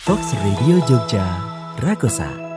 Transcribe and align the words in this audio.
Fox 0.00 0.32
Radio 0.32 0.80
Jogja, 0.88 1.20
Rakosa. 1.76 2.50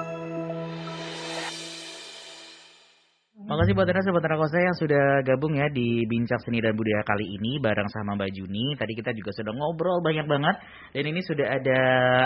Makasih 3.44 3.76
buat 3.76 3.92
Anda 3.92 4.00
sobat 4.08 4.24
Rakosa 4.24 4.56
yang 4.64 4.72
sudah 4.80 5.20
gabung 5.28 5.60
ya 5.60 5.68
di 5.68 6.08
Bincang 6.08 6.40
Seni 6.40 6.64
dan 6.64 6.72
Budaya 6.72 7.04
kali 7.04 7.36
ini 7.36 7.60
bareng 7.60 7.92
sama 7.92 8.16
Mbak 8.16 8.32
Juni. 8.32 8.80
Tadi 8.80 8.96
kita 8.96 9.12
juga 9.12 9.36
sudah 9.36 9.52
ngobrol 9.52 10.00
banyak 10.00 10.24
banget 10.24 10.56
dan 10.96 11.04
ini 11.04 11.20
sudah 11.20 11.60
ada 11.60 11.80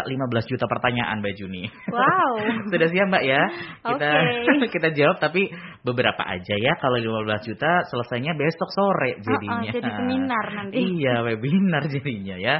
15 0.05 0.13
juta 0.53 0.69
pertanyaan 0.69 1.17
Mbak 1.25 1.33
Juni. 1.33 1.65
Wow. 1.89 2.37
sudah 2.71 2.87
siap 2.93 3.09
Mbak 3.09 3.23
ya? 3.25 3.41
Kita 3.89 4.09
Oke. 4.13 4.65
kita 4.77 4.87
jawab 4.93 5.17
tapi 5.17 5.49
beberapa 5.85 6.23
aja 6.25 6.55
ya. 6.57 6.73
Kalau 6.79 6.97
15 6.97 7.47
juta 7.47 7.71
selesainya 7.89 8.33
besok 8.33 8.69
sore 8.73 9.19
jadinya. 9.21 9.61
Oh, 9.61 9.69
oh, 9.69 9.73
jadi 9.73 9.89
seminar 9.93 10.45
nanti. 10.53 10.77
Iya, 10.77 11.15
webinar 11.27 11.83
jadinya 11.89 12.35
ya. 12.37 12.55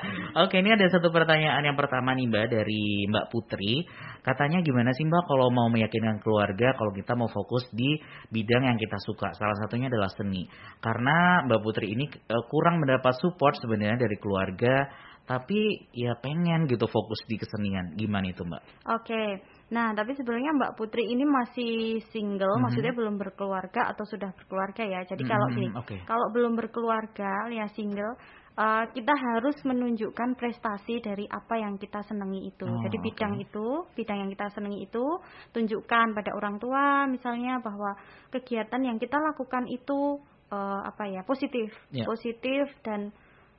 Oke, 0.46 0.62
ini 0.62 0.74
ada 0.74 0.86
satu 0.90 1.10
pertanyaan 1.10 1.64
yang 1.66 1.78
pertama 1.78 2.14
nih 2.14 2.28
Mbak 2.30 2.46
dari 2.52 3.08
Mbak 3.10 3.26
Putri. 3.34 3.86
Katanya 4.22 4.60
gimana 4.60 4.92
sih 4.92 5.08
Mbak 5.08 5.24
kalau 5.26 5.48
mau 5.54 5.68
meyakinkan 5.72 6.20
keluarga 6.20 6.76
kalau 6.76 6.92
kita 6.92 7.16
mau 7.16 7.32
fokus 7.32 7.64
di 7.72 7.98
bidang 8.30 8.68
yang 8.68 8.78
kita 8.78 9.00
suka. 9.04 9.32
Salah 9.34 9.58
satunya 9.66 9.88
adalah 9.88 10.12
seni. 10.14 10.46
Karena 10.84 11.48
Mbak 11.48 11.60
Putri 11.64 11.96
ini 11.96 12.06
eh, 12.12 12.44
kurang 12.52 12.84
mendapat 12.84 13.16
support 13.18 13.56
sebenarnya 13.58 14.04
dari 14.04 14.18
keluarga, 14.20 14.88
tapi 15.28 15.92
ya 15.92 16.16
pengen 16.24 16.72
gitu 16.72 16.88
fokus 16.88 17.20
di 17.28 17.36
kesenian. 17.36 18.00
Gimana 18.00 18.32
itu 18.32 18.48
Mbak? 18.48 18.62
Oke. 18.96 19.24
Nah, 19.68 19.92
tapi 19.92 20.16
sebenarnya 20.16 20.56
Mbak 20.56 20.80
Putri 20.80 21.04
ini 21.12 21.28
masih 21.28 22.00
single, 22.16 22.56
Mhm. 22.56 22.64
maksudnya 22.64 22.94
belum 22.96 23.20
berkeluarga 23.20 23.92
atau 23.92 24.08
sudah 24.08 24.32
berkeluarga 24.32 24.84
ya. 24.88 25.04
Jadi 25.04 25.24
Mhm, 25.28 25.30
kalau 25.30 25.48
gini, 25.52 25.70
oke. 25.76 25.96
kalau 26.08 26.28
belum 26.32 26.56
berkeluarga 26.56 27.52
ya 27.52 27.68
single, 27.76 28.16
eh, 28.56 28.84
kita 28.96 29.12
harus 29.12 29.60
menunjukkan 29.68 30.40
prestasi 30.40 31.04
dari 31.04 31.28
apa 31.28 31.60
yang 31.60 31.76
kita 31.76 32.00
senangi 32.08 32.48
itu. 32.48 32.64
Oh, 32.64 32.80
Jadi 32.80 32.96
bidang 33.04 33.36
oke. 33.36 33.44
itu, 33.44 33.68
bidang 34.00 34.18
yang 34.24 34.30
kita 34.32 34.48
senangi 34.56 34.88
itu, 34.88 35.04
tunjukkan 35.52 36.16
pada 36.16 36.32
orang 36.32 36.56
tua 36.64 37.04
misalnya 37.12 37.60
bahwa 37.60 37.92
kegiatan 38.32 38.80
yang 38.80 38.96
kita 38.98 39.20
lakukan 39.20 39.68
itu 39.68 40.24
eh, 40.48 40.82
apa 40.88 41.12
ya 41.12 41.28
positif, 41.28 41.76
Ya. 41.92 42.08
positif 42.08 42.72
dan 42.80 43.12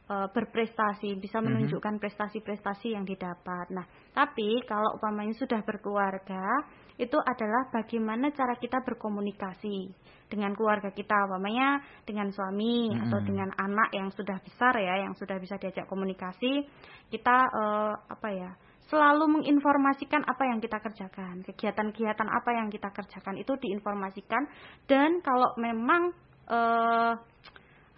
berprestasi, 0.08 1.20
bisa 1.20 1.36
Mhm. 1.38 1.52
menunjukkan 1.52 2.00
prestasi-prestasi 2.00 2.96
yang 2.96 3.04
didapat. 3.04 3.68
Nah, 3.76 3.84
tapi 4.16 4.64
kalau 4.64 4.96
umpamanya 4.96 5.36
sudah 5.36 5.60
berkeluarga, 5.60 6.64
itu 6.96 7.14
adalah 7.20 7.68
bagaimana 7.68 8.32
cara 8.32 8.56
kita 8.56 8.80
berkomunikasi 8.82 9.92
dengan 10.32 10.56
keluarga 10.56 10.88
kita, 10.96 11.28
umpamanya 11.28 11.84
dengan 12.08 12.32
suami 12.32 12.88
Mhm. 12.88 13.04
atau 13.04 13.18
dengan 13.20 13.52
anak 13.60 13.92
yang 13.92 14.08
sudah 14.10 14.40
besar 14.40 14.72
ya, 14.80 15.04
yang 15.04 15.12
sudah 15.12 15.36
bisa 15.36 15.60
diajak 15.60 15.84
komunikasi, 15.84 16.64
kita 17.12 17.36
eh, 17.52 17.94
apa 18.08 18.30
ya? 18.32 18.52
selalu 18.88 19.28
menginformasikan 19.28 20.24
apa 20.24 20.48
yang 20.48 20.64
kita 20.64 20.80
kerjakan, 20.80 21.44
kegiatan-kegiatan 21.44 22.24
apa 22.24 22.50
yang 22.56 22.72
kita 22.72 22.88
kerjakan 22.88 23.36
itu 23.36 23.52
diinformasikan 23.60 24.48
dan 24.88 25.20
kalau 25.20 25.52
memang 25.60 26.16
eh 26.48 27.12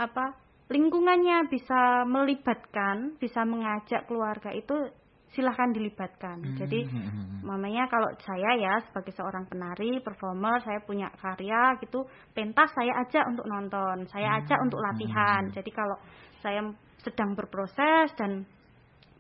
apa 0.02 0.24
lingkungannya 0.70 1.50
bisa 1.50 2.06
melibatkan, 2.06 3.18
bisa 3.18 3.42
mengajak 3.42 4.06
keluarga 4.06 4.54
itu 4.54 4.88
silahkan 5.34 5.70
dilibatkan. 5.70 6.42
Jadi 6.58 6.86
Mhm. 6.86 7.46
mamanya 7.46 7.86
kalau 7.86 8.10
saya 8.22 8.54
ya 8.58 8.74
sebagai 8.90 9.14
seorang 9.14 9.46
penari, 9.46 10.02
performer, 10.02 10.62
saya 10.62 10.82
punya 10.82 11.10
karya 11.18 11.78
gitu, 11.82 12.06
pentas 12.34 12.70
saya 12.74 13.02
ajak 13.06 13.24
untuk 13.30 13.46
nonton, 13.46 14.06
saya 14.10 14.42
ajak 14.42 14.58
untuk 14.62 14.82
latihan. 14.82 15.46
Jadi 15.50 15.70
kalau 15.70 15.96
saya 16.42 16.62
sedang 17.02 17.34
berproses 17.34 18.12
dan 18.18 18.44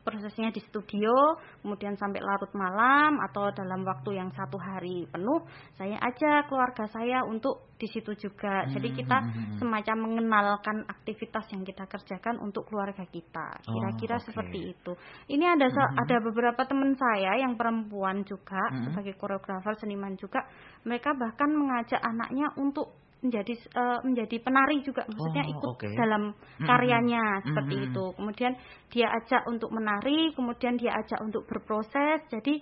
prosesnya 0.00 0.48
di 0.50 0.60
studio, 0.64 1.36
kemudian 1.60 1.94
sampai 1.96 2.20
larut 2.24 2.50
malam 2.56 3.20
atau 3.30 3.52
dalam 3.52 3.84
waktu 3.84 4.16
yang 4.16 4.32
satu 4.32 4.56
hari 4.56 5.04
penuh, 5.12 5.44
saya 5.76 6.00
ajak 6.00 6.48
keluarga 6.48 6.88
saya 6.88 7.22
untuk 7.24 7.70
di 7.80 7.88
situ 7.88 8.12
juga. 8.16 8.68
Jadi 8.68 8.92
kita 8.92 9.18
Mhm. 9.20 9.56
semacam 9.56 9.96
mengenalkan 10.04 10.84
aktivitas 10.84 11.48
yang 11.52 11.64
kita 11.64 11.88
kerjakan 11.88 12.36
untuk 12.44 12.68
keluarga 12.68 13.04
kita. 13.08 13.56
Kira-kira 13.64 14.16
Oh, 14.16 14.20
oke. 14.20 14.26
seperti 14.28 14.58
itu. 14.76 14.92
Ini 15.32 15.56
ada 15.56 15.68
sa- 15.72 15.92
Mhm. 15.92 16.00
ada 16.04 16.16
beberapa 16.20 16.62
teman 16.68 16.92
saya 16.96 17.40
yang 17.40 17.56
perempuan 17.56 18.24
juga 18.24 18.60
Mhm. 18.72 18.92
sebagai 18.92 19.14
koreografer 19.16 19.72
seniman 19.80 20.16
juga, 20.20 20.44
mereka 20.84 21.16
bahkan 21.16 21.48
mengajak 21.52 22.00
anaknya 22.04 22.52
untuk 22.60 22.92
menjadi 23.20 23.52
eh, 23.52 23.98
menjadi 24.02 24.36
penari 24.40 24.80
juga, 24.80 25.04
maksudnya 25.08 25.44
Oh, 25.44 25.52
ikut 25.52 25.70
oke. 25.76 25.88
dalam 25.92 26.22
karyanya 26.64 27.44
seperti 27.44 27.74
Mhm. 27.76 27.86
itu. 27.92 28.04
Kemudian 28.16 28.52
dia 28.88 29.06
ajak 29.12 29.42
untuk 29.46 29.70
menari, 29.72 30.32
kemudian 30.32 30.80
dia 30.80 30.96
ajak 30.96 31.20
untuk 31.20 31.44
berproses. 31.44 32.24
Jadi 32.32 32.60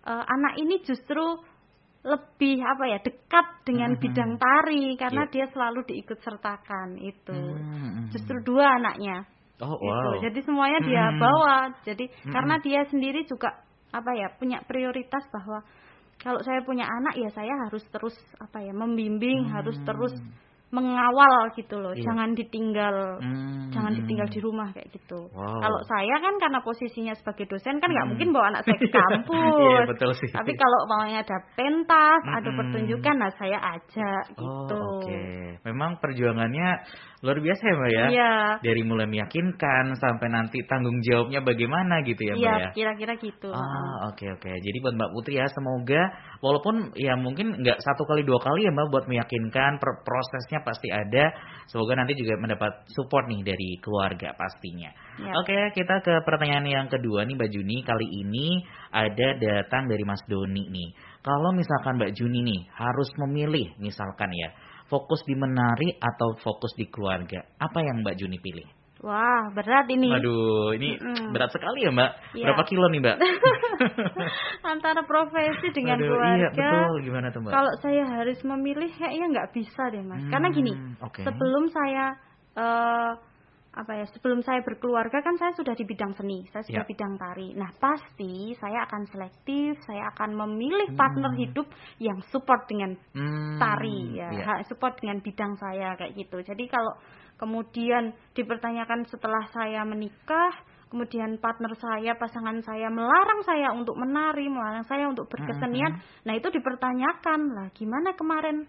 eh, 0.00 0.24
anak 0.26 0.56
ini 0.56 0.80
justru 0.80 1.22
lebih 2.00 2.56
apa 2.64 2.84
ya 2.88 2.98
dekat 3.04 3.46
dengan 3.68 3.92
Mhm. 3.92 4.00
bidang 4.00 4.32
tari 4.40 4.96
karena 4.96 5.28
Iya. 5.28 5.32
dia 5.36 5.46
selalu 5.52 5.84
diikut 5.84 6.18
sertakan 6.24 6.96
itu. 6.96 7.60
Mhm. 7.60 8.08
Justru 8.08 8.40
dua 8.40 8.80
anaknya. 8.80 9.28
Oh, 9.60 9.76
wow. 9.76 10.16
Jadi 10.24 10.40
semuanya 10.40 10.80
dia 10.80 11.04
Mhm. 11.12 11.20
bawa. 11.20 11.58
Jadi 11.84 12.08
Mhm. 12.08 12.32
karena 12.32 12.54
dia 12.64 12.80
sendiri 12.88 13.28
juga 13.28 13.52
apa 13.92 14.10
ya 14.16 14.32
punya 14.40 14.64
prioritas 14.64 15.20
bahwa 15.28 15.60
kalau 16.20 16.40
saya 16.44 16.60
punya 16.62 16.84
anak 16.84 17.16
ya 17.16 17.28
saya 17.32 17.52
harus 17.66 17.84
terus 17.88 18.14
apa 18.36 18.60
ya 18.60 18.72
membimbing, 18.72 19.48
Hmm. 19.48 19.52
harus 19.56 19.76
terus 19.82 20.12
mengawal 20.70 21.50
gitu 21.58 21.82
loh. 21.82 21.90
Iya. 21.90 22.06
Jangan 22.06 22.38
ditinggal 22.38 23.18
Hmm. 23.18 23.74
jangan 23.74 23.90
ditinggal 23.90 24.30
di 24.30 24.38
rumah 24.38 24.70
kayak 24.70 24.86
gitu. 24.94 25.26
Wow. 25.34 25.58
Kalau 25.58 25.80
saya 25.82 26.14
kan 26.22 26.38
karena 26.38 26.62
posisinya 26.62 27.14
sebagai 27.18 27.50
dosen 27.50 27.82
kan 27.82 27.90
nggak 27.90 28.06
Hmm. 28.06 28.12
mungkin 28.14 28.28
bawa 28.30 28.54
anak 28.54 28.62
saya 28.70 28.78
ke 28.78 28.86
kampus. 28.86 29.34
Iya, 29.66 29.80
betul 29.90 30.10
sih. 30.14 30.30
Tapi 30.30 30.52
kalau 30.54 30.86
maunya 30.86 31.26
ada 31.26 31.38
pentas, 31.58 32.22
ada 32.22 32.46
Mm-mm. 32.46 32.58
pertunjukan, 32.62 33.14
nah 33.18 33.32
saya 33.34 33.58
ajak 33.58 34.24
Oh, 34.38 34.38
gitu. 34.38 34.76
oke. 34.78 35.22
Memang 35.66 35.98
perjuangannya 35.98 36.68
luar 37.20 37.36
biasa 37.36 37.60
ya, 37.60 37.74
Mbak 37.76 37.90
ya? 37.92 38.06
Iya. 38.08 38.32
Dari 38.64 38.80
mulai 38.80 39.04
meyakinkan 39.04 39.92
sampai 40.00 40.32
nanti 40.32 40.64
tanggung 40.64 41.04
jawabnya 41.04 41.44
bagaimana 41.44 42.00
gitu 42.08 42.24
ya, 42.24 42.32
Mbak 42.32 42.40
Iya, 42.40 42.54
ya? 42.56 42.70
kira-kira 42.72 43.12
gitu. 43.20 43.52
Ah, 43.52 44.08
oke 44.08 44.24
oke. 44.40 44.48
Jadi 44.48 44.76
buat 44.80 44.96
Mbak 44.96 45.10
Putri 45.12 45.36
ya, 45.36 45.44
semoga 45.52 46.02
walaupun 46.40 46.96
ya 46.96 47.20
mungkin 47.20 47.60
nggak 47.60 47.76
satu 47.84 48.08
kali 48.08 48.24
dua 48.24 48.40
kali 48.40 48.64
ya 48.64 48.72
Mbak 48.72 48.88
buat 48.88 49.04
meyakinkan 49.04 49.76
prosesnya 49.80 50.64
pasti 50.64 50.88
ada. 50.88 51.28
Semoga 51.68 51.92
nanti 52.00 52.16
juga 52.16 52.40
mendapat 52.40 52.88
support 52.88 53.28
nih 53.28 53.44
dari 53.44 53.76
keluarga 53.84 54.32
pastinya. 54.34 54.88
Ya. 55.20 55.36
Oke, 55.44 55.76
kita 55.76 56.00
ke 56.00 56.24
pertanyaan 56.24 56.64
yang 56.64 56.88
kedua 56.88 57.28
nih 57.28 57.36
Mbak 57.36 57.50
Juni. 57.52 57.84
Kali 57.84 58.06
ini 58.08 58.64
ada 58.96 59.36
datang 59.36 59.92
dari 59.92 60.02
Mas 60.08 60.24
Doni 60.24 60.72
nih. 60.72 60.90
Kalau 61.20 61.52
misalkan 61.52 62.00
Mbak 62.00 62.16
Juni 62.16 62.40
nih 62.40 62.60
harus 62.80 63.12
memilih 63.20 63.76
misalkan 63.76 64.32
ya, 64.32 64.48
fokus 64.90 65.22
di 65.22 65.38
menari 65.38 65.94
atau 65.96 66.34
fokus 66.42 66.74
di 66.74 66.90
keluarga, 66.90 67.46
apa 67.56 67.78
yang 67.80 68.02
Mbak 68.02 68.18
Juni 68.18 68.42
pilih? 68.42 68.66
Wah, 69.00 69.48
berat 69.56 69.88
ini. 69.88 70.12
Waduh, 70.12 70.76
ini 70.76 71.00
Mm-mm. 71.00 71.32
berat 71.32 71.48
sekali 71.56 71.88
ya 71.88 71.90
Mbak. 71.94 72.36
Iya. 72.36 72.44
Berapa 72.52 72.62
kilo 72.68 72.84
nih 72.92 73.00
Mbak? 73.00 73.16
Antara 74.76 75.00
profesi 75.08 75.72
dengan 75.72 75.96
Waduh, 75.96 76.08
keluarga. 76.12 76.36
Iya 76.36 76.48
betul, 76.52 76.92
gimana 77.08 77.26
tuh 77.32 77.40
Mbak? 77.40 77.52
Kalau 77.56 77.72
saya 77.80 78.02
harus 78.04 78.38
memilih 78.44 78.90
kayaknya 78.92 79.26
nggak 79.32 79.50
bisa 79.56 79.82
deh 79.88 80.04
mas. 80.04 80.20
Karena 80.28 80.52
gini, 80.52 80.72
Hmm, 80.76 81.00
oke. 81.00 81.22
sebelum 81.24 81.64
saya 81.72 82.12
eh, 82.60 83.10
apa 83.70 84.02
ya, 84.02 84.06
sebelum 84.10 84.42
saya 84.42 84.66
berkeluarga 84.66 85.22
kan 85.22 85.38
saya 85.38 85.54
sudah 85.54 85.78
di 85.78 85.86
bidang 85.86 86.10
seni, 86.18 86.42
saya 86.50 86.66
sudah 86.66 86.82
Ya. 86.82 86.90
bidang 86.90 87.14
tari. 87.14 87.54
Nah 87.54 87.70
pasti 87.78 88.50
saya 88.58 88.82
akan 88.90 89.06
selektif, 89.14 89.78
saya 89.86 90.10
akan 90.10 90.34
memilih 90.34 90.90
partner 90.98 91.30
Hmm. 91.30 91.38
hidup 91.38 91.66
yang 92.02 92.18
support 92.34 92.66
dengan 92.66 92.98
Hmm, 93.14 93.62
tari 93.62 94.18
ya, 94.18 94.26
ha- 94.42 94.62
support 94.66 94.98
dengan 94.98 95.22
bidang 95.22 95.54
saya 95.54 95.94
kayak 95.94 96.18
gitu. 96.18 96.42
Jadi 96.42 96.66
kalau 96.66 96.98
kemudian 97.38 98.10
dipertanyakan 98.34 99.06
setelah 99.06 99.46
saya 99.54 99.86
menikah, 99.86 100.50
kemudian 100.90 101.38
partner 101.38 101.70
saya, 101.78 102.18
pasangan 102.18 102.58
saya 102.66 102.90
melarang 102.90 103.46
saya 103.46 103.70
untuk 103.70 103.94
menari, 103.94 104.50
melarang 104.50 104.82
saya 104.84 105.06
untuk 105.06 105.30
berkesenian, 105.30 105.94
Mm-mm. 105.94 106.26
nah 106.26 106.34
itu 106.34 106.50
dipertanyakan 106.50 107.54
lah, 107.54 107.70
gimana 107.70 108.18
kemarin 108.18 108.66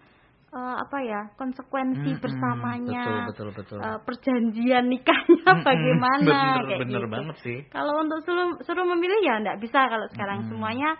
eh, 0.52 0.76
apa 0.84 0.98
ya 1.00 1.20
konsekuensi 1.40 2.12
Mm-mm, 2.12 2.22
bersamanya, 2.22 3.26
Betul, 3.26 3.48
betul, 3.56 3.78
betul. 3.78 3.78
eh, 3.80 3.98
perjanjian 4.04 4.84
nikahnya 4.92 5.48
Mm-mm, 5.48 5.64
bagaimana 5.64 6.28
bener, 6.28 6.62
kayak 6.68 6.80
bener 6.84 7.02
gitu. 7.04 7.12
banget 7.12 7.36
sih. 7.40 7.58
Kalau 7.72 7.92
untuk 8.04 8.20
suruh, 8.22 8.60
suruh 8.62 8.84
memilih 8.84 9.20
ya 9.24 9.34
enggak 9.40 9.58
bisa 9.64 9.80
kalau 9.88 10.06
sekarang 10.12 10.44
Mm-mm. 10.44 10.50
semuanya 10.52 10.90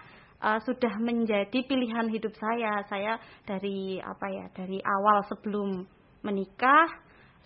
uh, 0.42 0.58
sudah 0.64 0.94
menjadi 0.98 1.58
pilihan 1.68 2.08
hidup 2.10 2.34
saya. 2.34 2.82
Saya 2.90 3.20
dari 3.46 4.00
apa 4.02 4.26
ya? 4.32 4.46
Dari 4.50 4.80
awal 4.82 5.22
sebelum 5.30 5.84
menikah, 6.26 6.88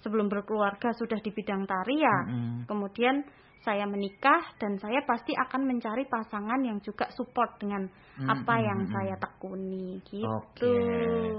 sebelum 0.01 0.31
berkeluarga 0.31 0.95
sudah 0.97 1.19
di 1.21 1.31
bidang 1.35 1.67
tari 1.69 1.97
ya. 2.01 2.19
Mm-mm. 2.31 2.71
Kemudian 2.71 3.27
saya 3.67 3.83
menikah 3.91 4.55
dan 4.63 4.79
saya 4.79 5.03
pasti 5.03 5.35
akan 5.35 5.67
mencari 5.67 6.07
pasangan 6.07 6.63
yang 6.63 6.79
juga 6.79 7.11
support 7.11 7.59
dengan 7.59 7.91
Hmm, 8.17 8.33
apa 8.33 8.55
hmm, 8.57 8.65
yang 8.65 8.81
hmm, 8.81 8.93
saya 8.97 9.15
tekuni 9.21 10.01
gitu. 10.09 10.25
Oke, 10.25 10.73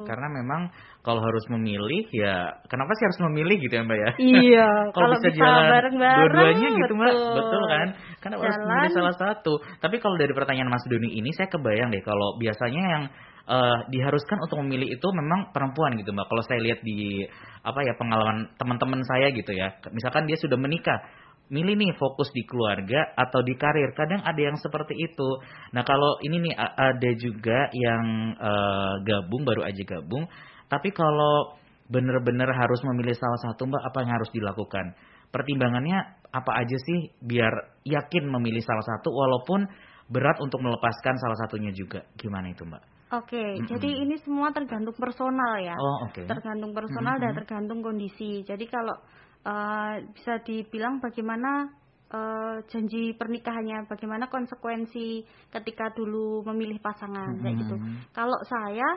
karena 0.05 0.29
memang 0.29 0.69
kalau 1.01 1.25
harus 1.25 1.41
memilih 1.49 2.05
ya 2.13 2.53
kenapa 2.69 2.93
sih 2.93 3.03
harus 3.09 3.19
memilih 3.25 3.57
gitu 3.65 3.73
ya 3.73 3.81
Mbak 3.81 3.97
ya? 3.97 4.11
Iya, 4.21 4.69
kalau 4.95 5.17
bisa, 5.17 5.33
jalan 5.41 5.73
bareng-bareng 5.73 6.29
dua-duanya 6.37 6.69
gitu 6.77 6.93
Mbak, 6.93 7.13
betul. 7.33 7.63
kan? 7.65 7.87
Karena 8.21 8.35
harus 8.37 8.53
Jalan. 8.53 8.67
memilih 8.69 8.93
salah 8.93 9.15
satu. 9.17 9.53
Tapi 9.81 9.95
kalau 9.97 10.21
dari 10.21 10.33
pertanyaan 10.37 10.69
Mas 10.69 10.85
Doni 10.85 11.17
ini 11.17 11.33
saya 11.33 11.49
kebayang 11.49 11.89
deh 11.89 12.03
kalau 12.05 12.37
biasanya 12.37 12.83
yang 12.93 13.03
eh, 13.49 13.77
diharuskan 13.97 14.37
untuk 14.37 14.61
memilih 14.61 14.93
itu 14.93 15.07
memang 15.17 15.49
perempuan 15.49 15.97
gitu 15.97 16.13
Mbak. 16.13 16.29
Kalau 16.29 16.43
saya 16.45 16.61
lihat 16.61 16.85
di 16.85 17.25
apa 17.65 17.79
ya 17.81 17.97
pengalaman 17.97 18.53
teman-teman 18.53 19.01
saya 19.01 19.33
gitu 19.33 19.49
ya, 19.49 19.73
misalkan 19.89 20.29
dia 20.29 20.37
sudah 20.37 20.61
menikah, 20.61 21.01
milih 21.47 21.75
nih 21.79 21.91
fokus 21.95 22.27
di 22.35 22.43
keluarga 22.43 23.15
atau 23.15 23.39
di 23.39 23.55
karir. 23.55 23.95
Kadang 23.95 24.23
ada 24.23 24.41
yang 24.41 24.59
seperti 24.59 24.95
itu. 24.99 25.29
Nah 25.71 25.83
kalau 25.87 26.19
ini 26.23 26.51
nih 26.51 26.55
ada 26.59 27.11
juga 27.15 27.71
yang 27.71 28.35
eh, 28.35 28.93
gabung 29.07 29.47
baru 29.47 29.63
aja 29.63 29.83
gabung, 29.87 30.27
tapi 30.67 30.91
kalau 30.91 31.55
benar-benar 31.87 32.51
harus 32.51 32.83
memilih 32.83 33.15
salah 33.15 33.39
satu 33.47 33.63
Mbak, 33.63 33.83
apa 33.83 33.97
yang 34.03 34.11
harus 34.11 34.29
dilakukan? 34.35 34.85
Pertimbangannya 35.31 35.97
apa 36.31 36.51
aja 36.59 36.75
sih 36.75 37.11
biar 37.23 37.79
yakin 37.87 38.27
memilih 38.27 38.59
salah 38.59 38.83
satu 38.83 39.07
walaupun 39.11 39.63
berat 40.11 40.39
untuk 40.43 40.59
melepaskan 40.59 41.15
salah 41.19 41.37
satunya 41.47 41.71
juga. 41.71 42.03
Gimana 42.19 42.51
itu 42.51 42.63
Mbak? 42.67 42.83
Oke, 43.07 43.39
Mm-mm. 43.39 43.71
jadi 43.71 44.03
ini 44.03 44.19
semua 44.19 44.51
tergantung 44.51 44.91
personal 44.99 45.63
ya. 45.63 45.79
Oh 45.79 46.11
oke. 46.11 46.27
Tergantung 46.27 46.75
personal 46.75 47.15
dan 47.23 47.31
Mm-mm. 47.31 47.39
tergantung 47.39 47.79
kondisi. 47.79 48.43
Jadi 48.43 48.67
kalau 48.67 48.99
eh, 49.47 49.95
bisa 50.11 50.43
dibilang 50.43 50.99
bagaimana 50.99 51.71
eh, 52.11 52.57
janji 52.67 53.15
pernikahannya, 53.15 53.87
bagaimana 53.87 54.27
konsekuensi 54.27 55.23
ketika 55.55 55.95
dulu 55.95 56.43
memilih 56.51 56.83
pasangan 56.83 57.39
kayak 57.39 57.55
gitu. 57.63 57.75
Mm-mm. 57.79 58.11
Kalau 58.11 58.39
saya 58.43 58.89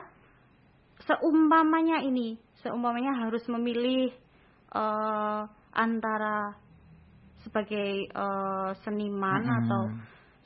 seumpamanya 1.07 2.03
ini, 2.03 2.35
seumpamanya 2.59 3.15
harus 3.23 3.47
memilih 3.47 4.11
eh, 4.75 5.41
antara 5.71 6.59
sebagai 7.47 8.11
eh, 8.11 8.71
seniman 8.83 9.41
Mm-mm. 9.47 9.59
atau 9.65 9.83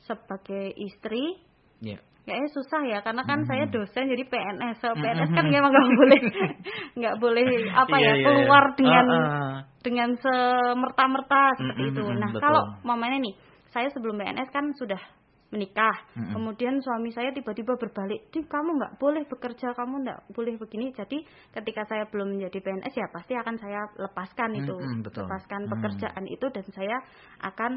sebagai 0.06 0.70
istri 0.78 1.42
Ya. 1.84 2.00
Kayaknya 2.26 2.50
susah 2.50 2.82
ya 2.84 2.98
karena 3.00 3.22
kan 3.22 3.38
Hmm. 3.40 3.48
saya 3.48 3.64
dosen 3.70 4.10
jadi 4.10 4.24
PNS 4.26 4.76
so 4.82 4.90
Hmm, 4.90 4.98
PNS 4.98 5.30
hmm, 5.30 5.36
kan 5.38 5.44
hmm. 5.46 5.54
memang 5.54 5.70
nggak 5.72 5.90
boleh 5.94 6.20
nggak 6.98 7.16
boleh 7.22 7.46
apa 7.72 7.96
Iya, 7.96 8.02
ya 8.02 8.12
iya, 8.12 8.24
keluar 8.26 8.64
iya. 8.66 8.74
dengan 8.76 9.06
Ah, 9.06 9.22
ah. 9.22 9.56
dengan 9.80 10.10
semerta-merta 10.18 11.42
seperti 11.56 11.82
Hmm, 11.86 11.90
itu 11.94 12.02
hmm, 12.02 12.10
hmm, 12.10 12.20
nah 12.20 12.30
betul. 12.34 12.42
kalau 12.42 12.62
mamanya 12.82 13.18
nih 13.22 13.34
saya 13.70 13.88
sebelum 13.94 14.18
PNS 14.18 14.50
kan 14.50 14.66
sudah 14.74 14.98
menikah 15.46 15.94
Hmm, 16.18 16.26
hmm. 16.26 16.32
kemudian 16.34 16.74
suami 16.82 17.14
saya 17.14 17.30
tiba-tiba 17.30 17.78
berbalik 17.78 18.26
Di 18.34 18.42
kamu 18.42 18.82
nggak 18.82 18.94
boleh 18.98 19.22
bekerja 19.30 19.70
kamu 19.78 20.02
nggak 20.02 20.20
boleh 20.34 20.58
begini 20.58 20.90
jadi 20.90 21.22
ketika 21.54 21.86
saya 21.86 22.04
belum 22.10 22.34
menjadi 22.34 22.58
PNS 22.58 22.94
ya 22.98 23.06
pasti 23.14 23.38
akan 23.38 23.54
saya 23.54 23.86
lepaskan 23.94 24.50
Hmm, 24.50 24.60
itu 24.66 24.74
hmm, 24.74 25.00
betul. 25.06 25.22
lepaskan 25.22 25.60
Hmm. 25.64 25.72
pekerjaan 25.78 26.24
itu 26.26 26.46
dan 26.50 26.66
saya 26.74 26.98
akan 27.46 27.72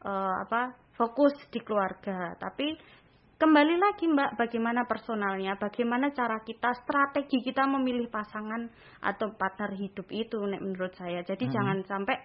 eh, 0.00 0.36
apa 0.48 0.72
fokus 0.96 1.36
di 1.52 1.60
keluarga 1.60 2.32
tapi 2.40 2.72
kembali 3.40 3.80
lagi 3.80 4.04
mbak 4.04 4.36
bagaimana 4.36 4.84
personalnya 4.84 5.56
bagaimana 5.56 6.12
cara 6.12 6.44
kita 6.44 6.76
strategi 6.84 7.40
kita 7.40 7.64
memilih 7.64 8.12
pasangan 8.12 8.68
atau 9.00 9.32
partner 9.32 9.72
hidup 9.80 10.04
itu 10.12 10.36
nek 10.44 10.60
menurut 10.60 10.92
saya 10.92 11.24
jadi 11.24 11.48
Hmm. 11.48 11.54
jangan 11.56 11.78
sampai 11.88 12.16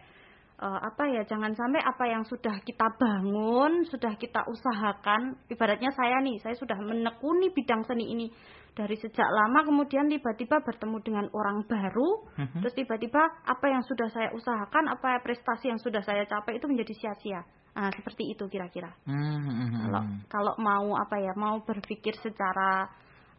eh, 0.60 0.80
apa 0.84 1.04
ya 1.08 1.24
jangan 1.24 1.56
sampai 1.56 1.80
apa 1.80 2.04
yang 2.12 2.28
sudah 2.28 2.60
kita 2.68 3.00
bangun 3.00 3.88
sudah 3.88 4.20
kita 4.20 4.44
usahakan 4.52 5.40
ibaratnya 5.48 5.96
saya 5.96 6.20
nih 6.20 6.36
saya 6.44 6.56
sudah 6.60 6.76
menekuni 6.84 7.48
bidang 7.56 7.88
seni 7.88 8.12
ini 8.12 8.28
dari 8.76 9.00
sejak 9.00 9.32
lama 9.32 9.64
kemudian 9.64 10.12
tiba-tiba 10.12 10.60
bertemu 10.68 11.00
dengan 11.00 11.26
orang 11.32 11.64
baru 11.64 12.28
Mhm. 12.44 12.60
terus 12.60 12.76
tiba-tiba 12.76 13.24
apa 13.48 13.66
yang 13.72 13.88
sudah 13.88 14.12
saya 14.12 14.36
usahakan 14.36 14.92
apa 14.92 15.24
prestasi 15.24 15.72
yang 15.72 15.80
sudah 15.80 16.04
saya 16.04 16.28
capai 16.28 16.60
itu 16.60 16.68
menjadi 16.68 16.92
sia-sia 16.92 17.48
nah 17.76 17.92
seperti 17.92 18.32
itu 18.32 18.48
kira-kira 18.48 18.88
Hmm, 19.04 19.20
hmm, 19.44 19.52
hmm, 19.52 19.82
kalau 19.84 20.02
hmm. 20.02 20.20
kalau 20.32 20.54
mau 20.64 20.88
apa 20.96 21.16
ya 21.20 21.36
mau 21.36 21.60
berpikir 21.60 22.16
secara 22.24 22.88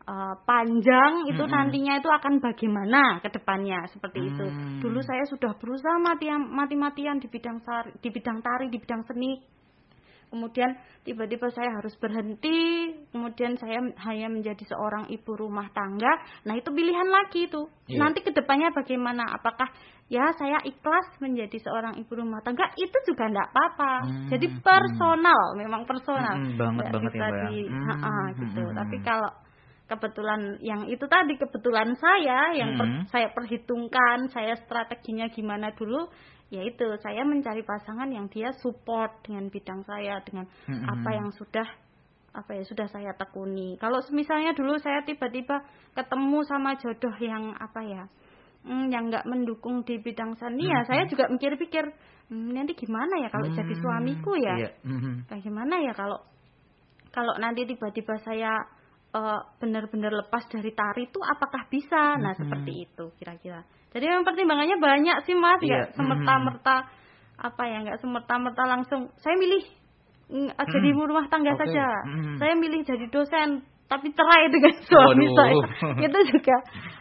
uh, 0.04 0.34
panjang 0.44 1.24
itu 1.32 1.40
Mm-mm. 1.40 1.56
nantinya 1.56 1.98
itu 1.98 2.08
akan 2.12 2.44
bagaimana 2.44 3.24
ke 3.24 3.32
depannya 3.32 3.88
seperti 3.90 4.20
itu 4.28 4.46
Hmm. 4.46 4.78
dulu 4.84 5.00
saya 5.00 5.24
sudah 5.24 5.56
berusaha 5.56 5.96
mati 5.98 6.28
mati-matian 6.30 7.16
di 7.18 7.32
bidang 7.32 7.64
sari, 7.64 7.96
di 7.98 8.08
bidang 8.12 8.44
tari 8.44 8.68
di 8.68 8.76
bidang 8.76 9.02
seni 9.08 9.40
kemudian 10.28 10.74
tiba-tiba 11.02 11.46
saya 11.50 11.70
harus 11.74 11.94
berhenti 11.96 12.90
kemudian 13.10 13.54
saya 13.56 13.78
hanya 14.04 14.28
menjadi 14.28 14.64
seorang 14.66 15.06
ibu 15.08 15.32
rumah 15.34 15.70
tangga 15.70 16.10
nah 16.42 16.54
itu 16.54 16.68
pilihan 16.68 17.08
lagi 17.08 17.46
itu 17.46 17.66
Iya. 17.86 18.02
nanti 18.02 18.18
ke 18.20 18.34
depannya 18.34 18.74
bagaimana 18.74 19.22
apakah 19.30 19.70
ya 20.10 20.26
saya 20.34 20.58
ikhlas 20.62 21.06
menjadi 21.22 21.54
seorang 21.62 21.94
ibu 21.98 22.12
rumah 22.14 22.42
tangga 22.42 22.66
itu 22.74 22.98
juga 23.06 23.30
tidak 23.30 23.46
apa-apa 23.54 23.92
Hmm, 24.02 24.26
jadi 24.30 24.46
hmm. 24.50 24.58
personal 24.60 25.42
memang 25.54 25.82
personal 25.86 26.34
Hmm, 26.34 26.58
banget 26.58 26.82
Nggak 26.82 26.92
banget 26.92 27.12
ya, 27.12 27.18
bisa 27.18 27.26
ya. 27.26 27.38
di 27.46 27.56
Hmm, 27.66 27.84
Ha-ha, 27.86 28.14
gitu 28.34 28.62
hmm, 28.66 28.74
tapi 28.74 28.96
hmm. 28.98 29.06
kalau 29.06 29.30
kebetulan 29.86 30.40
yang 30.60 30.82
itu 30.90 31.06
tadi 31.06 31.38
kebetulan 31.38 31.94
saya 31.94 32.50
yang 32.58 32.74
per- 32.74 32.90
Hmm. 32.90 33.06
saya 33.06 33.28
perhitungkan 33.30 34.26
saya 34.34 34.58
strateginya 34.58 35.30
gimana 35.30 35.70
dulu 35.72 36.10
yaitu 36.50 36.86
saya 37.02 37.26
mencari 37.26 37.66
pasangan 37.66 38.06
yang 38.06 38.30
dia 38.30 38.54
support 38.62 39.18
dengan 39.26 39.50
bidang 39.50 39.82
saya 39.82 40.22
dengan 40.22 40.46
Hmm, 40.70 40.78
hmm, 40.78 40.86
apa 40.88 41.08
hmm. 41.10 41.18
yang 41.18 41.28
sudah 41.34 41.66
apa 42.36 42.50
ya 42.52 42.62
sudah 42.68 42.86
saya 42.92 43.16
tekuni 43.16 43.80
kalau 43.80 43.98
misalnya 44.12 44.52
dulu 44.52 44.76
saya 44.76 45.00
tiba-tiba 45.08 45.64
ketemu 45.96 46.38
sama 46.44 46.76
jodoh 46.76 47.16
yang 47.18 47.56
apa 47.56 47.80
ya 47.82 48.04
hmm, 48.68 48.92
yang 48.92 49.08
nggak 49.08 49.24
mendukung 49.24 49.82
di 49.88 49.96
bidang 49.98 50.36
seni 50.36 50.68
ya 50.68 50.84
Hmm, 50.84 50.88
saya 50.88 51.02
hmm. 51.08 51.10
juga 51.10 51.24
mikir-pikir 51.32 51.84
"Hmm, 52.28 52.52
nanti 52.52 52.76
gimana 52.76 53.24
ya 53.24 53.28
kalau 53.32 53.48
jadi 53.50 53.74
Hmm, 53.74 53.82
suamiku 53.82 54.32
ya 54.36 54.54
Iya. 54.60 54.70
hmm, 54.84 55.00
hmm. 55.00 55.16
bagaimana 55.32 55.74
ya 55.82 55.92
kalau 55.96 56.18
kalau 57.10 57.34
nanti 57.40 57.64
tiba-tiba 57.64 58.20
saya 58.20 58.52
eh, 59.16 59.40
benar-benar 59.56 60.12
lepas 60.12 60.44
dari 60.52 60.70
tari 60.76 61.08
itu 61.08 61.18
apakah 61.24 61.64
bisa 61.72 62.20
nah 62.20 62.36
Mhm. 62.36 62.40
seperti 62.44 62.72
itu 62.84 63.04
kira-kira 63.16 63.64
jadi 63.94 64.04
memang 64.12 64.24
pertimbangannya 64.26 64.76
banyak 64.80 65.16
sih 65.24 65.34
mas. 65.38 65.60
Iya, 65.62 65.92
semerta-merta 65.94 66.88
apa 67.36 67.62
ya 67.68 67.84
nggak 67.84 68.00
semerta-merta 68.00 68.62
langsung 68.64 69.12
saya 69.20 69.36
milih 69.36 69.62
mm, 70.32 70.56
ah, 70.56 70.66
jadi 70.66 70.88
rumah 70.96 71.28
tangga 71.28 71.52
Oke, 71.52 71.68
saja. 71.68 71.84
Mhm. 72.08 72.40
saya 72.40 72.54
milih 72.56 72.80
jadi 72.82 73.06
dosen 73.12 73.62
tapi 73.86 74.10
cerai 74.10 74.50
dengan 74.50 74.74
suami 74.82 75.26
Waduh. 75.30 75.36
saya. 75.38 75.54
Itu 76.10 76.18
juga 76.34 76.56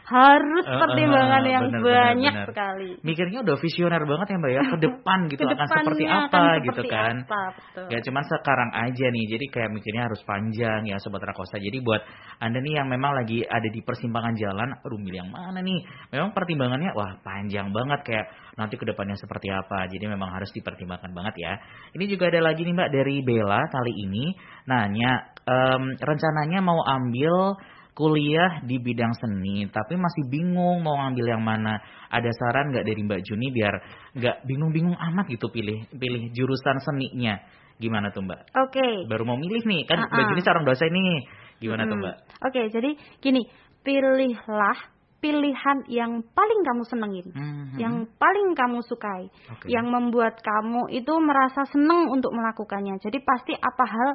harus 0.06 0.66
pertimbangan 0.70 1.42
eh, 1.42 1.50
yang 1.50 1.66
benar, 1.74 1.82
banyak 1.82 2.34
benar. 2.38 2.48
sekali 2.54 2.90
Mikirnya 3.02 3.42
udah 3.42 3.58
visioner 3.58 4.02
banget 4.06 4.28
ya 4.30 4.38
Mbak 4.38 4.52
ya 4.54 4.64
ke 4.70 4.78
depan 4.86 5.20
gitu 5.34 5.42
akan 5.42 5.50
Ke 5.50 5.54
depannya 5.58 5.74
seperti 5.74 6.04
akan 6.06 6.14
apa 6.14 6.38
seperti 6.38 6.66
gitu 6.66 6.82
kan. 6.86 7.16
apa, 7.26 7.42
betul. 7.58 7.86
Gak 7.90 8.02
cuman 8.06 8.24
sekarang 8.30 8.70
aja 8.76 9.06
nih, 9.10 9.26
jadi 9.34 9.46
kayak 9.50 9.70
mikirnya 9.74 10.04
harus 10.06 10.22
panjang 10.22 10.82
ya 10.86 10.98
Sobat 11.02 11.24
Rakosa. 11.26 11.58
Jadi 11.58 11.78
buat 11.82 12.02
Anda 12.38 12.60
nih 12.62 12.74
yang 12.84 12.88
memang 12.92 13.12
lagi 13.18 13.42
ada 13.42 13.66
di 13.66 13.82
persimpangan 13.82 14.34
jalan, 14.38 14.70
aduh 14.78 15.00
milih 15.00 15.26
yang 15.26 15.32
mana 15.34 15.60
nih? 15.66 15.80
Memang 16.14 16.36
pertimbangannya 16.38 16.94
wah 16.94 17.18
panjang 17.26 17.74
banget 17.74 18.00
kayak 18.06 18.26
nanti 18.62 18.76
ke 18.78 18.86
depannya 18.86 19.18
seperti 19.18 19.50
apa. 19.50 19.90
Jadi 19.90 20.06
memang 20.06 20.30
harus 20.30 20.52
dipertimbangkan 20.54 21.12
banget 21.16 21.36
ya. 21.42 21.54
Ini 21.98 22.06
juga 22.06 22.30
ada 22.30 22.46
lagi 22.46 22.62
nih 22.62 22.74
Mbak 22.76 22.90
dari 22.94 23.16
Bella 23.26 23.62
kali 23.74 23.94
ini 24.06 24.26
nanya 24.70 25.34
em, 25.46 25.84
rencananya 25.98 26.60
mau 26.62 26.82
ambil 26.82 27.58
kuliah 27.96 28.60
di 28.68 28.76
bidang 28.78 29.16
seni, 29.16 29.64
tapi 29.72 29.96
masih 29.96 30.28
bingung 30.28 30.84
mau 30.84 31.00
ngambil 31.00 31.32
yang 31.32 31.42
mana. 31.42 31.80
Ada 32.12 32.28
saran 32.36 32.76
nggak 32.76 32.84
dari 32.84 33.02
Mbak 33.08 33.22
Juni 33.24 33.48
biar 33.56 33.74
nggak 34.20 34.44
bingung-bingung 34.44 35.00
amat 35.00 35.32
gitu 35.32 35.48
pilih 35.48 35.88
pilih 35.96 36.30
jurusan 36.36 36.84
seninya? 36.84 37.40
Gimana 37.80 38.12
tuh 38.12 38.24
Mbak? 38.24 38.56
oke 38.56 38.88
Baru 39.08 39.24
mau 39.24 39.40
milih 39.40 39.64
nih, 39.64 39.88
kan 39.88 40.06
Mbak 40.06 40.12
Ah-ah. 40.12 40.28
Juni 40.28 40.42
seorang 40.44 40.64
dosen 40.68 40.92
nih. 40.92 41.20
Gimana 41.64 41.88
tuh 41.88 41.96
Mm. 41.96 42.04
Mbak? 42.04 42.16
Oke, 42.52 42.62
jadi 42.68 42.90
gini, 43.24 43.42
pilihlah 43.80 44.78
pilihan 45.24 45.88
yang 45.90 46.22
paling 46.36 46.62
kamu 46.62 46.84
senengin, 46.86 47.28
Hmm, 47.34 47.76
yang 47.82 47.96
paling 48.22 48.54
kamu 48.54 48.84
sukai, 48.86 49.28
Oke. 49.50 49.66
yang 49.68 49.90
membuat 49.90 50.38
kamu 50.44 50.92
itu 50.94 51.14
merasa 51.18 51.66
seneng 51.70 52.12
untuk 52.14 52.36
melakukannya. 52.36 53.02
Jadi 53.02 53.20
pasti 53.26 53.54
apa 53.58 53.86
hal 53.90 54.10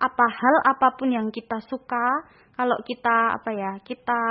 apa 0.00 0.26
hal 0.26 0.56
apa 0.66 0.96
pun 0.98 1.12
yang 1.14 1.28
kita 1.30 1.62
suka, 1.70 2.26
kalau 2.56 2.76
kita 2.82 3.36
apa 3.38 3.50
ya, 3.52 3.72
kita 3.84 4.22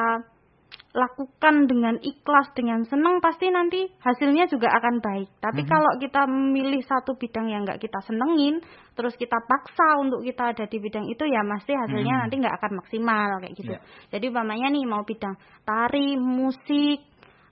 lakukan 0.96 1.68
dengan 1.68 2.00
ikhlas, 2.00 2.56
dengan 2.56 2.88
senang 2.88 3.20
pasti 3.20 3.52
nanti 3.52 3.84
hasilnya 4.00 4.48
juga 4.48 4.72
akan 4.72 5.04
baik. 5.04 5.28
Tapi 5.44 5.68
Mhm. 5.68 5.70
kalau 5.70 5.92
kita 6.00 6.24
memilih 6.24 6.80
satu 6.88 7.20
bidang 7.20 7.52
yang 7.52 7.68
nggak 7.68 7.84
kita 7.84 8.00
senengin, 8.08 8.64
terus 8.96 9.12
kita 9.20 9.36
paksa 9.44 10.00
untuk 10.00 10.24
kita 10.24 10.56
ada 10.56 10.66
di 10.72 10.80
bidang 10.80 11.12
itu 11.12 11.28
ya 11.28 11.44
pasti 11.44 11.76
hasilnya 11.76 12.16
Mhm. 12.16 12.22
nanti 12.24 12.36
nggak 12.40 12.56
akan 12.64 12.72
maksimal 12.80 13.30
kayak 13.44 13.56
gitu. 13.60 13.76
Iya. 13.76 13.80
Jadi 14.16 14.26
umpamanya 14.32 14.68
nih 14.72 14.84
mau 14.88 15.04
bidang 15.04 15.36
tari, 15.68 16.16
musik 16.16 17.04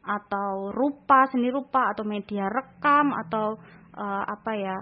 atau 0.07 0.71
rupa, 0.71 1.27
seni 1.27 1.51
rupa 1.51 1.91
atau 1.91 2.07
media 2.07 2.47
rekam 2.47 3.11
atau 3.11 3.59
eh, 3.93 4.23
apa 4.25 4.51
ya 4.57 4.77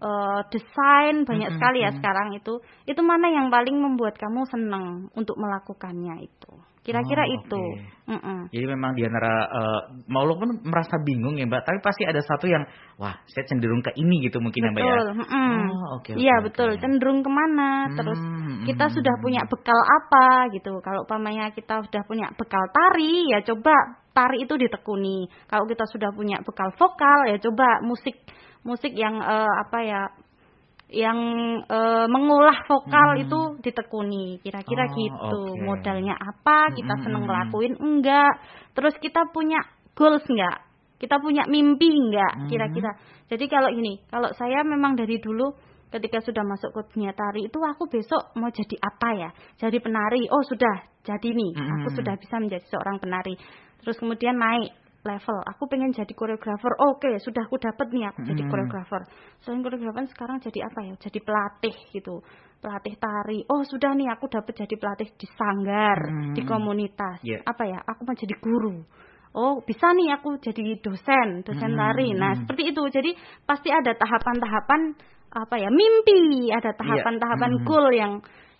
uh, 0.00 0.40
desain 0.48 1.28
banyak 1.28 1.50
Mm-mm, 1.52 1.56
sekali 1.60 1.78
ya 1.84 1.90
mm. 1.92 1.96
sekarang 2.00 2.28
itu 2.32 2.54
itu 2.88 3.00
mana 3.04 3.28
yang 3.28 3.52
paling 3.52 3.76
membuat 3.76 4.16
kamu 4.16 4.48
senang 4.48 5.12
untuk 5.12 5.36
melakukannya 5.36 6.24
itu 6.24 6.52
kira-kira 6.90 7.22
Oh, 7.24 7.36
itu 7.38 7.62
oke. 7.62 7.98
Mm-mm. 8.10 8.50
Jadi 8.50 8.66
memang 8.66 8.90
di 8.98 9.06
antara 9.06 9.46
eh, 9.46 9.80
walaupun 10.10 10.66
merasa 10.66 10.98
bingung 11.06 11.38
ya 11.38 11.46
Mbak, 11.46 11.62
tapi 11.62 11.78
pasti 11.78 12.02
ada 12.02 12.18
satu 12.18 12.50
yang 12.50 12.66
wah 12.98 13.14
saya 13.30 13.46
cenderung 13.46 13.78
ke 13.86 13.94
ini 13.94 14.26
gitu 14.26 14.42
mungkin 14.42 14.66
ya 14.66 14.70
Mbak 14.74 14.82
ya. 14.82 14.90
betul 14.90 15.06
mm-mm. 15.22 15.54
Oh, 15.70 15.88
oke. 16.02 16.12
iya 16.18 16.36
oke, 16.42 16.44
betul 16.50 16.68
cenderung 16.82 17.22
ke 17.22 17.30
mana 17.30 17.70
terus 17.94 18.18
Hmm, 18.20 18.66
kita 18.66 18.90
hmm, 18.90 18.94
sudah 18.98 19.14
hmm, 19.14 19.22
punya 19.24 19.42
hmm. 19.46 19.50
bekal 19.54 19.80
apa 19.80 20.26
gitu 20.52 20.72
kalau 20.82 21.06
umpamanya 21.06 21.54
kita 21.54 21.80
sudah 21.86 22.02
punya 22.04 22.26
bekal 22.34 22.60
tari 22.74 23.30
ya 23.30 23.38
coba 23.46 23.72
tari 24.10 24.42
itu 24.42 24.54
ditekuni 24.58 25.30
kalau 25.46 25.64
kita 25.70 25.86
sudah 25.86 26.10
punya 26.12 26.42
bekal 26.42 26.68
vokal 26.74 27.18
ya 27.30 27.38
coba 27.38 27.78
musik 27.86 28.18
musik 28.66 28.92
yang 28.92 29.16
eh, 29.22 29.52
apa 29.64 29.78
ya 29.86 30.00
yang 30.90 31.18
eh, 31.64 32.06
mengolah 32.10 32.66
vokal 32.66 33.08
Hmm. 33.16 33.22
itu 33.22 33.40
ditekuni. 33.62 34.42
Kira-kira 34.42 34.90
Oh, 34.90 34.94
gitu. 34.98 35.38
oke. 35.54 35.62
modalnya 35.62 36.14
apa 36.18 36.74
kita 36.74 36.94
Hmm, 36.98 37.02
seneng 37.06 37.22
hmm, 37.22 37.28
ngelakuin 37.30 37.74
enggak? 37.78 38.34
Terus 38.74 38.94
kita 38.98 39.30
punya 39.30 39.58
goals 39.94 40.26
enggak? 40.26 40.66
Kita 40.98 41.16
punya 41.22 41.46
mimpi 41.46 41.88
enggak? 41.88 42.32
Hmm. 42.36 42.48
kira-kira. 42.50 42.90
Jadi 43.30 43.46
kalau 43.46 43.70
ini 43.70 44.02
kalau 44.10 44.34
saya 44.34 44.66
memang 44.66 44.98
dari 44.98 45.22
dulu 45.22 45.54
ketika 45.90 46.22
sudah 46.22 46.42
masuk 46.46 46.70
ke 46.70 46.80
dunia 46.94 47.10
tari 47.14 47.46
itu 47.46 47.58
aku 47.58 47.86
besok 47.86 48.34
mau 48.34 48.50
jadi 48.50 48.76
apa 48.78 49.08
ya? 49.14 49.30
Jadi 49.58 49.78
penari. 49.78 50.26
Oh 50.30 50.42
sudah. 50.42 50.90
Jadi 51.06 51.32
nih. 51.32 51.50
Aku 51.56 51.88
Hmm. 51.90 51.96
sudah 52.02 52.14
bisa 52.18 52.36
menjadi 52.38 52.66
seorang 52.66 52.98
penari. 52.98 53.38
Terus 53.80 53.96
kemudian 53.96 54.36
naik 54.36 54.74
level 55.04 55.38
aku 55.48 55.64
pengen 55.70 55.92
jadi 55.96 56.12
koreografer 56.12 56.72
oke 56.76 57.10
sudah 57.24 57.48
aku 57.48 57.56
dapat 57.56 57.86
nih 57.92 58.04
aku 58.12 58.20
jadi 58.26 58.42
Hmm. 58.44 58.50
koreografer 58.52 59.02
selain 59.40 59.64
koreografer 59.64 60.04
sekarang 60.12 60.38
jadi 60.44 60.68
apa 60.68 60.80
ya 60.84 60.94
jadi 61.00 61.18
pelatih 61.24 61.76
gitu 61.96 62.20
pelatih 62.60 62.94
tari 63.00 63.40
oh 63.48 63.64
sudah 63.64 63.96
nih 63.96 64.12
aku 64.12 64.28
dapat 64.28 64.52
jadi 64.52 64.74
pelatih 64.76 65.08
di 65.16 65.26
sanggar 65.32 65.98
Hmm. 66.04 66.36
di 66.36 66.42
komunitas 66.44 67.24
Yeah. 67.24 67.40
apa 67.48 67.64
ya 67.64 67.78
aku 67.84 68.04
mau 68.04 68.16
jadi 68.16 68.36
guru 68.40 68.84
Oh 69.30 69.62
bisa 69.62 69.94
nih 69.94 70.10
aku 70.18 70.42
jadi 70.42 70.82
dosen, 70.82 71.46
dosen 71.46 71.70
Hmm, 71.70 71.78
tari. 71.78 72.10
Nah 72.18 72.34
seperti 72.34 72.74
itu. 72.74 72.82
Jadi 72.90 73.14
pasti 73.46 73.70
ada 73.70 73.94
tahapan-tahapan 73.94 74.90
apa 75.30 75.54
ya 75.54 75.70
mimpi, 75.70 76.50
ada 76.50 76.74
tahapan-tahapan 76.74 77.62
Hmm. 77.62 77.62
goal 77.62 77.86
yang 77.94 78.12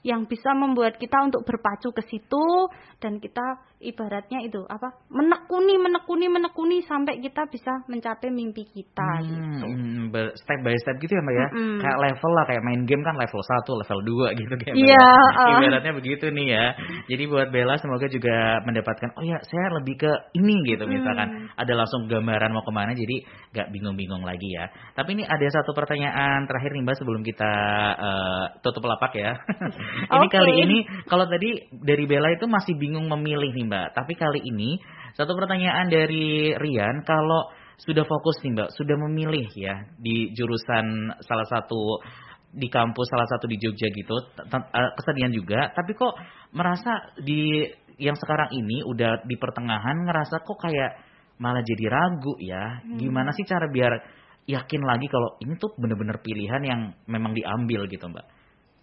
yang 0.07 0.25
bisa 0.31 0.55
membuat 0.57 0.97
kita 0.97 1.27
untuk 1.27 1.43
berpacu 1.45 1.93
ke 1.93 2.07
situ 2.09 2.71
dan 3.03 3.19
kita 3.21 3.43
ibaratnya 3.81 4.45
itu 4.45 4.61
apa 4.69 4.93
menekuni, 5.09 5.81
menekuni, 5.81 6.29
menekuni 6.29 6.85
sampai 6.85 7.17
kita 7.19 7.49
bisa 7.49 7.81
mencapai 7.89 8.29
mimpi 8.29 8.69
kita 8.69 9.01
Hmm, 9.01 9.25
gitu. 9.25 9.67
hmm, 9.67 10.37
step 10.37 10.61
by 10.61 10.77
step 10.77 11.01
gitu 11.01 11.17
ya 11.17 11.23
Mbak 11.25 11.35
ya. 11.35 11.49
Mm-mm. 11.57 11.79
Kayak 11.81 11.99
level 12.05 12.31
lah 12.37 12.45
kayak 12.45 12.63
main 12.63 12.83
game 12.85 13.01
kan 13.01 13.17
level 13.17 13.41
1, 13.41 13.81
level 13.81 14.01
2 14.29 14.39
gitu 14.41 14.55
kayak 14.61 14.75
Mbak 14.77 14.85
Iya, 14.85 15.01
ya. 15.01 15.41
uh. 15.41 15.59
Ibaratnya 15.65 15.93
begitu 15.97 16.25
nih 16.29 16.47
ya. 16.53 16.65
Jadi 17.09 17.23
buat 17.25 17.49
Bella 17.49 17.75
semoga 17.81 18.07
juga 18.13 18.37
mendapatkan 18.69 19.11
oh 19.17 19.25
ya 19.25 19.41
saya 19.49 19.67
lebih 19.81 19.97
ke 19.97 20.13
ini 20.37 20.57
gitu 20.69 20.85
Mm. 20.85 20.93
misalkan 21.01 21.29
ada 21.57 21.73
langsung 21.73 22.05
gambaran 22.05 22.53
mau 22.53 22.61
ke 22.67 22.73
mana 22.77 22.93
jadi 22.93 23.17
nggak 23.57 23.69
bingung-bingung 23.73 24.21
lagi 24.29 24.49
ya. 24.53 24.69
Tapi 24.93 25.17
ini 25.17 25.25
ada 25.25 25.47
satu 25.49 25.73
pertanyaan 25.73 26.45
terakhir 26.45 26.77
nih 26.77 26.85
Mbak 26.85 26.97
sebelum 27.01 27.23
kita 27.25 27.53
eh, 27.97 28.45
tutup 28.61 28.85
lapak 28.85 29.17
ya. 29.17 29.33
ini 30.21 30.27
Oke. 30.29 30.37
kali 30.37 30.53
ini 30.69 30.79
kalau 31.09 31.25
tadi 31.25 31.65
dari 31.81 32.05
Bella 32.05 32.29
itu 32.37 32.45
masih 32.45 32.77
bingung 32.77 33.09
memilih 33.09 33.57
nih 33.57 33.67
Mbak. 33.71 33.87
Tapi 33.95 34.13
kali 34.19 34.41
ini 34.43 34.75
satu 35.15 35.39
pertanyaan 35.39 35.87
dari 35.87 36.51
Rian 36.59 37.07
kalau 37.07 37.55
sudah 37.79 38.03
fokus 38.05 38.43
nih 38.43 38.53
Mbak, 38.59 38.71
sudah 38.75 38.97
memilih 39.09 39.47
ya 39.55 39.87
di 39.97 40.35
jurusan 40.35 41.15
salah 41.23 41.47
satu 41.47 42.03
di 42.51 42.67
kampus 42.67 43.07
salah 43.07 43.31
satu 43.31 43.47
di 43.47 43.57
Jogja 43.63 43.87
gitu, 43.95 44.17
eh, 44.43 44.91
kesedihan 44.99 45.31
juga, 45.31 45.71
tapi 45.71 45.95
kok 45.95 46.19
merasa 46.51 47.15
di 47.23 47.63
yang 48.01 48.19
sekarang 48.19 48.51
ini 48.57 48.83
udah 48.83 49.23
di 49.23 49.37
pertengahan 49.39 50.03
ngerasa 50.03 50.43
kok 50.43 50.59
kayak 50.59 50.99
malah 51.39 51.63
jadi 51.63 51.87
ragu 51.89 52.35
ya. 52.41 52.81
Hmm. 52.83 52.99
Gimana 52.99 53.31
sih 53.37 53.45
cara 53.47 53.69
biar 53.69 53.93
yakin 54.49 54.83
lagi 54.83 55.07
kalau 55.07 55.37
ini 55.45 55.55
tuh 55.61 55.73
bener-bener 55.77 56.19
pilihan 56.25 56.63
yang 56.65 56.81
memang 57.07 57.37
diambil 57.37 57.87
gitu 57.87 58.09
Mbak? 58.09 58.40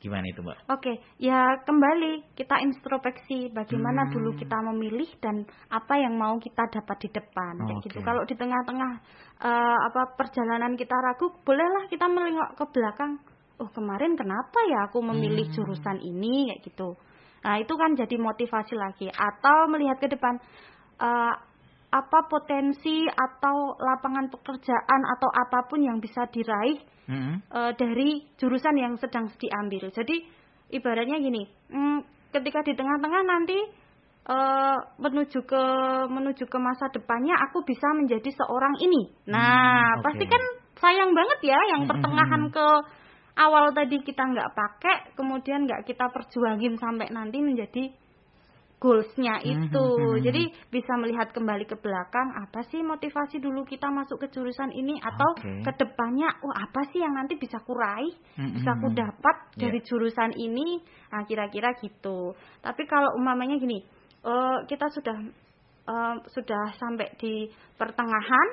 Gimana 0.07 0.23
itu 0.31 0.39
Mbak? 0.39 0.57
Oke, 0.71 0.93
ya 1.19 1.59
kembali 1.67 2.31
kita 2.31 2.63
introspeksi 2.63 3.51
bagaimana 3.51 4.07
Hmm. 4.07 4.11
dulu 4.15 4.31
kita 4.39 4.55
memilih 4.71 5.11
dan 5.19 5.43
apa 5.67 5.99
yang 5.99 6.15
mau 6.15 6.39
kita 6.39 6.63
dapat 6.71 6.97
di 7.03 7.09
depan 7.11 7.59
kayak 7.59 7.75
Oke. 7.83 7.91
gitu. 7.91 7.99
Kalau 8.07 8.23
di 8.23 8.35
tengah-tengah 8.39 8.91
eh, 9.43 9.79
apa 9.91 10.15
perjalanan 10.15 10.79
kita 10.79 10.95
ragu, 10.95 11.27
bolehlah 11.43 11.91
kita 11.91 12.07
melengok 12.07 12.55
ke 12.55 12.63
belakang. 12.71 13.19
Oh, 13.59 13.67
kemarin 13.73 14.15
kenapa 14.15 14.59
ya 14.71 14.87
aku 14.87 15.03
memilih 15.03 15.43
Hmm. 15.51 15.55
jurusan 15.59 15.97
ini 15.99 16.55
kayak 16.55 16.61
gitu. 16.63 16.95
Nah, 17.43 17.59
itu 17.59 17.73
kan 17.75 17.91
jadi 17.99 18.15
motivasi 18.15 18.73
lagi 18.79 19.11
atau 19.11 19.67
melihat 19.67 19.99
ke 19.99 20.07
depan 20.07 20.39
eh, 21.03 21.33
apa 21.87 22.19
potensi 22.31 23.07
atau 23.07 23.75
lapangan 23.75 24.31
pekerjaan 24.31 25.01
atau 25.19 25.29
apa 25.31 25.67
pun 25.67 25.83
yang 25.83 25.99
bisa 25.99 26.27
diraih 26.31 26.79
Mm-mm. 27.07 27.41
eh, 27.51 27.71
dari 27.75 28.09
jurusan 28.35 28.75
yang 28.77 28.93
sedang 28.99 29.31
diambil. 29.39 29.89
Jadi 29.91 30.15
ibaratnya 30.71 31.17
gini, 31.19 31.43
hmm, 31.71 31.99
ketika 32.35 32.59
di 32.63 32.73
tengah-tengah 32.75 33.23
nanti 33.23 33.57
eh, 34.27 34.77
menuju 34.99 35.39
ke 35.47 35.63
menuju 36.11 36.45
ke 36.45 36.57
masa 36.59 36.91
depannya 36.91 37.35
aku 37.47 37.63
bisa 37.63 37.87
menjadi 37.95 38.27
seorang 38.35 38.75
ini. 38.83 39.01
Nah, 39.31 39.95
Hmm, 39.95 40.03
pasti 40.03 40.23
oke. 40.23 40.27
kan 40.27 40.43
sayang 40.77 41.11
banget 41.15 41.39
ya 41.55 41.59
yang 41.75 41.87
Hmm, 41.87 41.89
pertengahan 41.89 42.43
hmm, 42.47 42.51
ke 42.51 42.67
awal 43.37 43.71
tadi 43.71 44.01
kita 44.01 44.23
nggak 44.27 44.51
pakai, 44.53 44.97
kemudian 45.15 45.63
nggak 45.69 45.85
kita 45.85 46.09
perjuangin 46.11 46.75
sampai 46.77 47.07
nanti 47.13 47.37
menjadi 47.39 47.93
goalsnya 48.77 49.41
Hmm, 49.41 49.67
itu. 49.67 49.81
hmm, 49.83 50.05
hmm, 50.13 50.21
Jadi 50.21 50.43
bisa 50.69 50.93
melihat 51.01 51.33
kembali 51.33 51.65
ke 51.65 51.73
belakang 51.81 52.29
apa 52.37 52.61
sih 52.69 52.85
motivasi 52.85 53.41
dulu 53.41 53.65
kita 53.65 53.89
masuk 53.89 54.21
ke 54.21 54.27
jurusan 54.29 54.69
ini 54.69 55.01
atau 55.01 55.33
ke 55.65 55.71
depannya 55.81 56.29
oh 56.45 56.53
apa 56.53 56.85
sih 56.93 57.01
yang 57.01 57.17
nanti 57.17 57.35
bisa 57.35 57.57
kurai, 57.65 58.05
Hmm, 58.37 58.53
bisa 58.53 58.71
hmm, 58.77 58.81
ku 58.81 58.87
hmm. 58.93 58.97
dapat 58.97 59.35
Iya. 59.57 59.59
dari 59.65 59.79
jurusan 59.81 60.31
ini. 60.37 60.77
Nah, 61.09 61.25
kira-kira 61.25 61.73
gitu. 61.81 62.37
Tapi 62.61 62.85
kalau 62.85 63.17
umpamanya 63.17 63.57
gini, 63.57 63.81
eh, 64.21 64.57
kita 64.69 64.93
sudah 64.93 65.17
eh, 65.87 66.15
sudah 66.35 66.63
sampai 66.77 67.15
di 67.17 67.47
pertengahan 67.79 68.47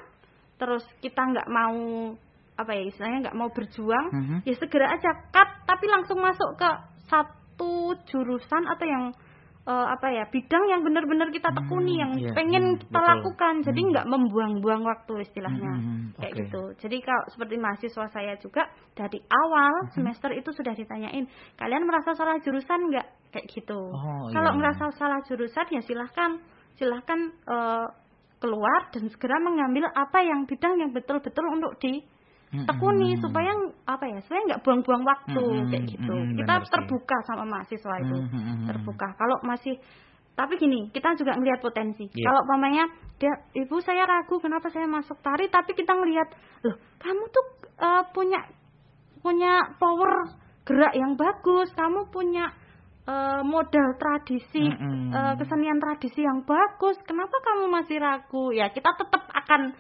terus 0.54 0.86
kita 1.02 1.18
nggak 1.18 1.50
mau 1.50 2.14
apa 2.54 2.70
ya 2.70 2.86
istilahnya 2.86 3.26
nggak 3.26 3.34
mau 3.36 3.50
berjuang 3.50 4.06
Mhm. 4.14 4.36
ya 4.46 4.54
segera 4.54 4.86
aja 4.94 5.10
cut 5.34 5.50
tapi 5.66 5.90
langsung 5.90 6.22
masuk 6.22 6.54
ke 6.54 6.70
satu 7.10 7.98
jurusan 8.06 8.62
atau 8.70 8.86
yang 8.86 9.04
eh, 9.64 9.86
apa 9.96 10.06
ya 10.12 10.24
bidang 10.28 10.64
yang 10.68 10.80
benar-benar 10.84 11.28
kita 11.32 11.48
tekuni 11.56 11.96
Hmm, 11.96 12.02
yang 12.02 12.12
iya, 12.20 12.32
pengen 12.36 12.64
hmm, 12.76 12.80
kita 12.84 13.00
betul. 13.00 13.08
lakukan 13.16 13.54
jadi 13.64 13.80
Hmm. 13.80 13.90
nggak 13.92 14.06
membuang-buang 14.12 14.82
waktu 14.84 15.12
istilahnya 15.24 15.72
Hmm, 15.72 15.80
hmm, 15.80 16.00
kayak 16.20 16.32
oke. 16.32 16.40
gitu 16.44 16.62
jadi 16.84 16.96
kalau 17.00 17.24
seperti 17.32 17.54
mahasiswa 17.56 18.06
saya 18.12 18.34
juga 18.40 18.62
dari 18.92 19.18
awal 19.28 19.72
Hmm. 19.88 19.92
semester 19.96 20.30
itu 20.36 20.50
sudah 20.52 20.74
ditanyain 20.76 21.24
kalian 21.56 21.84
merasa 21.88 22.12
salah 22.14 22.36
jurusan 22.44 22.80
nggak 22.92 23.06
kayak 23.32 23.46
gitu 23.50 23.80
Oh, 23.92 24.28
kalau 24.30 24.50
iya. 24.52 24.58
merasa 24.60 24.84
salah 24.94 25.20
jurusan 25.24 25.66
ya 25.72 25.80
silahkan 25.82 26.38
silahkan 26.76 27.20
eh, 27.48 27.86
keluar 28.38 28.92
dan 28.92 29.08
segera 29.08 29.40
mengambil 29.40 29.88
apa 29.88 30.20
yang 30.20 30.44
bidang 30.44 30.76
yang 30.76 30.92
betul-betul 30.92 31.44
untuk 31.48 31.80
di 31.80 32.04
Hmm, 32.04 32.13
tekuni 32.62 33.18
hmm, 33.18 33.20
supaya 33.26 33.50
apa 33.90 34.04
ya 34.06 34.18
saya 34.30 34.40
nggak 34.46 34.62
buang-buang 34.62 35.02
waktu 35.02 35.42
Hmm, 35.42 35.58
hmm, 35.66 35.70
kayak 35.74 35.84
gitu. 35.90 36.14
Hmm, 36.14 36.34
kita 36.38 36.54
benar 36.54 36.62
sih. 36.62 36.72
terbuka 36.72 37.16
sama 37.26 37.44
mahasiswa 37.50 37.94
itu. 37.98 38.16
Hmm, 38.22 38.30
hmm, 38.30 38.44
hmm, 38.46 38.66
terbuka. 38.70 39.08
Kalau 39.18 39.36
masih 39.42 39.74
tapi 40.34 40.58
gini 40.58 40.90
kita 40.90 41.14
juga 41.14 41.38
ngelihat 41.38 41.62
potensi. 41.62 42.10
Iya. 42.10 42.26
kalau 42.26 42.42
pamannya 42.50 42.84
dia 43.22 43.30
ibu 43.54 43.78
saya 43.78 44.02
ragu 44.02 44.42
kenapa 44.42 44.66
saya 44.66 44.90
masuk 44.90 45.14
tari 45.22 45.46
tapi 45.46 45.78
kita 45.78 45.94
ngelihat 45.94 46.26
loh 46.66 46.74
kamu 46.98 47.22
tuh 47.30 47.46
eh, 47.78 48.02
punya 48.10 48.42
punya 49.22 49.52
power 49.78 50.34
gerak 50.66 50.90
yang 50.98 51.14
bagus 51.14 51.70
kamu 51.78 52.10
punya 52.10 52.50
eh, 53.06 53.42
modal 53.46 53.94
tradisi 53.94 54.66
Mm-mm. 54.66 55.14
eh, 55.14 55.34
kesenian 55.38 55.78
tradisi 55.78 56.26
yang 56.26 56.42
bagus 56.42 56.98
kenapa 57.06 57.38
kamu 57.38 57.70
masih 57.70 58.02
ragu? 58.02 58.50
Ya 58.50 58.74
kita 58.74 58.90
tetap 58.98 59.30
akan 59.30 59.70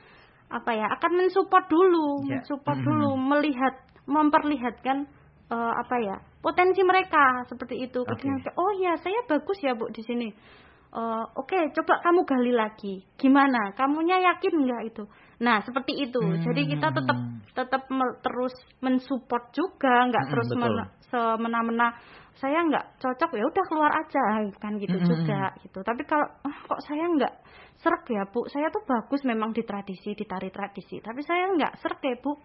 apa 0.50 0.70
ya 0.76 0.86
akan 0.98 1.12
mensupport 1.24 1.64
dulu 1.68 2.24
Ya. 2.28 2.38
mensupport 2.40 2.78
Mm-mm. 2.78 2.88
dulu 2.88 3.10
melihat 3.16 3.74
memperlihatkan 4.04 5.08
eh, 5.50 5.72
apa 5.80 5.96
ya 6.00 6.16
potensi 6.44 6.84
mereka 6.84 7.44
seperti 7.48 7.88
itu. 7.88 8.04
Ketika, 8.04 8.52
oh 8.60 8.72
ya 8.76 8.92
saya 9.00 9.24
bagus 9.24 9.56
ya 9.64 9.72
bu 9.72 9.88
di 9.88 10.04
sini 10.04 10.28
Eh, 10.94 11.24
oke 11.34 11.58
coba 11.74 11.98
kamu 12.06 12.22
gali 12.22 12.52
lagi. 12.54 13.02
Gimana? 13.18 13.74
Kamunya 13.74 14.14
yakin 14.30 14.54
nggak? 14.62 14.82
Itu 14.94 15.04
nah 15.42 15.58
seperti 15.66 15.98
itu. 16.06 16.22
Jadi 16.46 16.70
kita 16.70 16.94
tetap 16.94 17.18
Hmm. 17.18 17.42
tetap 17.50 17.82
me- 17.90 18.14
terus 18.22 18.54
mensupport 18.78 19.50
juga 19.50 20.06
nggak 20.06 20.22
Mm-mm, 20.22 20.32
terus 20.38 20.48
betul. 20.54 20.62
men- 20.62 20.90
semena-mena 21.10 21.88
saya 22.38 22.62
nggak 22.62 22.98
cocok 23.02 23.30
ya 23.34 23.42
udah 23.46 23.64
keluar 23.66 23.90
aja 23.94 24.22
kan 24.62 24.78
gitu 24.78 24.94
Mm-mm. 24.94 25.10
juga 25.10 25.50
gitu. 25.66 25.82
Tapi 25.82 26.02
kalau 26.06 26.30
ah, 26.46 26.56
kok 26.62 26.80
saya 26.86 27.10
nggak 27.10 27.34
serak 27.82 28.06
ya 28.06 28.22
bu? 28.30 28.46
Saya 28.46 28.70
tuh 28.70 28.86
bagus 28.86 29.26
memang 29.26 29.50
di 29.50 29.66
tradisi 29.66 30.14
di 30.14 30.22
tari 30.22 30.54
tradisi 30.54 31.02
tapi 31.02 31.26
saya 31.26 31.50
nggak 31.58 31.82
serak 31.82 31.98
ya 32.06 32.14
bu 32.22 32.38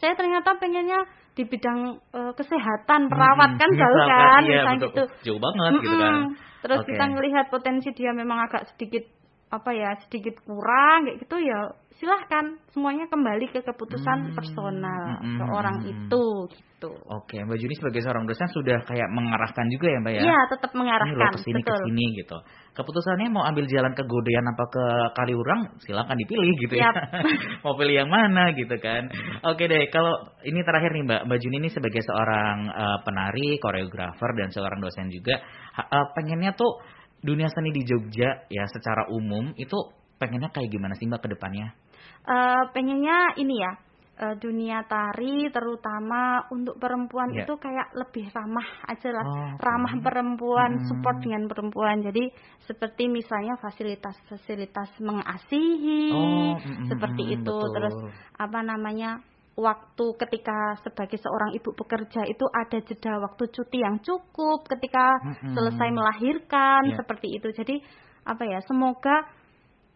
saya 0.00 0.16
ternyata 0.16 0.56
pengennya 0.56 1.04
di 1.36 1.44
bidang 1.46 2.00
uh, 2.12 2.32
kesehatan 2.34 3.08
perawat 3.08 3.50
kan 3.60 3.70
jauh 3.80 4.00
kan 4.08 4.42
iya, 4.44 4.62
gitu 4.80 5.04
Jauh 5.30 5.40
banget 5.40 5.80
gitu 5.84 5.96
kan. 5.96 6.34
terus 6.60 6.78
Oke. 6.84 6.88
kita 6.92 7.04
ngelihat 7.12 7.46
potensi 7.48 7.88
dia 7.94 8.12
memang 8.12 8.44
agak 8.48 8.68
sedikit 8.74 9.04
apa 9.50 9.70
ya 9.74 9.90
sedikit 10.06 10.38
kurang 10.46 11.10
kayak 11.10 11.18
gitu 11.26 11.36
ya 11.42 11.60
silahkan 12.00 12.56
semuanya 12.72 13.04
kembali 13.12 13.52
ke 13.52 13.60
keputusan 13.60 14.32
Hmm, 14.32 14.34
personal 14.38 15.20
hmm, 15.20 15.20
hmm, 15.20 15.38
seorang 15.42 15.76
hmm, 15.82 15.86
hmm. 15.86 15.92
itu 15.92 16.24
gitu 16.54 16.90
Oke, 17.12 17.36
Mbak 17.44 17.60
Juni 17.60 17.76
sebagai 17.76 18.00
seorang 18.00 18.24
dosen 18.24 18.48
sudah 18.56 18.80
kayak 18.88 19.04
mengarahkan 19.12 19.68
juga 19.68 19.92
ya 19.92 19.98
Mbak 20.00 20.12
ya? 20.16 20.22
Iya 20.24 20.40
tetap 20.48 20.70
Ini 20.72 20.76
loh 20.76 20.80
mengarahkan 20.80 21.32
ke 21.36 21.40
sini 21.44 21.60
betul 21.60 21.76
ke 21.76 21.84
sini 21.84 22.04
gitu. 22.16 22.38
Keputusannya 22.72 23.28
mau 23.28 23.44
ambil 23.44 23.68
jalan 23.68 23.92
ke 23.92 24.02
Godean 24.08 24.48
apa 24.48 24.64
ke 24.64 24.84
Kaliurang, 25.12 25.76
silakan 25.84 26.16
dipilih 26.16 26.56
gitu 26.56 26.80
ya. 26.80 26.88
Mau 27.66 27.76
pilih 27.76 28.00
yang 28.00 28.08
mana 28.08 28.56
gitu 28.56 28.72
kan. 28.80 29.12
Oke 29.44 29.68
deh, 29.68 29.92
kalau 29.92 30.16
ini 30.46 30.64
terakhir 30.64 30.96
nih 30.96 31.04
Mbak, 31.04 31.20
Mbak 31.28 31.38
Juni 31.44 31.56
ini 31.60 31.68
sebagai 31.68 32.00
seorang 32.00 32.56
eh, 32.72 32.98
penari, 33.04 33.60
koreografer 33.60 34.30
dan 34.40 34.48
seorang 34.48 34.80
dosen 34.80 35.12
juga, 35.12 35.36
eh, 35.76 36.06
pengennya 36.16 36.56
tuh 36.56 36.80
dunia 37.20 37.48
seni 37.52 37.70
di 37.70 37.84
Jogja 37.84 38.48
ya 38.48 38.64
secara 38.68 39.08
umum 39.12 39.52
itu 39.56 39.76
pengennya 40.20 40.52
kayak 40.52 40.68
gimana 40.72 40.94
sih 40.96 41.08
Mbak 41.08 41.20
ke 41.24 41.28
depannya? 41.36 41.72
Eh, 42.20 42.62
pengennya 42.76 43.32
ini 43.40 43.56
ya 43.56 43.72
eh, 44.20 44.34
dunia 44.36 44.84
tari 44.84 45.48
terutama 45.48 46.44
untuk 46.52 46.76
perempuan 46.76 47.32
Iya. 47.32 47.48
itu 47.48 47.56
kayak 47.56 47.96
lebih 47.96 48.28
ramah 48.36 48.68
aja 48.84 49.08
lah 49.16 49.24
Oh, 49.24 49.48
ramah 49.56 49.94
perempuan 50.04 50.76
Hmm. 50.76 50.84
support 50.84 51.16
dengan 51.24 51.48
perempuan 51.48 52.04
jadi 52.04 52.28
seperti 52.68 53.08
misalnya 53.08 53.56
fasilitas-fasilitas 53.56 55.00
mengasihi 55.00 56.12
Oh, 56.12 56.60
mm, 56.60 56.60
mm, 56.60 56.86
seperti 56.92 57.22
mm, 57.24 57.32
itu 57.40 57.56
betul. 57.56 57.72
terus 57.72 57.96
apa 58.36 58.60
namanya 58.60 59.24
waktu 59.58 60.06
ketika 60.16 60.78
sebagai 60.80 61.18
seorang 61.18 61.52
ibu 61.52 61.74
pekerja 61.74 62.22
itu 62.24 62.46
ada 62.48 62.78
jeda 62.80 63.18
waktu 63.18 63.50
cuti 63.50 63.78
yang 63.82 63.98
cukup 64.00 64.64
ketika 64.70 65.18
Mm-mm. 65.20 65.52
selesai 65.52 65.88
melahirkan 65.90 66.82
Iya. 66.86 66.96
seperti 67.02 67.28
itu 67.34 67.48
jadi 67.52 67.76
apa 68.24 68.46
ya 68.46 68.60
semoga 68.64 69.26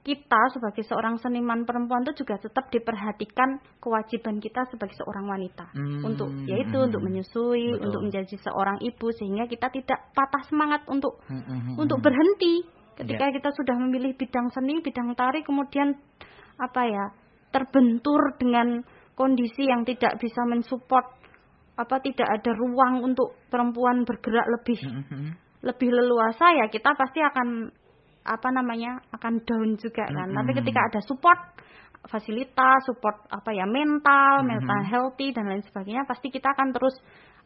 kita 0.04 0.52
sebagai 0.52 0.84
seorang 0.84 1.16
seniman 1.16 1.64
perempuan 1.64 2.04
itu 2.04 2.20
juga 2.25 2.37
tetap 2.37 2.68
diperhatikan 2.68 3.56
kewajiban 3.80 4.37
kita 4.37 4.68
sebagai 4.68 4.92
seorang 5.00 5.25
wanita 5.25 5.73
Hmm, 5.73 6.04
untuk 6.04 6.28
yaitu 6.44 6.76
hmm, 6.76 6.87
untuk 6.92 7.00
menyusui 7.00 7.73
betul. 7.73 7.84
untuk 7.88 8.00
menjadi 8.04 8.37
seorang 8.44 8.78
ibu 8.84 9.06
sehingga 9.16 9.49
kita 9.49 9.73
tidak 9.73 10.12
patah 10.12 10.44
semangat 10.44 10.84
untuk 10.92 11.25
Mm, 11.32 11.40
mm, 11.40 11.61
mm, 11.73 11.75
untuk 11.80 12.04
berhenti 12.04 12.68
ketika 13.00 13.32
Ya. 13.32 13.32
kita 13.32 13.49
sudah 13.56 13.80
memilih 13.80 14.12
bidang 14.12 14.52
seni 14.52 14.84
bidang 14.84 15.16
tari 15.16 15.40
kemudian 15.40 15.96
apa 16.61 16.82
ya 16.84 17.04
terbentur 17.49 18.37
dengan 18.37 18.84
kondisi 19.14 19.66
yang 19.66 19.87
tidak 19.87 20.18
bisa 20.18 20.42
mensupport 20.47 21.06
apa 21.75 21.97
tidak 22.02 22.28
ada 22.30 22.50
ruang 22.54 23.02
untuk 23.02 23.35
perempuan 23.50 24.06
bergerak 24.06 24.47
lebih 24.47 24.78
Mm, 24.85 25.02
mm, 25.02 25.06
mm. 25.11 25.30
lebih 25.66 25.90
leluasa 25.90 26.54
ya 26.54 26.71
kita 26.71 26.94
pasti 26.94 27.18
akan 27.18 27.66
apa 28.25 28.49
namanya 28.50 29.04
akan 29.12 29.44
down 29.44 29.76
juga 29.76 30.09
kan. 30.09 30.33
Mm-mm. 30.33 30.38
Tapi 30.40 30.50
ketika 30.56 30.80
ada 30.88 31.00
support 31.04 31.40
fasilitas, 32.09 32.85
support 32.88 33.28
apa 33.28 33.52
ya 33.52 33.68
mental, 33.68 34.44
Mm-mm. 34.44 34.64
mental 34.64 34.80
healthy 34.88 35.33
dan 35.33 35.49
lain 35.49 35.64
sebagainya, 35.64 36.09
pasti 36.09 36.33
kita 36.33 36.52
akan 36.56 36.73
terus 36.73 36.97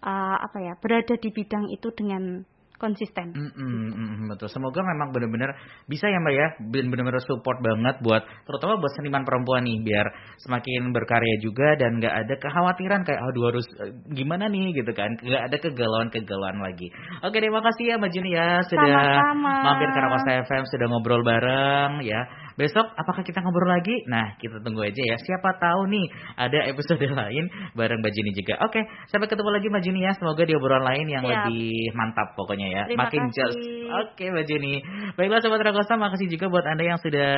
uh, 0.03 0.39
apa 0.39 0.59
ya 0.63 0.73
berada 0.79 1.15
di 1.19 1.31
bidang 1.35 1.67
itu 1.75 1.91
dengan 1.95 2.43
konsisten. 2.79 3.35
Mm, 3.35 3.53
mm, 3.53 3.75
mm, 3.93 3.93
mm, 3.93 4.27
betul. 4.33 4.49
Semoga 4.49 4.81
memang 4.87 5.11
benar-benar 5.11 5.51
bisa 5.91 6.07
ya 6.07 6.19
Mbak 6.23 6.35
ya, 6.35 6.47
ben- 6.71 6.89
benar-benar 6.89 7.21
support 7.27 7.59
banget 7.61 7.99
buat 8.01 8.23
terutama 8.47 8.79
buat 8.79 8.93
seniman 8.97 9.27
perempuan 9.27 9.67
nih 9.67 9.83
biar 9.83 10.07
semakin 10.41 10.95
berkarya 10.95 11.37
juga 11.43 11.75
dan 11.77 11.99
nggak 11.99 12.15
ada 12.15 12.35
kekhawatiran 12.39 13.03
kayak 13.03 13.21
aduh 13.21 13.51
harus 13.51 13.67
eh, 13.83 13.93
gimana 14.15 14.47
nih 14.49 14.73
gitu 14.79 14.95
kan, 14.95 15.11
nggak 15.19 15.43
ada 15.51 15.57
kegalauan-kegalauan 15.59 16.59
lagi. 16.63 16.89
Oke, 17.27 17.43
terima 17.43 17.61
kasih 17.61 17.85
ya 17.91 17.95
Mbak 17.99 18.11
Juni 18.15 18.31
ya 18.33 18.63
sudah 18.65 18.87
Sama-sama. 18.89 19.53
mampir 19.67 19.89
ke 19.93 19.99
Rakosa 20.01 20.31
FM 20.47 20.63
sudah 20.71 20.87
ngobrol 20.89 21.23
bareng 21.27 22.01
ya. 22.07 22.23
Besok 22.59 22.91
apakah 22.99 23.23
kita 23.23 23.39
ngobrol 23.39 23.71
lagi? 23.71 24.03
Nah, 24.11 24.35
kita 24.43 24.59
tunggu 24.59 24.83
aja 24.83 24.99
ya. 24.99 25.15
Siapa 25.15 25.63
tahu 25.63 25.87
nih 25.95 26.07
ada 26.35 26.67
episode 26.67 27.07
lain 27.23 27.47
bareng 27.79 28.03
Mbak 28.03 28.13
Juni 28.19 28.35
juga. 28.35 28.59
Oke, 28.67 28.83
sampai 29.07 29.31
ketemu 29.31 29.51
lagi 29.55 29.67
Mbak 29.71 29.83
Juni 29.87 30.01
ya. 30.03 30.13
Semoga 30.19 30.43
di 30.43 30.59
obrolan 30.59 30.83
lain 30.83 31.07
yang 31.07 31.23
Siap. 31.23 31.47
lebih 31.47 31.95
mantap 31.95 32.35
pokoknya 32.35 32.67
ya. 32.67 32.83
Terima 32.91 33.07
Makin 33.07 33.31
kasih. 33.31 33.37
just. 33.39 33.59
Oke 34.03 34.25
Mbak 34.35 34.45
Juni. 34.51 34.83
Baiklah 35.15 35.39
Sobat 35.39 35.63
Rakosa, 35.63 35.95
makasih 35.95 36.27
juga 36.27 36.51
buat 36.51 36.67
Anda 36.67 36.83
yang 36.83 36.99
sudah 36.99 37.31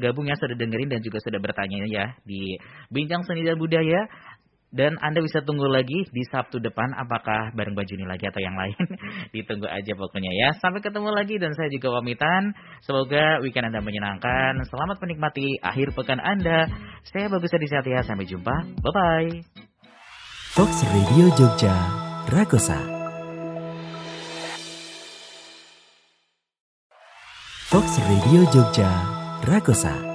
gabung 0.00 0.32
ya, 0.32 0.36
sudah 0.40 0.56
dengerin 0.56 0.88
dan 0.88 1.04
juga 1.04 1.20
sudah 1.20 1.44
bertanya 1.44 1.84
ya 1.84 2.04
di 2.24 2.56
Bincang 2.88 3.20
Seni 3.28 3.44
dan 3.44 3.60
Budaya. 3.60 4.08
Dan 4.74 4.98
Anda 4.98 5.22
bisa 5.22 5.38
tunggu 5.46 5.70
lagi 5.70 6.02
di 6.10 6.22
Sabtu 6.26 6.58
depan 6.58 6.90
apakah 6.98 7.54
bareng 7.54 7.78
Mbak 7.78 7.86
Juni 7.86 8.10
lagi 8.10 8.26
atau 8.26 8.42
yang 8.42 8.58
lain. 8.58 8.74
Ditunggu 9.34 9.70
aja 9.70 9.94
pokoknya 9.94 10.32
ya. 10.34 10.48
Sampai 10.58 10.82
ketemu 10.82 11.14
lagi 11.14 11.38
dan 11.38 11.54
saya 11.54 11.70
juga 11.70 11.94
pamitan. 12.02 12.50
Semoga 12.82 13.38
weekend 13.38 13.70
Anda 13.70 13.78
menyenangkan. 13.78 14.66
Selamat 14.66 14.98
menikmati 14.98 15.62
akhir 15.62 15.94
pekan 15.94 16.18
Anda. 16.18 16.66
Saya 17.06 17.30
Bagus 17.30 17.54
Adi 17.54 17.70
Satya. 17.70 18.02
Sampai 18.02 18.26
jumpa. 18.26 18.66
Bye-bye. 18.82 19.46
Fox 20.58 20.82
Radio 20.90 21.30
Jogja, 21.38 21.74
Rakosa. 22.30 22.78
Fox 27.70 27.98
Radio 28.06 28.46
Jogja, 28.54 28.90
Rakosa. 29.42 30.13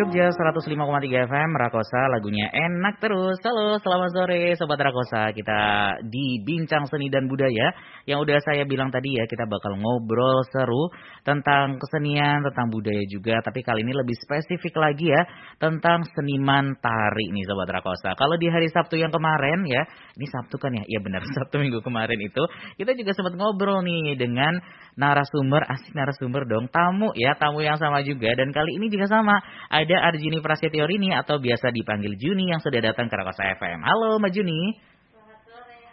Jogja 0.00 0.32
105,3 0.32 1.28
FM 1.28 1.50
Rakosa 1.60 2.08
lagunya 2.08 2.48
enak 2.48 3.04
terus. 3.04 3.36
Halo, 3.44 3.76
selamat 3.84 4.10
sore 4.16 4.56
sobat 4.56 4.80
Rakosa. 4.80 5.28
Kita 5.36 5.60
di 6.08 6.40
Bincang 6.40 6.88
Seni 6.88 7.12
dan 7.12 7.28
Budaya 7.28 7.68
yang 8.08 8.24
udah 8.24 8.40
saya 8.40 8.64
bilang 8.64 8.88
tadi 8.88 9.20
ya, 9.20 9.28
kita 9.28 9.44
bakal 9.44 9.76
ngobrol 9.76 10.40
seru 10.48 10.88
tentang 11.20 11.76
kesenian, 11.76 12.40
tentang 12.48 12.72
budaya 12.72 13.04
juga, 13.12 13.44
tapi 13.44 13.60
kali 13.60 13.84
ini 13.84 13.92
lebih 13.92 14.16
spesifik 14.24 14.80
lagi 14.80 15.12
ya 15.12 15.20
tentang 15.60 16.00
seniman 16.16 16.80
tari 16.80 17.28
nih 17.36 17.44
sobat 17.44 17.68
Rakosa. 17.68 18.16
Kalau 18.16 18.40
di 18.40 18.48
hari 18.48 18.72
Sabtu 18.72 18.96
yang 18.96 19.12
kemarin 19.12 19.68
ya, 19.68 19.84
ini 20.16 20.24
Sabtu 20.32 20.56
kan 20.56 20.72
ya? 20.72 20.84
Iya 20.88 21.04
benar, 21.04 21.20
Sabtu 21.36 21.60
minggu 21.60 21.84
kemarin 21.84 22.16
itu 22.24 22.40
kita 22.80 22.96
juga 22.96 23.12
sempat 23.12 23.36
ngobrol 23.36 23.84
nih 23.84 24.16
dengan 24.16 24.56
narasumber, 24.96 25.64
asik 25.68 25.92
narasumber 25.92 26.48
dong, 26.48 26.72
tamu 26.72 27.12
ya, 27.16 27.36
tamu 27.36 27.60
yang 27.60 27.76
sama 27.76 28.00
juga 28.00 28.32
dan 28.32 28.48
kali 28.50 28.80
ini 28.80 28.88
juga 28.88 29.06
sama. 29.12 29.36
Ada 29.68 29.89
Arjuni 29.98 30.38
Prasetyo 30.38 30.86
Rini 30.86 31.10
atau 31.10 31.42
biasa 31.42 31.74
dipanggil 31.74 32.14
Juni 32.14 32.54
yang 32.54 32.62
sudah 32.62 32.78
datang 32.78 33.10
ke 33.10 33.14
Rakosa 33.18 33.58
FM. 33.58 33.82
Halo 33.82 34.22
Mbak 34.22 34.30
Juni. 34.30 34.60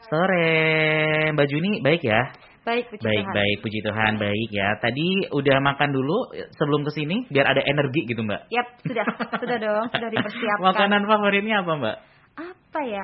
Sore. 0.07 1.31
Mbak 1.33 1.47
Juni 1.49 1.71
baik 1.81 2.03
ya? 2.05 2.21
Baik, 2.67 2.91
puji 2.91 2.99
Baik, 2.99 3.23
Tuhan. 3.23 3.31
baik, 3.31 3.57
puji 3.63 3.79
Tuhan, 3.79 4.13
baik 4.19 4.49
ya. 4.51 4.75
Tadi 4.83 5.31
udah 5.31 5.57
makan 5.63 5.87
dulu 5.95 6.35
sebelum 6.51 6.83
ke 6.83 6.91
sini 6.91 7.23
biar 7.31 7.47
ada 7.47 7.63
energi 7.63 8.03
gitu 8.03 8.27
Mbak. 8.27 8.51
Yap, 8.51 8.67
sudah, 8.83 9.05
sudah 9.39 9.57
dong, 9.57 9.85
sudah 9.87 10.09
dipersiapkan. 10.19 10.67
Makanan 10.67 11.07
favoritnya 11.07 11.63
apa 11.63 11.71
Mbak? 11.79 11.97
Apa 12.37 12.79
ya? 12.83 13.03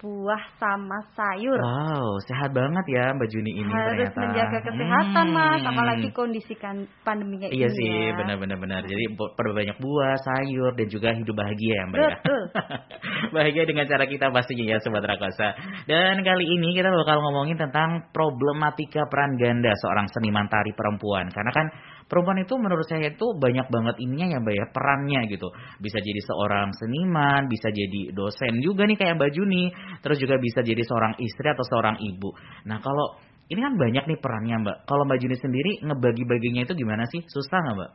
Buah 0.00 0.40
sama 0.56 0.96
sayur. 1.12 1.60
Wow, 1.60 2.16
sehat 2.24 2.56
banget 2.56 2.84
ya 2.88 3.12
Mbak 3.12 3.28
Juni 3.28 3.52
ini 3.52 3.68
Harus 3.68 4.08
ternyata. 4.08 4.20
menjaga 4.24 4.58
kesehatan, 4.64 5.26
Hmm. 5.28 5.36
Mas, 5.36 5.60
apalagi 5.60 6.08
kondisi 6.10 6.56
kan 6.56 6.72
pandemi 7.04 7.36
kayak 7.36 7.52
Iya 7.52 7.68
ini 7.68 7.76
sih, 7.76 7.92
ya. 8.08 8.16
benar-benar 8.16 8.56
benar. 8.56 8.80
Jadi 8.88 9.04
perbanyak 9.12 9.76
buah, 9.76 10.16
sayur 10.16 10.72
dan 10.72 10.88
juga 10.88 11.12
hidup 11.12 11.36
bahagia 11.36 11.72
ya, 11.76 11.84
Mbak 11.84 11.98
ya. 12.00 12.08
Betul. 12.16 12.42
bahagia 13.36 13.62
dengan 13.68 13.84
cara 13.84 14.04
kita 14.08 14.32
pastinya 14.32 14.64
ya 14.72 14.76
Sobat 14.80 15.04
Rakosa. 15.04 15.48
Dan 15.84 16.24
kali 16.24 16.48
ini 16.48 16.72
kita 16.72 16.88
bakal 16.88 17.20
ngomongin 17.20 17.60
tentang 17.60 18.08
problematika 18.10 19.04
peran 19.04 19.36
ganda 19.36 19.76
seorang 19.76 20.08
seniman 20.08 20.48
tari 20.48 20.72
perempuan. 20.72 21.28
Karena 21.28 21.52
kan 21.52 21.66
perempuan 22.10 22.42
itu 22.42 22.58
menurut 22.58 22.82
saya 22.90 23.14
itu 23.14 23.26
banyak 23.38 23.70
banget 23.70 23.96
ininya 24.02 24.26
ya 24.34 24.38
Mbak 24.42 24.54
ya, 24.58 24.66
perannya 24.74 25.20
gitu. 25.30 25.48
Bisa 25.78 26.02
jadi 26.02 26.20
seorang 26.26 26.74
seniman, 26.74 27.46
bisa 27.46 27.70
jadi 27.70 28.10
dosen 28.10 28.58
juga 28.58 28.84
nih 28.90 28.98
kayak 28.98 29.14
Mbak 29.14 29.30
Juni, 29.30 29.70
terus 30.02 30.18
juga 30.18 30.34
bisa 30.42 30.66
jadi 30.66 30.82
seorang 30.82 31.14
istri 31.22 31.46
atau 31.46 31.62
seorang 31.62 32.02
ibu. 32.02 32.34
Nah, 32.66 32.82
kalau 32.82 33.14
ini 33.46 33.62
kan 33.62 33.74
banyak 33.78 34.04
nih 34.10 34.18
perannya 34.18 34.56
Mbak. 34.66 34.76
Kalau 34.90 35.02
Mbak 35.06 35.18
Juni 35.22 35.36
sendiri 35.38 35.72
ngebagi-baginya 35.86 36.66
itu 36.66 36.74
gimana 36.74 37.06
sih? 37.06 37.22
Susah 37.30 37.62
nggak 37.62 37.76
Mbak? 37.78 37.90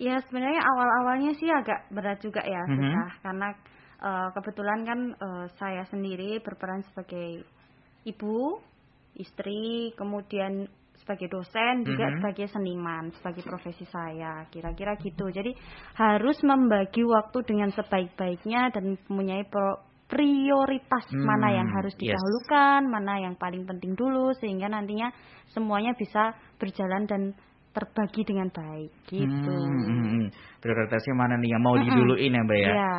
Ya 0.00 0.16
sebenarnya 0.24 0.62
awal-awalnya 0.64 1.36
sih 1.36 1.50
agak 1.52 1.92
berat 1.92 2.24
juga 2.24 2.40
ya 2.40 2.64
Mhm. 2.64 2.72
susah 2.72 3.10
karena 3.20 3.48
eh, 4.00 4.28
kebetulan 4.32 4.80
kan 4.88 5.00
eh, 5.12 5.46
saya 5.60 5.84
sendiri 5.92 6.40
berperan 6.40 6.80
sebagai 6.88 7.44
ibu, 8.08 8.56
istri, 9.12 9.92
kemudian 9.92 10.64
sebagai 11.10 11.26
dosen 11.26 11.82
juga 11.82 12.06
Mhm. 12.06 12.14
sebagai 12.22 12.46
seniman, 12.54 13.10
sebagai 13.18 13.42
profesi 13.42 13.82
saya 13.90 14.46
kira-kira 14.46 14.94
gitu. 15.02 15.26
Jadi 15.26 15.50
harus 15.98 16.38
membagi 16.46 17.02
waktu 17.02 17.42
dengan 17.42 17.74
sebaik-baiknya 17.74 18.70
dan 18.70 18.94
mempunyai 18.94 19.42
pro- 19.50 19.90
prioritas 20.06 21.06
Hmm, 21.10 21.22
mana 21.26 21.50
yang 21.50 21.66
harus 21.70 21.94
yes. 21.98 22.14
didahulukan, 22.14 22.86
mana 22.86 23.26
yang 23.26 23.34
paling 23.34 23.66
penting 23.66 23.98
dulu 23.98 24.34
sehingga 24.38 24.70
nantinya 24.70 25.10
semuanya 25.50 25.94
bisa 25.98 26.34
berjalan 26.62 27.06
dan 27.10 27.34
terbagi 27.70 28.22
dengan 28.26 28.50
baik 28.50 28.90
gitu. 29.06 29.54
Hmm, 29.54 29.82
hmm, 29.86 30.06
hmm. 30.10 30.26
Prioritasnya 30.58 31.14
mana 31.14 31.38
nih 31.38 31.54
yang 31.54 31.62
mau 31.62 31.78
diduluin 31.78 32.34
ya 32.34 32.42
Mbak 32.42 32.58
ya? 32.58 32.72
Ya. 32.74 32.94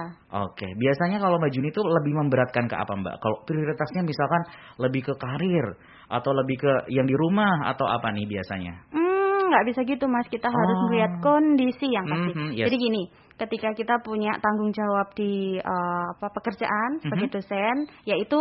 Oke, 0.48 0.68
biasanya 0.80 1.20
kalau 1.20 1.36
Mbak 1.44 1.52
Juni 1.52 1.70
itu 1.76 1.82
lebih 1.84 2.14
memberatkan 2.16 2.72
ke 2.72 2.76
apa 2.80 2.94
Mbak? 2.96 3.16
Kalau 3.20 3.38
prioritasnya 3.44 4.02
misalkan 4.08 4.42
lebih 4.80 5.12
ke 5.12 5.14
karir 5.20 5.66
atau 6.08 6.32
lebih 6.32 6.58
ke 6.64 6.72
yang 6.92 7.04
di 7.04 7.16
rumah 7.16 7.68
atau 7.68 7.84
apa 7.88 8.16
nih 8.16 8.24
biasanya? 8.32 8.74
Hmm, 8.96 9.52
nggak 9.52 9.66
bisa 9.68 9.80
gitu 9.84 10.06
mas. 10.08 10.28
Kita 10.32 10.48
harus 10.48 10.78
Oh. 10.80 10.84
melihat 10.88 11.12
kondisi 11.20 11.88
yang 11.92 12.08
pasti. 12.08 12.32
Mhm, 12.32 12.48
yes. 12.56 12.66
Jadi 12.72 12.76
gini, 12.80 13.04
ketika 13.36 13.70
kita 13.76 13.96
punya 14.00 14.32
tanggung 14.40 14.72
jawab 14.72 15.12
di 15.14 15.60
eh, 15.60 16.06
apa 16.16 16.28
pekerjaan 16.32 17.04
sebagai 17.04 17.28
Mhm. 17.28 17.36
dosen, 17.36 17.76
yaitu 18.08 18.40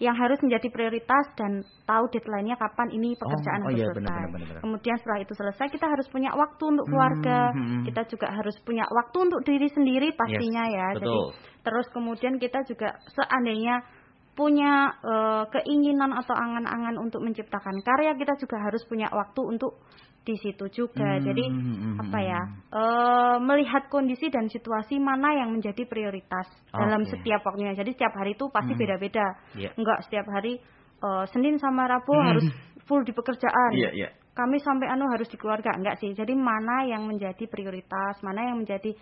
yang 0.00 0.16
harus 0.16 0.40
menjadi 0.40 0.72
prioritas 0.72 1.28
dan 1.36 1.60
tahu 1.84 2.08
deadline-nya 2.08 2.56
kapan 2.56 2.88
ini 2.88 3.12
pekerjaan 3.20 3.60
oh 3.60 3.68
harus 3.68 3.84
iya, 3.84 3.88
selesai. 3.92 4.00
benar, 4.00 4.26
benar, 4.32 4.48
benar. 4.48 4.62
Kemudian 4.64 4.96
setelah 4.96 5.20
itu 5.20 5.32
selesai, 5.36 5.66
kita 5.68 5.86
harus 5.92 6.06
punya 6.08 6.30
waktu 6.32 6.64
untuk 6.72 6.86
keluarga. 6.88 7.52
Hmm, 7.52 7.64
hmm. 7.68 7.82
Kita 7.84 8.02
juga 8.08 8.26
harus 8.32 8.56
punya 8.64 8.88
waktu 8.88 9.16
untuk 9.28 9.40
diri 9.44 9.68
sendiri 9.68 10.08
pastinya 10.16 10.64
ya. 10.72 10.86
Jadi 10.96 11.04
betul. 11.04 11.28
terus 11.60 11.86
kemudian 11.92 12.34
kita 12.40 12.64
juga 12.64 12.96
seandainya 13.12 13.84
punya 14.32 14.88
eh, 15.04 15.44
keinginan 15.52 16.16
atau 16.16 16.32
angan-angan 16.32 16.96
untuk 16.96 17.20
menciptakan 17.20 17.84
karya, 17.84 18.16
kita 18.16 18.40
juga 18.40 18.56
harus 18.56 18.80
punya 18.88 19.12
waktu 19.12 19.40
untuk 19.44 19.84
di 20.30 20.36
situ 20.38 20.70
juga. 20.70 21.18
Hmm, 21.18 21.26
Jadi 21.26 21.44
hmm, 21.50 21.74
hmm, 21.74 21.94
apa 22.06 22.18
hmm. 22.22 22.28
ya? 22.30 22.40
eh, 22.70 23.36
melihat 23.42 23.82
kondisi 23.90 24.30
dan 24.30 24.46
situasi 24.46 25.02
mana 25.02 25.34
yang 25.34 25.50
menjadi 25.50 25.82
prioritas 25.90 26.46
dalam 26.70 27.02
Oke. 27.02 27.18
setiap 27.18 27.42
waktunya. 27.42 27.74
Jadi 27.74 27.98
setiap 27.98 28.14
hari 28.14 28.38
itu 28.38 28.46
pasti 28.54 28.72
Hmm. 28.72 28.80
beda-beda. 28.80 29.26
Iya. 29.58 29.70
Enggak 29.74 30.06
setiap 30.06 30.26
hari 30.30 30.62
eh, 31.00 31.24
Senin 31.34 31.58
sama 31.58 31.90
Rabu 31.90 32.14
Hmm. 32.14 32.28
harus 32.30 32.46
full 32.86 33.02
di 33.02 33.10
pekerjaan. 33.10 33.72
Iya, 33.74 33.90
iya. 33.96 34.08
Kami 34.30 34.62
sampai 34.62 34.86
anu 34.86 35.10
harus 35.10 35.26
di 35.26 35.36
keluarga 35.36 35.74
enggak 35.74 35.98
sih. 35.98 36.14
Jadi 36.14 36.32
mana 36.38 36.86
yang 36.86 37.08
menjadi 37.08 37.44
prioritas, 37.50 38.22
mana 38.22 38.46
yang 38.52 38.62
menjadi 38.62 38.94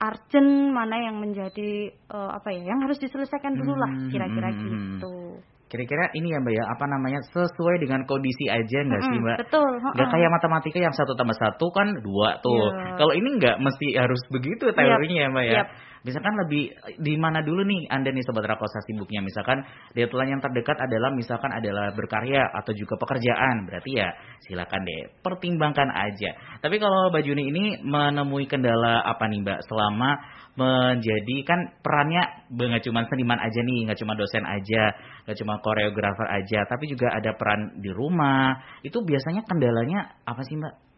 urgent, 0.00 0.72
mana 0.72 0.96
yang 0.96 1.20
menjadi 1.20 1.92
eh, 1.92 2.30
apa 2.32 2.48
ya, 2.56 2.72
yang 2.72 2.80
harus 2.80 2.96
diselesaikan 2.96 3.52
dulu 3.52 3.76
lah 3.76 3.92
kira-kira 4.08 4.48
hmm. 4.48 4.58
gitu. 4.64 5.16
Kira-kira 5.70 6.10
ini 6.18 6.34
ya 6.34 6.42
Mbak 6.42 6.50
ya, 6.50 6.64
apa 6.66 6.84
namanya 6.90 7.22
sesuai 7.30 7.78
dengan 7.78 8.02
kondisi 8.02 8.50
aja 8.50 8.78
nggak 8.82 9.02
sih 9.06 9.14
Mm-mm, 9.14 9.22
Mbak? 9.22 9.36
Betul. 9.46 9.70
Nggak 9.94 10.08
kayak 10.10 10.30
matematika 10.34 10.78
yang 10.82 10.90
satu 10.90 11.14
tambah 11.14 11.38
satu 11.38 11.70
kan 11.70 11.94
dua 12.02 12.42
tuh. 12.42 12.74
Iya. 12.74 12.98
Kalau 12.98 13.12
ini 13.14 13.38
nggak 13.38 13.56
mesti 13.62 13.94
harus 13.94 14.18
begitu 14.34 14.66
teorinya 14.74 15.18
ya 15.22 15.28
Mbak 15.30 15.44
ya. 15.46 15.54
Yap. 15.62 15.68
Misalkan 16.00 16.32
lebih 16.46 16.72
di 16.96 17.14
mana 17.20 17.44
dulu 17.44 17.60
nih 17.60 17.92
Anda 17.92 18.08
nih 18.08 18.24
sobat 18.24 18.48
Rakosa 18.48 18.80
sibuknya 18.88 19.20
misalkan 19.20 19.60
deadline 19.92 20.38
yang 20.38 20.42
terdekat 20.42 20.80
adalah 20.80 21.12
misalkan 21.12 21.52
adalah 21.52 21.92
berkarya 21.92 22.40
atau 22.56 22.72
juga 22.72 22.96
pekerjaan. 22.96 23.68
Berarti 23.68 23.90
ya 23.92 24.08
silakan 24.48 24.80
deh 24.88 25.20
pertimbangkan 25.20 25.88
aja. 25.92 26.30
Tapi 26.64 26.80
kalau 26.80 27.12
Mbak 27.12 27.22
Juni 27.24 27.42
ini 27.52 27.64
menemui 27.84 28.48
kendala 28.48 29.04
apa 29.04 29.28
nih 29.28 29.44
Mbak 29.44 29.60
selama 29.68 30.10
menjadi 30.56 31.36
kan 31.46 31.60
perannya 31.80 32.48
nggak 32.52 32.84
cuma 32.84 33.04
seniman 33.06 33.38
aja 33.38 33.60
nih, 33.60 33.88
nggak 33.88 33.98
cuma 34.00 34.12
dosen 34.16 34.44
aja, 34.44 34.92
nggak 35.24 35.36
cuma 35.36 35.60
koreografer 35.62 36.26
aja, 36.26 36.64
tapi 36.64 36.90
juga 36.90 37.12
ada 37.12 37.36
peran 37.36 37.80
di 37.80 37.92
rumah. 37.92 38.56
Itu 38.80 39.04
biasanya 39.04 39.44
kendalanya 39.44 40.20
apa 40.24 40.42
sih 40.44 40.56
Mbak? 40.56 40.89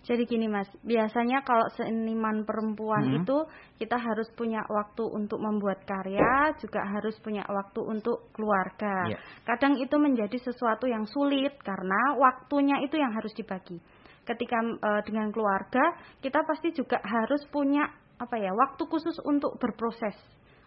Jadi 0.00 0.24
gini 0.24 0.48
Mas, 0.48 0.64
biasanya 0.80 1.44
kalau 1.44 1.68
seniman 1.76 2.48
perempuan 2.48 3.04
Mm-mm. 3.04 3.20
itu 3.20 3.36
kita 3.76 4.00
harus 4.00 4.32
punya 4.32 4.64
waktu 4.64 5.04
untuk 5.04 5.36
membuat 5.44 5.84
karya, 5.84 6.56
juga 6.56 6.80
harus 6.88 7.12
punya 7.20 7.44
waktu 7.44 7.84
untuk 7.84 8.32
keluarga. 8.32 9.12
Iya. 9.12 9.18
Kadang 9.44 9.76
itu 9.76 9.92
menjadi 10.00 10.40
sesuatu 10.40 10.88
yang 10.88 11.04
sulit 11.04 11.52
karena 11.60 12.16
waktunya 12.16 12.80
itu 12.80 12.96
yang 12.96 13.12
harus 13.12 13.32
dibagi. 13.36 13.76
Ketika 14.24 14.58
eh, 14.64 15.02
dengan 15.04 15.28
keluarga, 15.36 16.00
kita 16.24 16.48
pasti 16.48 16.72
juga 16.72 16.96
harus 17.04 17.44
punya 17.52 17.84
apa 18.16 18.40
ya, 18.40 18.56
waktu 18.56 18.84
khusus 18.88 19.16
untuk 19.28 19.60
berproses, 19.60 20.16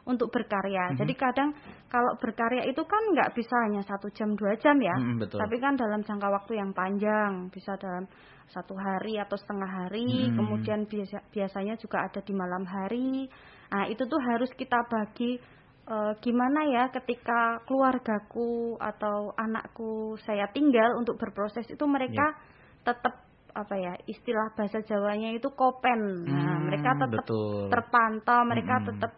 untuk 0.05 0.29
berkarya. 0.29 0.93
Mhm. 0.93 0.97
Jadi 1.01 1.13
kadang 1.17 1.49
kalau 1.89 2.13
berkarya 2.21 2.69
itu 2.69 2.85
kan 2.85 3.01
nggak 3.17 3.33
bisa 3.33 3.55
hanya 3.65 3.81
satu 3.81 4.13
jam 4.13 4.37
dua 4.37 4.53
jam 4.61 4.77
ya, 4.77 4.93
Mm-mm, 4.93 5.25
betul. 5.25 5.41
tapi 5.41 5.57
kan 5.57 5.73
dalam 5.73 6.05
jangka 6.05 6.27
waktu 6.29 6.53
yang 6.61 6.69
panjang, 6.69 7.49
bisa 7.49 7.73
dalam 7.81 8.05
satu 8.51 8.75
hari 8.75 9.15
atau 9.21 9.37
setengah 9.39 9.69
hari, 9.87 10.29
Hmm. 10.29 10.35
kemudian 10.35 10.85
biasa, 10.89 11.23
biasanya 11.31 11.79
juga 11.79 12.03
ada 12.03 12.19
di 12.19 12.33
malam 12.35 12.67
hari. 12.67 13.29
Nah, 13.71 13.87
itu 13.89 14.03
tuh 14.05 14.21
harus 14.21 14.51
kita 14.57 14.77
bagi 14.89 15.39
eh, 15.83 16.13
gimana 16.23 16.63
ya 16.71 16.83
ketika 16.95 17.59
keluargaku 17.67 18.79
atau 18.79 19.35
anakku 19.35 20.15
saya 20.23 20.47
tinggal 20.55 20.95
untuk 20.95 21.19
berproses 21.19 21.67
itu 21.67 21.83
mereka 21.83 22.23
tetap 22.87 23.27
apa 23.53 23.75
ya 23.77 23.93
istilah 24.09 24.55
bahasa 24.57 24.81
Jawanya 24.81 25.35
itu 25.35 25.51
kopen. 25.53 26.25
Nah, 26.25 26.57
Hmm, 26.57 26.65
mereka 26.65 26.95
tetap 26.97 27.25
betul. 27.27 27.69
terpantau, 27.69 28.41
mereka 28.47 28.79
Mm-mm. 28.81 28.87
tetap 28.89 29.11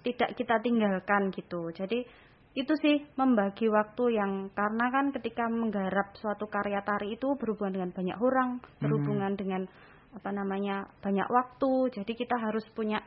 tidak 0.00 0.30
kita 0.36 0.56
tinggalkan 0.64 1.28
gitu. 1.32 1.68
Jadi 1.72 2.04
itu 2.50 2.74
sih 2.82 3.06
membagi 3.14 3.70
waktu 3.70 4.18
yang 4.18 4.50
karena 4.50 4.90
kan 4.90 5.14
ketika 5.14 5.46
menggarap 5.46 6.18
suatu 6.18 6.50
karya 6.50 6.82
tari 6.82 7.14
itu 7.14 7.38
berhubungan 7.38 7.78
dengan 7.78 7.90
banyak 7.94 8.18
orang, 8.18 8.50
berhubungan 8.82 9.32
dengan 9.38 9.62
apa 10.10 10.30
namanya 10.34 10.90
banyak 10.98 11.30
waktu. 11.30 11.94
Jadi 11.94 12.12
kita 12.18 12.34
harus 12.42 12.66
punya 12.74 12.98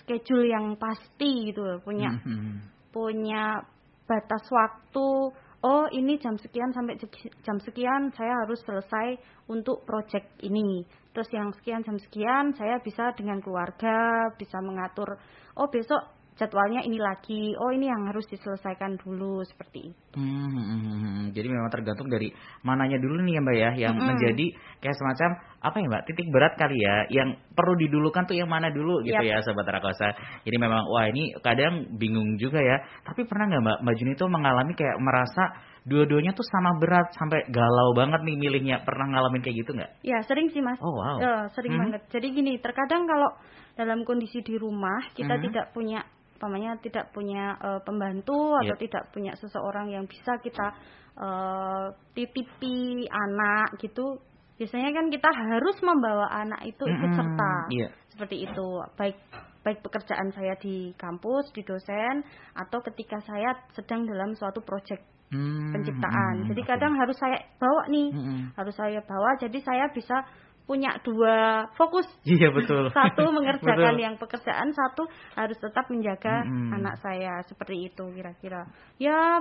schedule 0.00 0.48
yang 0.48 0.80
pasti 0.80 1.52
gitu, 1.52 1.60
loh. 1.60 1.84
punya 1.84 2.16
Mhm. 2.16 2.88
punya 2.88 3.60
batas 4.08 4.48
waktu. 4.48 5.36
Oh 5.58 5.84
ini 5.90 6.16
jam 6.22 6.38
sekian 6.40 6.72
sampai 6.72 6.96
jam 7.44 7.58
sekian 7.60 8.14
saya 8.16 8.46
harus 8.46 8.62
selesai 8.64 9.20
untuk 9.52 9.84
project 9.84 10.32
ini. 10.40 10.86
Terus 11.12 11.28
yang 11.34 11.52
sekian 11.60 11.84
jam 11.84 11.98
sekian 12.00 12.56
saya 12.56 12.80
bisa 12.80 13.12
dengan 13.12 13.42
keluarga 13.44 14.30
bisa 14.38 14.62
mengatur. 14.64 15.18
Oh 15.58 15.68
besok 15.68 16.17
jadwalnya 16.38 16.86
ini 16.86 16.96
lagi. 17.02 17.52
Oh 17.58 17.74
ini 17.74 17.90
yang 17.90 18.06
harus 18.06 18.24
diselesaikan 18.30 18.96
dulu 19.02 19.42
seperti 19.42 19.90
itu. 19.90 20.16
Hmm, 20.16 20.48
hmm, 20.54 20.64
hmm, 20.64 20.98
hmm. 21.02 21.26
Jadi 21.34 21.46
memang 21.50 21.68
tergantung 21.68 22.06
dari 22.08 22.30
mananya 22.62 22.96
dulu 22.96 23.20
nih 23.26 23.34
ya 23.36 23.40
Mbak 23.42 23.56
ya, 23.58 23.70
yang 23.90 23.94
Mm-mm. 23.98 24.08
menjadi 24.08 24.46
kayak 24.78 24.96
semacam 24.96 25.30
apa 25.58 25.76
ya 25.82 25.86
Mbak, 25.90 26.02
titik 26.06 26.26
berat 26.30 26.54
kali 26.54 26.78
ya, 26.78 26.96
yang 27.10 27.28
perlu 27.52 27.74
didulukan 27.76 28.22
tuh 28.24 28.38
yang 28.38 28.46
mana 28.48 28.70
dulu 28.70 29.02
gitu 29.02 29.18
Yap. 29.18 29.26
ya 29.26 29.36
Sobat 29.42 29.66
Rakosa. 29.66 30.14
Jadi 30.46 30.56
memang 30.56 30.86
wah 30.86 31.04
ini 31.10 31.34
kadang 31.42 31.98
bingung 31.98 32.38
juga 32.38 32.62
ya. 32.62 32.78
Tapi 33.02 33.26
pernah 33.26 33.50
nggak 33.50 33.62
Mbak, 33.66 33.78
Mbak 33.82 33.94
Juni 33.98 34.12
tuh 34.14 34.30
mengalami 34.30 34.72
kayak 34.78 34.96
merasa 35.02 35.44
dua-duanya 35.88 36.36
tuh 36.36 36.44
sama 36.46 36.76
berat 36.78 37.10
sampai 37.16 37.48
galau 37.50 37.96
banget 37.98 38.20
nih 38.22 38.36
milihnya. 38.38 38.76
Pernah 38.86 39.18
ngalamin 39.18 39.42
kayak 39.42 39.56
gitu 39.66 39.70
nggak? 39.74 39.90
Ya 40.06 40.22
sering 40.24 40.48
sih 40.54 40.62
mas. 40.62 40.78
Oh 40.78 40.94
wow. 40.94 41.16
Ya, 41.18 41.34
sering 41.52 41.74
Mhm. 41.74 41.80
banget. 41.82 42.02
Jadi 42.14 42.26
gini, 42.30 42.52
terkadang 42.62 43.08
kalau 43.08 43.30
dalam 43.78 44.02
kondisi 44.02 44.42
di 44.42 44.58
rumah 44.58 44.98
kita 45.14 45.38
Mhm. 45.38 45.42
tidak 45.48 45.66
punya 45.70 46.02
umpamanya 46.38 46.78
tidak 46.78 47.10
punya 47.10 47.58
eh, 47.58 47.80
pembantu 47.82 48.54
atau 48.54 48.78
Yep. 48.78 48.82
tidak 48.86 49.02
punya 49.10 49.34
seseorang 49.34 49.90
yang 49.90 50.06
bisa 50.06 50.38
kita 50.38 50.70
eh, 51.18 51.86
titipi 52.14 53.04
anak 53.10 53.74
gitu. 53.82 54.22
Biasanya 54.54 54.90
kan 54.94 55.06
kita 55.10 55.30
harus 55.30 55.76
membawa 55.82 56.30
anak 56.30 56.62
itu 56.62 56.82
ikut 56.86 57.10
Mm-mm. 57.10 57.18
serta. 57.18 57.52
Iya. 57.74 57.88
Seperti 58.14 58.46
itu. 58.46 58.68
Baik 58.94 59.18
baik 59.62 59.82
pekerjaan 59.82 60.30
saya 60.32 60.54
di 60.56 60.94
kampus, 60.94 61.50
di 61.52 61.60
dosen 61.62 62.22
atau 62.54 62.78
ketika 62.80 63.18
saya 63.20 63.52
sedang 63.74 64.06
dalam 64.06 64.32
suatu 64.38 64.62
proyek 64.62 65.02
Hmm, 65.28 65.76
penciptaan. 65.76 66.40
hmm, 66.40 66.48
Jadi 66.48 66.62
oke. 66.64 66.68
kadang 66.72 66.96
harus 66.96 67.12
saya 67.20 67.36
bawa 67.60 67.84
nih 67.92 68.08
Hmm, 68.16 68.48
harus 68.56 68.72
saya 68.72 69.04
bawa 69.04 69.36
jadi 69.36 69.60
saya 69.60 69.84
bisa 69.92 70.24
punya 70.68 70.92
dua 71.00 71.64
fokus 71.80 72.04
Iya 72.28 72.52
betul. 72.52 72.92
satu 73.00 73.24
mengerjakan 73.32 73.96
Betul. 73.96 74.04
yang 74.04 74.14
pekerjaan 74.20 74.68
satu 74.68 75.08
harus 75.32 75.56
tetap 75.56 75.88
menjaga 75.88 76.44
Mm-mm. 76.44 76.76
anak 76.76 77.00
saya 77.00 77.40
seperti 77.48 77.88
itu 77.88 78.04
kira-kira 78.12 78.68
ya 79.00 79.40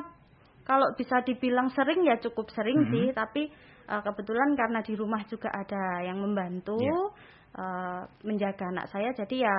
kalau 0.63 0.96
bisa 0.96 1.20
dibilang 1.28 1.68
sering 1.76 2.08
ya 2.08 2.16
cukup 2.24 2.48
sering 2.56 2.80
Mm-mm. 2.80 2.92
sih 2.96 3.06
tapi 3.12 3.52
eh, 3.92 4.02
kebetulan 4.08 4.56
karena 4.56 4.80
di 4.80 4.96
rumah 4.96 5.20
juga 5.28 5.52
ada 5.52 6.00
yang 6.08 6.24
membantu 6.24 6.80
Iya. 6.80 7.00
eh, 7.60 8.02
menjaga 8.24 8.63
anak 8.72 8.88
saya 8.88 9.12
jadi 9.12 9.52
ya 9.52 9.58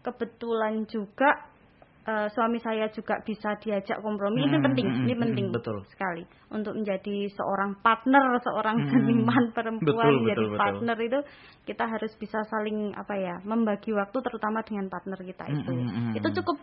kebetulan 0.00 0.88
juga 0.88 1.28
eh, 2.06 2.28
suami 2.30 2.58
saya 2.62 2.86
juga 2.94 3.18
bisa 3.26 3.58
diajak 3.58 3.98
kompromi 4.00 4.46
ini 4.46 4.56
Mm, 4.56 4.64
penting 4.64 4.86
mm, 4.86 5.02
ini 5.04 5.14
mm, 5.14 5.22
penting 5.26 5.46
betul. 5.50 5.78
sekali 5.90 6.22
untuk 6.54 6.78
menjadi 6.78 7.26
seorang 7.34 7.76
partner 7.82 8.38
seorang 8.40 8.76
Hmm. 8.78 8.90
seniman 8.94 9.44
perempuan 9.50 10.14
Betul, 10.14 10.28
jadi 10.30 10.34
betul, 10.38 10.46
betul. 10.54 10.60
partner 10.62 10.96
itu 11.02 11.18
kita 11.66 11.84
harus 11.84 12.12
bisa 12.16 12.38
saling 12.46 12.94
apa 12.94 13.14
ya 13.18 13.34
membagi 13.42 13.90
waktu 13.90 14.18
terutama 14.22 14.62
dengan 14.62 14.86
partner 14.86 15.18
kita 15.18 15.44
Hmm, 15.50 15.56
itu 15.60 15.72
hmm, 15.74 15.88
hmm, 15.90 16.12
itu 16.22 16.28
hmm. 16.30 16.36
cukup 16.40 16.56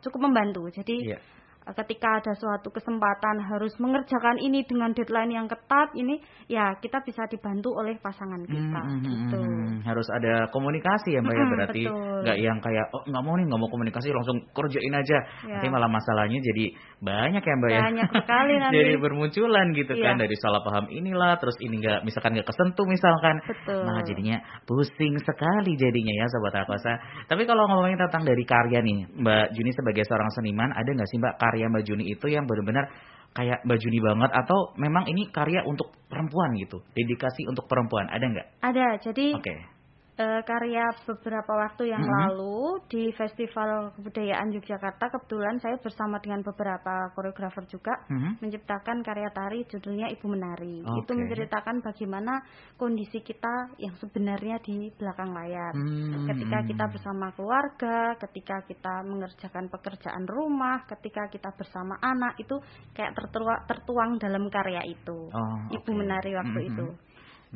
cukup 0.00 0.20
membantu 0.24 0.62
jadi 0.72 0.96
Iya. 1.14 1.20
Ketika 1.66 2.22
ada 2.22 2.30
suatu 2.38 2.70
kesempatan 2.70 3.42
harus 3.42 3.74
mengerjakan 3.82 4.38
ini 4.38 4.62
dengan 4.62 4.94
deadline 4.94 5.34
yang 5.34 5.46
ketat 5.50 5.90
ini 5.98 6.22
ya 6.46 6.78
kita 6.78 7.02
bisa 7.02 7.26
dibantu 7.26 7.74
oleh 7.74 7.98
pasangan 7.98 8.38
kita 8.46 8.54
Hmm, 8.86 8.86
hmm, 8.86 9.02
hmm, 9.02 9.14
gitu. 9.26 9.38
hmm. 9.42 9.74
Harus 9.82 10.06
ada 10.14 10.46
komunikasi 10.54 11.18
ya 11.18 11.20
Mbak 11.22 11.34
ya 11.34 11.38
Mm-mm, 11.42 11.52
berarti 11.54 11.82
nggak 12.22 12.38
yang 12.38 12.58
kayak 12.62 12.86
oh 12.94 13.02
nggak 13.02 13.22
mau 13.22 13.34
nih 13.34 13.44
nggak 13.50 13.60
mau 13.60 13.70
komunikasi 13.70 14.14
langsung 14.14 14.38
kerjain 14.54 14.94
aja. 14.94 15.18
Ya. 15.42 15.58
Nanti 15.58 15.66
malah 15.66 15.90
masalahnya 15.90 16.38
jadi 16.38 16.64
banyak 17.02 17.42
ya 17.42 17.54
Mbak 17.58 17.70
ya. 17.74 17.80
Banyak 17.90 18.08
sekali 18.14 18.52
nanti. 18.62 18.74
jadi 18.78 18.92
bermunculan 19.02 19.66
gitu 19.74 19.94
kan 19.98 20.14
Iya. 20.14 20.22
dari 20.22 20.36
salah 20.38 20.62
paham 20.62 20.86
inilah 20.86 21.34
terus 21.42 21.56
ini 21.58 21.82
nggak 21.82 22.06
misalkan 22.06 22.30
nggak 22.38 22.46
kesentuh 22.46 22.86
misalkan. 22.86 23.36
Betul. 23.42 23.82
Malah 23.82 24.02
jadinya 24.06 24.36
pusing 24.68 25.14
sekali 25.18 25.72
jadinya 25.74 26.14
ya 26.14 26.26
Sobat 26.30 26.54
Rakosa. 26.62 26.92
Tapi 27.26 27.42
kalau 27.42 27.66
ngomongin 27.66 27.98
tentang 27.98 28.22
dari 28.22 28.44
karya 28.46 28.78
nih 28.84 28.98
Mbak 29.18 29.46
Juni 29.56 29.70
sebagai 29.74 30.04
seorang 30.06 30.30
seniman 30.30 30.70
ada 30.70 30.86
nggak 30.86 31.08
sih 31.10 31.18
Mbak 31.18 31.34
karya 31.40 31.55
Mbak 31.64 31.84
Juni 31.88 32.04
itu 32.12 32.26
yang 32.28 32.44
benar-benar 32.44 32.92
kayak 33.32 33.64
Mbak 33.64 33.78
Juni 33.80 33.98
banget 34.00 34.30
atau 34.32 34.76
memang 34.76 35.08
ini 35.08 35.28
karya 35.32 35.64
untuk 35.64 35.92
perempuan 36.08 36.56
gitu 36.60 36.84
dedikasi 36.92 37.48
untuk 37.48 37.64
perempuan 37.68 38.08
ada 38.12 38.24
nggak? 38.24 38.48
Ada 38.60 38.86
jadi 39.00 39.36
Oke. 39.36 39.75
Eh, 40.16 40.40
karya 40.48 40.84
beberapa 41.04 41.52
waktu 41.60 41.92
yang 41.92 42.00
Mm-mm. 42.00 42.20
lalu 42.32 42.80
di 42.88 43.12
Festival 43.12 43.92
Kebudayaan 44.00 44.48
Yogyakarta 44.48 45.12
kebetulan 45.12 45.60
saya 45.60 45.76
bersama 45.76 46.16
dengan 46.24 46.40
beberapa 46.40 47.12
koreografer 47.12 47.68
juga 47.68 47.92
Mhm. 48.08 48.40
menciptakan 48.40 49.04
karya 49.04 49.28
tari 49.30 49.68
judulnya 49.68 50.08
Ibu 50.16 50.26
Menari. 50.32 50.80
Oke. 50.82 51.04
Itu 51.04 51.12
menceritakan 51.14 51.84
bagaimana 51.84 52.40
kondisi 52.80 53.20
kita 53.20 53.76
yang 53.76 53.92
sebenarnya 54.00 54.56
di 54.64 54.88
belakang 54.96 55.36
layar. 55.36 55.72
Hmm. 55.76 56.24
Ketika 56.32 56.58
kita 56.64 56.84
bersama 56.88 57.26
keluarga, 57.36 58.16
ketika 58.26 58.56
kita 58.64 58.94
mengerjakan 59.04 59.68
pekerjaan 59.68 60.24
rumah, 60.24 60.82
ketika 60.88 61.28
kita 61.28 61.52
bersama 61.54 62.00
anak 62.00 62.40
itu 62.40 62.56
kayak 62.96 63.12
tertuang, 63.12 63.60
tertuang 63.68 64.10
dalam 64.16 64.48
karya 64.48 64.80
itu. 64.88 65.28
Oh, 65.28 65.56
Ibu 65.70 65.90
oke. 65.92 65.98
Menari 66.00 66.32
waktu 66.32 66.60
Mhm. 66.64 66.68
itu. 66.72 66.86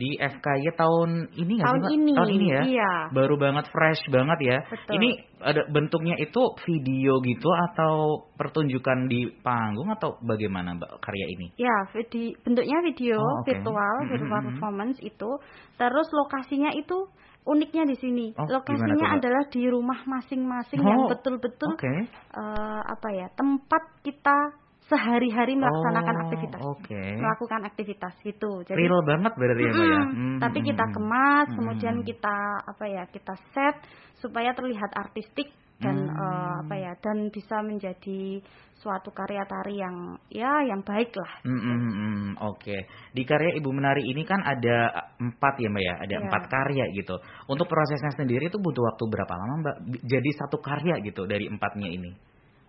Di 0.01 0.17
FKY 0.17 0.65
tahun 0.81 1.11
ini 1.37 1.53
nggak 1.61 1.69
Tahun 1.69 1.83
sih 1.85 1.97
ini, 2.01 2.13
Tahun 2.17 2.31
ini 2.33 2.47
ya? 2.49 2.63
iya. 2.65 2.93
Baru 3.13 3.37
banget 3.37 3.69
fresh 3.69 4.01
banget 4.09 4.39
ya. 4.41 4.59
Betul. 4.65 4.93
Ini 4.97 5.09
ada 5.45 5.63
bentuknya 5.69 6.17
itu 6.17 6.41
video 6.65 7.21
gitu 7.21 7.49
atau 7.71 8.25
pertunjukan 8.41 9.13
di 9.13 9.29
panggung 9.45 9.93
atau 9.93 10.17
bagaimana 10.25 10.81
Mbak 10.81 11.05
karya 11.05 11.27
ini? 11.37 11.47
Ya, 11.61 11.77
vidi- 11.93 12.33
bentuknya 12.41 12.81
video 12.81 13.21
Oh, 13.21 13.45
oke. 13.45 13.53
virtual, 13.53 13.95
virtual 14.09 14.41
mm, 14.41 14.41
mm. 14.41 14.49
performance 14.57 14.99
itu. 15.05 15.31
Terus 15.77 16.09
lokasinya 16.17 16.73
itu 16.73 16.97
uniknya 17.45 17.85
di 17.89 17.97
sini. 18.01 18.27
Oh, 18.41 18.49
lokasinya 18.49 19.17
adalah 19.17 19.45
di 19.53 19.69
rumah 19.69 20.01
masing-masing 20.05 20.81
yang 20.81 21.05
Oh, 21.05 21.09
betul-betul 21.13 21.77
Oke. 21.77 21.95
eh, 22.09 22.81
apa 22.89 23.09
ya 23.13 23.29
tempat 23.37 24.01
kita 24.01 24.37
sehari-hari 24.91 25.55
melaksanakan 25.55 26.15
Oh, 26.19 26.23
aktivitas, 26.27 26.61
Oke. 26.75 27.03
melakukan 27.23 27.63
aktivitas 27.63 28.15
gitu. 28.27 28.67
Jadi 28.67 28.75
Real 28.75 29.01
banget 29.07 29.33
berarti 29.39 29.63
ya 29.63 29.73
Mbak 29.73 29.87
ya. 29.87 30.03
Hmm, 30.03 30.39
Tapi 30.43 30.59
hmm, 30.59 30.69
kita 30.75 30.85
hmm. 30.85 30.95
kemas, 30.99 31.49
kemudian 31.55 31.97
kita 32.03 32.37
apa 32.67 32.85
ya 32.91 33.03
kita 33.07 33.35
set 33.55 33.77
supaya 34.19 34.51
terlihat 34.53 34.91
artistik 34.99 35.55
dan 35.81 35.97
Hmm. 35.97 36.13
eh, 36.13 36.55
apa 36.67 36.75
ya 36.77 36.93
dan 37.01 37.33
bisa 37.33 37.63
menjadi 37.65 38.43
suatu 38.81 39.13
karya 39.13 39.45
tari 39.45 39.77
yang 39.77 40.17
ya 40.33 40.65
yang 40.65 40.81
baik 40.85 41.13
lah. 41.15 41.33
Hmm, 41.45 41.61
hmm, 41.61 41.81
hmm. 41.93 42.29
Oke, 42.49 42.77
di 43.13 43.23
karya 43.29 43.57
Ibu 43.61 43.71
Menari 43.73 44.05
ini 44.09 44.25
kan 44.25 44.41
ada 44.41 45.09
empat 45.21 45.61
ya 45.61 45.69
Mbak 45.69 45.85
ya, 45.85 45.95
ada 46.01 46.15
Iya. 46.17 46.23
empat 46.29 46.43
karya 46.49 46.85
gitu. 46.97 47.17
Untuk 47.49 47.69
prosesnya 47.69 48.13
sendiri 48.17 48.49
itu 48.49 48.57
butuh 48.57 48.85
waktu 48.93 49.05
berapa 49.09 49.33
lama 49.37 49.55
Mbak? 49.65 49.77
Jadi 50.05 50.31
satu 50.37 50.59
karya 50.65 50.97
gitu 51.05 51.29
dari 51.29 51.45
empatnya 51.49 51.89
ini. 51.93 52.13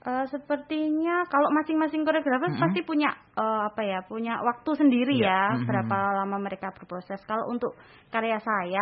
Eh, 0.02 0.26
sepertinya 0.34 1.22
kalau 1.30 1.54
masing-masing 1.54 2.02
koreografer 2.02 2.50
Mm-mm. 2.50 2.58
pasti 2.58 2.82
punya 2.82 3.14
eh, 3.38 3.62
apa 3.70 3.82
ya 3.86 4.02
punya 4.10 4.42
waktu 4.42 4.74
sendiri 4.74 5.14
Iya, 5.14 5.30
ya 5.30 5.42
mm-mm. 5.54 5.70
berapa 5.70 5.98
lama 6.26 6.38
mereka 6.42 6.74
berproses. 6.74 7.22
Kalau 7.30 7.46
untuk 7.54 7.78
karya 8.10 8.42
saya 8.42 8.82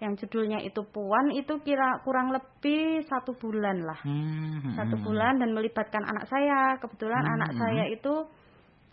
yang 0.00 0.16
judulnya 0.16 0.64
itu 0.64 0.80
Puan 0.88 1.30
itu 1.36 1.60
kira 1.60 2.00
kurang 2.02 2.32
lebih 2.34 3.04
satu 3.06 3.36
bulan 3.38 3.84
lah 3.84 4.00
Hmm, 4.02 4.58
hmm, 4.60 4.72
satu 4.74 4.96
hmm. 4.98 5.04
bulan 5.06 5.38
dan 5.38 5.54
melibatkan 5.54 6.02
anak 6.02 6.26
saya 6.26 6.74
kebetulan 6.82 7.22
Hmm, 7.22 7.34
anak 7.38 7.50
hmm. 7.54 7.60
saya 7.62 7.84
itu 7.92 8.14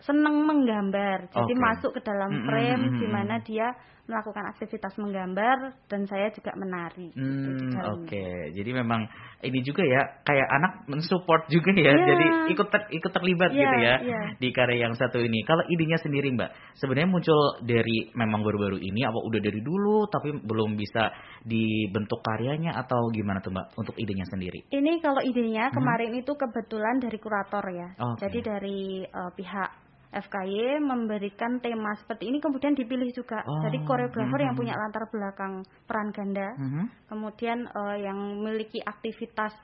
seneng 0.02 0.46
menggambar 0.46 1.26
jadi 1.30 1.52
Oke. 1.52 1.62
masuk 1.62 1.90
ke 1.98 2.00
dalam 2.06 2.30
Hmm, 2.30 2.38
hmm, 2.38 2.46
frame 2.46 2.84
hmm, 2.86 2.98
di 3.02 3.06
hmm. 3.06 3.14
mana 3.14 3.34
dia 3.42 3.66
melakukan 4.02 4.50
aktivitas 4.50 4.98
menggambar 4.98 5.78
dan 5.86 6.02
saya 6.04 6.26
juga 6.30 6.50
menari 6.54 7.14
gitu 7.14 7.22
Hmm, 7.22 7.70
dalamnya. 7.70 8.02
oke. 8.02 8.26
Jadi 8.50 8.70
memang 8.74 9.06
ini 9.40 9.62
juga 9.62 9.82
ya 9.82 10.02
kayak 10.20 10.48
anak 10.50 10.72
mensupport 10.86 11.46
juga 11.46 11.70
ya. 11.70 11.94
Iya. 11.94 12.04
Jadi 12.04 12.24
ikut 12.50 12.68
ter- 12.68 12.90
ikut 12.90 13.12
terlibat 13.12 13.50
Iya, 13.50 13.60
gitu 13.62 13.76
ya 13.78 13.94
iya. 14.02 14.22
di 14.36 14.48
karya 14.50 14.86
yang 14.86 14.94
satu 14.94 15.22
ini. 15.22 15.42
Kalau 15.42 15.62
idenya 15.66 15.96
sendiri 15.96 16.34
Mbak, 16.34 16.50
sebenarnya 16.76 17.08
muncul 17.08 17.40
dari 17.62 18.10
memang 18.12 18.42
baru-baru 18.42 18.78
ini 18.78 19.02
apa 19.02 19.18
udah 19.18 19.40
dari 19.40 19.60
dulu 19.62 20.10
tapi 20.10 20.34
belum 20.34 20.74
bisa 20.74 21.14
dibentuk 21.42 22.22
karyanya 22.22 22.74
atau 22.76 23.06
gimana 23.08 23.38
tuh 23.38 23.54
Mbak 23.54 23.66
untuk 23.76 23.94
idenya 23.96 24.26
sendiri? 24.26 24.66
Ini 24.66 24.98
kalau 24.98 25.22
idenya 25.22 25.70
Hmm. 25.70 25.78
kemarin 25.78 26.12
itu 26.14 26.32
kebetulan 26.34 26.98
dari 26.98 27.18
kurator 27.18 27.64
ya. 27.70 27.88
Oke. 27.98 28.18
Jadi 28.18 28.38
dari 28.40 28.80
eh, 29.02 29.30
pihak 29.32 29.70
FKY 30.12 30.76
memberikan 30.78 31.56
tema 31.58 31.96
seperti 31.96 32.28
ini 32.28 32.38
kemudian 32.38 32.76
dipilih 32.76 33.08
juga. 33.16 33.40
Oh, 33.48 33.64
Jadi 33.64 33.80
koreografer 33.82 34.44
yang 34.44 34.52
mhm. 34.52 34.60
punya 34.60 34.74
latar 34.76 35.08
belakang 35.08 35.64
peran 35.88 36.12
ganda, 36.12 36.52
Mhm. 36.60 37.08
kemudian 37.08 37.64
eh, 37.64 37.96
yang 38.04 38.18
memiliki 38.38 38.78
aktivitas 38.78 39.56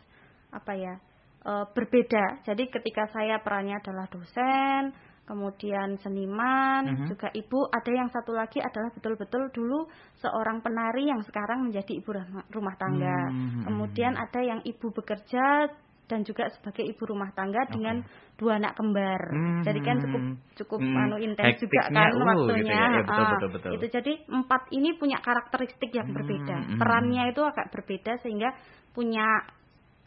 apa 0.50 0.72
ya 0.72 0.94
eh, 1.38 1.64
berbeda. 1.70 2.42
Jadi 2.44 2.66
ketika 2.66 3.06
saya 3.14 3.38
perannya 3.40 3.78
adalah 3.78 4.11
dosen, 4.11 4.90
kemudian 5.28 6.00
seniman, 6.00 6.82
Mhm. 6.88 7.06
juga 7.12 7.28
ibu. 7.30 7.68
Ada 7.68 7.90
yang 7.92 8.08
satu 8.08 8.32
lagi 8.32 8.58
adalah 8.64 8.88
betul-betul 8.96 9.52
dulu 9.52 9.84
seorang 10.18 10.64
penari 10.64 11.12
yang 11.12 11.20
sekarang 11.20 11.68
menjadi 11.68 11.92
ibu 12.00 12.11
rumah- 12.50 12.76
tangga. 12.80 13.28
Mhm. 13.28 13.68
Kemudian 13.68 14.16
ada 14.16 14.40
yang 14.40 14.61
ibu 14.64 14.88
bekerja 14.88 15.68
dan 16.09 16.25
juga 16.25 16.49
sebagai 16.57 16.83
ibu 16.88 17.03
rumah 17.05 17.31
tangga 17.37 17.68
dengan 17.68 18.01
dua 18.40 18.57
anak 18.57 18.75
kembar. 18.81 19.21
Hmm. 19.29 19.61
Jadi 19.62 19.81
kan 19.85 19.97
cukup 20.01 20.23
cukup 20.59 20.81
Hmm, 20.81 20.97
anu 21.05 21.16
intens 21.21 21.61
juga 21.61 21.83
kan 21.92 22.11
uh, 22.11 22.16
gitu 22.16 22.25
waktunya. 22.25 22.73
ya. 22.73 22.88
Ya, 22.88 23.03
betul, 23.05 23.25
Ah, 23.25 23.31
betul, 23.37 23.49
betul. 23.55 23.71
Itu 23.77 23.87
jadi 23.92 24.12
empat 24.27 24.62
ini 24.73 24.88
punya 24.97 25.18
karakteristik 25.21 25.90
yang 25.92 26.09
Hmm, 26.09 26.16
berbeda. 26.16 26.57
hmm. 26.64 26.79
Perannya 26.81 27.23
itu 27.31 27.42
agak 27.44 27.66
berbeda 27.71 28.12
sehingga 28.25 28.49
punya 28.97 29.27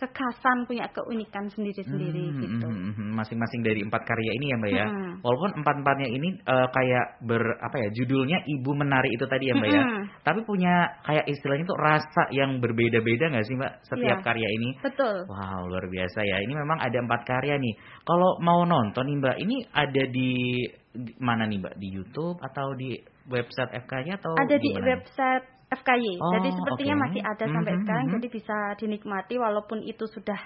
kekhasan, 0.02 0.66
punya 0.66 0.90
keunikan 0.90 1.46
sendiri-sendiri 1.54 2.34
Hmm, 2.34 2.40
gitu. 2.42 2.66
hmm, 2.66 2.82
hmm, 2.90 2.94
hmm. 2.98 3.10
Masing-masing 3.14 3.62
dari 3.62 3.86
empat 3.86 4.02
karya 4.02 4.32
ini 4.34 4.46
ya 4.50 4.58
Mbak 4.58 4.72
ya. 4.74 4.88
Hmm. 4.90 5.14
Walaupun 5.22 5.52
empat-empatnya 5.62 6.10
ini 6.10 6.30
eh, 6.42 6.68
kayak 6.74 7.06
ber 7.22 7.44
apa 7.62 7.78
ya 7.78 7.90
judulnya 7.94 8.42
Ibu 8.42 8.72
Menari 8.74 9.14
itu 9.14 9.26
tadi 9.30 9.46
ya 9.48 9.56
Mbak 9.56 9.70
ya. 9.70 9.84
Hmm. 9.86 10.04
Tapi 10.26 10.40
punya 10.42 10.74
kayak 11.06 11.30
istilahnya 11.30 11.66
tuh 11.70 11.78
rasa 11.78 12.24
yang 12.34 12.58
berbeda-beda 12.58 13.30
nggak 13.30 13.46
sih 13.46 13.54
Mbak 13.54 13.74
setiap 13.86 14.18
Iya. 14.20 14.26
karya 14.26 14.50
ini? 14.50 14.70
Betul. 14.82 15.16
Wow 15.30 15.70
luar 15.70 15.86
biasa 15.86 16.20
ya. 16.26 16.42
Ini 16.42 16.54
memang 16.58 16.82
ada 16.82 16.98
empat 16.98 17.22
karya 17.24 17.62
nih. 17.62 17.74
Kalau 18.02 18.42
mau 18.42 18.66
nonton 18.66 19.06
nih 19.06 19.18
Mbak, 19.22 19.38
ini 19.38 19.58
ada 19.70 20.04
di, 20.10 20.32
mana 21.22 21.46
nih 21.46 21.62
Mbak? 21.62 21.76
Di 21.78 21.88
YouTube 21.94 22.42
atau 22.42 22.74
di 22.74 22.98
website 23.30 23.72
FK-nya 23.86 24.18
atau 24.18 24.34
ada 24.34 24.58
di 24.58 24.74
website 24.74 25.61
FKY. 25.72 26.20
Oh, 26.20 26.32
jadi 26.36 26.50
sepertinya 26.52 26.96
oke. 27.00 27.04
masih 27.08 27.22
ada 27.24 27.46
sampai 27.48 27.74
Mhm, 27.74 27.82
sekarang 27.82 28.06
mhm. 28.12 28.14
jadi 28.20 28.28
bisa 28.28 28.58
dinikmati 28.76 29.36
walaupun 29.40 29.80
itu 29.88 30.04
sudah 30.04 30.40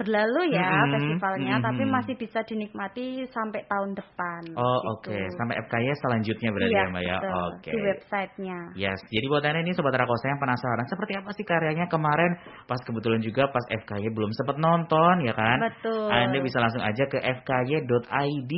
berlalu 0.00 0.56
ya 0.56 0.64
Mhm, 0.88 0.96
festivalnya 0.96 1.60
mhm. 1.60 1.64
tapi 1.68 1.82
masih 1.84 2.14
bisa 2.16 2.40
dinikmati 2.48 3.20
sampai 3.28 3.68
tahun 3.68 3.92
depan. 3.92 4.56
Oh 4.56 4.64
gitu. 4.80 5.12
oke, 5.12 5.18
sampai 5.36 5.60
FK-nya 5.68 5.92
selanjutnya 6.00 6.48
berarti 6.56 6.72
Iya, 6.72 6.80
ya 6.80 6.88
Mbak 6.88 7.04
ya. 7.04 7.18
Oke. 7.52 7.68
Di 7.68 7.78
websitenya. 7.84 8.58
Yes, 8.80 8.96
jadi 9.12 9.28
buat 9.28 9.44
anda 9.44 9.60
ini 9.60 9.76
Sobat 9.76 9.92
Rakosa 9.92 10.32
yang 10.32 10.40
penasaran 10.40 10.88
seperti 10.88 11.12
apa 11.20 11.28
sih 11.36 11.44
karyanya 11.44 11.84
kemarin 11.92 12.32
pas 12.64 12.80
kebetulan 12.80 13.20
juga 13.20 13.52
pas 13.52 13.60
FKY 13.68 14.08
belum 14.16 14.32
sempat 14.32 14.56
nonton 14.56 15.20
ya 15.20 15.36
kan? 15.36 15.68
Betul. 15.68 16.08
Anda 16.08 16.40
bisa 16.40 16.56
langsung 16.64 16.80
aja 16.80 17.04
ke 17.04 17.20
fky.id. 17.20 18.52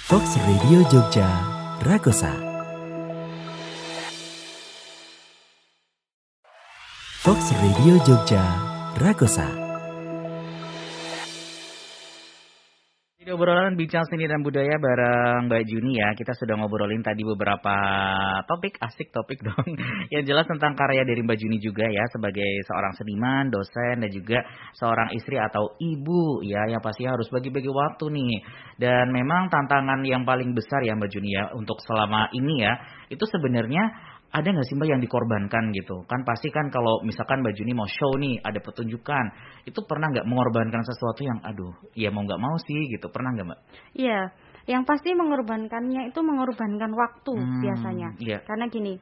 Fox 0.09 0.41
Radio 0.41 0.81
Jogja, 0.89 1.29
Rakosa. 1.81 2.33
Fox 7.23 7.53
Radio 7.53 8.03
Jogja, 8.05 8.43
Rakosa. 8.97 9.68
Di 13.29 13.37
obrolan 13.37 13.77
bincang 13.77 14.09
seni 14.09 14.25
dan 14.25 14.41
budaya 14.41 14.81
bareng 14.81 15.53
Mbak 15.53 15.69
Juni 15.69 16.01
ya, 16.01 16.17
kita 16.17 16.33
sudah 16.33 16.57
ngobrolin 16.57 17.05
tadi 17.05 17.29
beberapa 17.29 17.77
topik, 18.49 18.81
asik 18.81 19.13
topik 19.13 19.37
dong. 19.53 19.69
Yang 20.09 20.33
jelas 20.33 20.49
tentang 20.49 20.73
karya 20.73 21.05
dari 21.05 21.21
Mbak 21.21 21.37
Juni 21.37 21.61
juga 21.61 21.85
ya, 21.93 22.09
sebagai 22.09 22.49
seorang 22.65 22.97
seniman, 22.97 23.53
dosen, 23.53 24.01
dan 24.01 24.09
juga 24.09 24.41
seorang 24.81 25.13
istri 25.13 25.37
atau 25.37 25.77
ibu 25.77 26.41
ya, 26.41 26.73
yang 26.73 26.81
pasti 26.81 27.05
harus 27.05 27.29
bagi-bagi 27.29 27.69
waktu 27.69 28.09
nih. 28.09 28.41
Dan 28.81 29.13
memang 29.13 29.53
tantangan 29.53 30.01
yang 30.09 30.25
paling 30.25 30.57
besar 30.57 30.81
ya 30.89 30.97
Mbak 30.97 31.13
Juni 31.13 31.37
ya, 31.37 31.53
untuk 31.53 31.85
selama 31.85 32.33
ini 32.33 32.65
ya, 32.65 32.81
itu 33.13 33.29
sebenarnya 33.29 33.93
ada 34.29 34.49
nggak 34.53 34.67
sih 34.69 34.77
mbak 34.77 34.89
yang 34.93 35.01
dikorbankan 35.01 35.73
gitu 35.73 36.05
kan 36.05 36.21
pasti 36.21 36.53
kan 36.53 36.69
kalau 36.69 37.01
misalkan 37.01 37.41
baju 37.41 37.61
ini 37.65 37.73
mau 37.73 37.89
show 37.89 38.13
nih 38.21 38.37
ada 38.45 38.61
pertunjukan 38.61 39.25
itu 39.65 39.81
pernah 39.89 40.13
nggak 40.13 40.29
mengorbankan 40.29 40.85
sesuatu 40.85 41.25
yang 41.25 41.41
aduh 41.41 41.73
ya 41.97 42.13
mau 42.13 42.25
nggak 42.29 42.41
mau 42.41 42.57
sih 42.61 42.93
gitu 42.93 43.09
pernah 43.09 43.33
nggak 43.33 43.47
mbak? 43.49 43.61
Iya 43.97 44.21
yang 44.69 44.85
pasti 44.85 45.17
mengorbankannya 45.17 46.13
itu 46.13 46.21
mengorbankan 46.21 46.93
waktu 46.93 47.33
hmm, 47.41 47.61
biasanya 47.65 48.09
iya. 48.21 48.39
karena 48.45 48.69
gini 48.69 49.01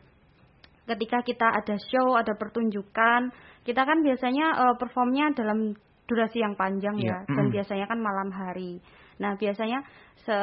ketika 0.87 1.19
kita 1.27 1.47
ada 1.51 1.75
show 1.91 2.15
ada 2.15 2.39
pertunjukan 2.39 3.35
kita 3.67 3.83
kan 3.83 3.99
biasanya 4.07 4.47
uh, 4.63 4.75
performnya 4.79 5.35
dalam 5.35 5.75
durasi 6.07 6.39
yang 6.39 6.55
panjang 6.55 6.95
iya. 7.03 7.27
ya 7.27 7.35
dan 7.35 7.51
mm. 7.51 7.53
biasanya 7.53 7.87
kan 7.91 7.99
malam 7.99 8.31
hari 8.31 8.79
nah 9.19 9.35
biasanya 9.35 9.83
se 10.23 10.39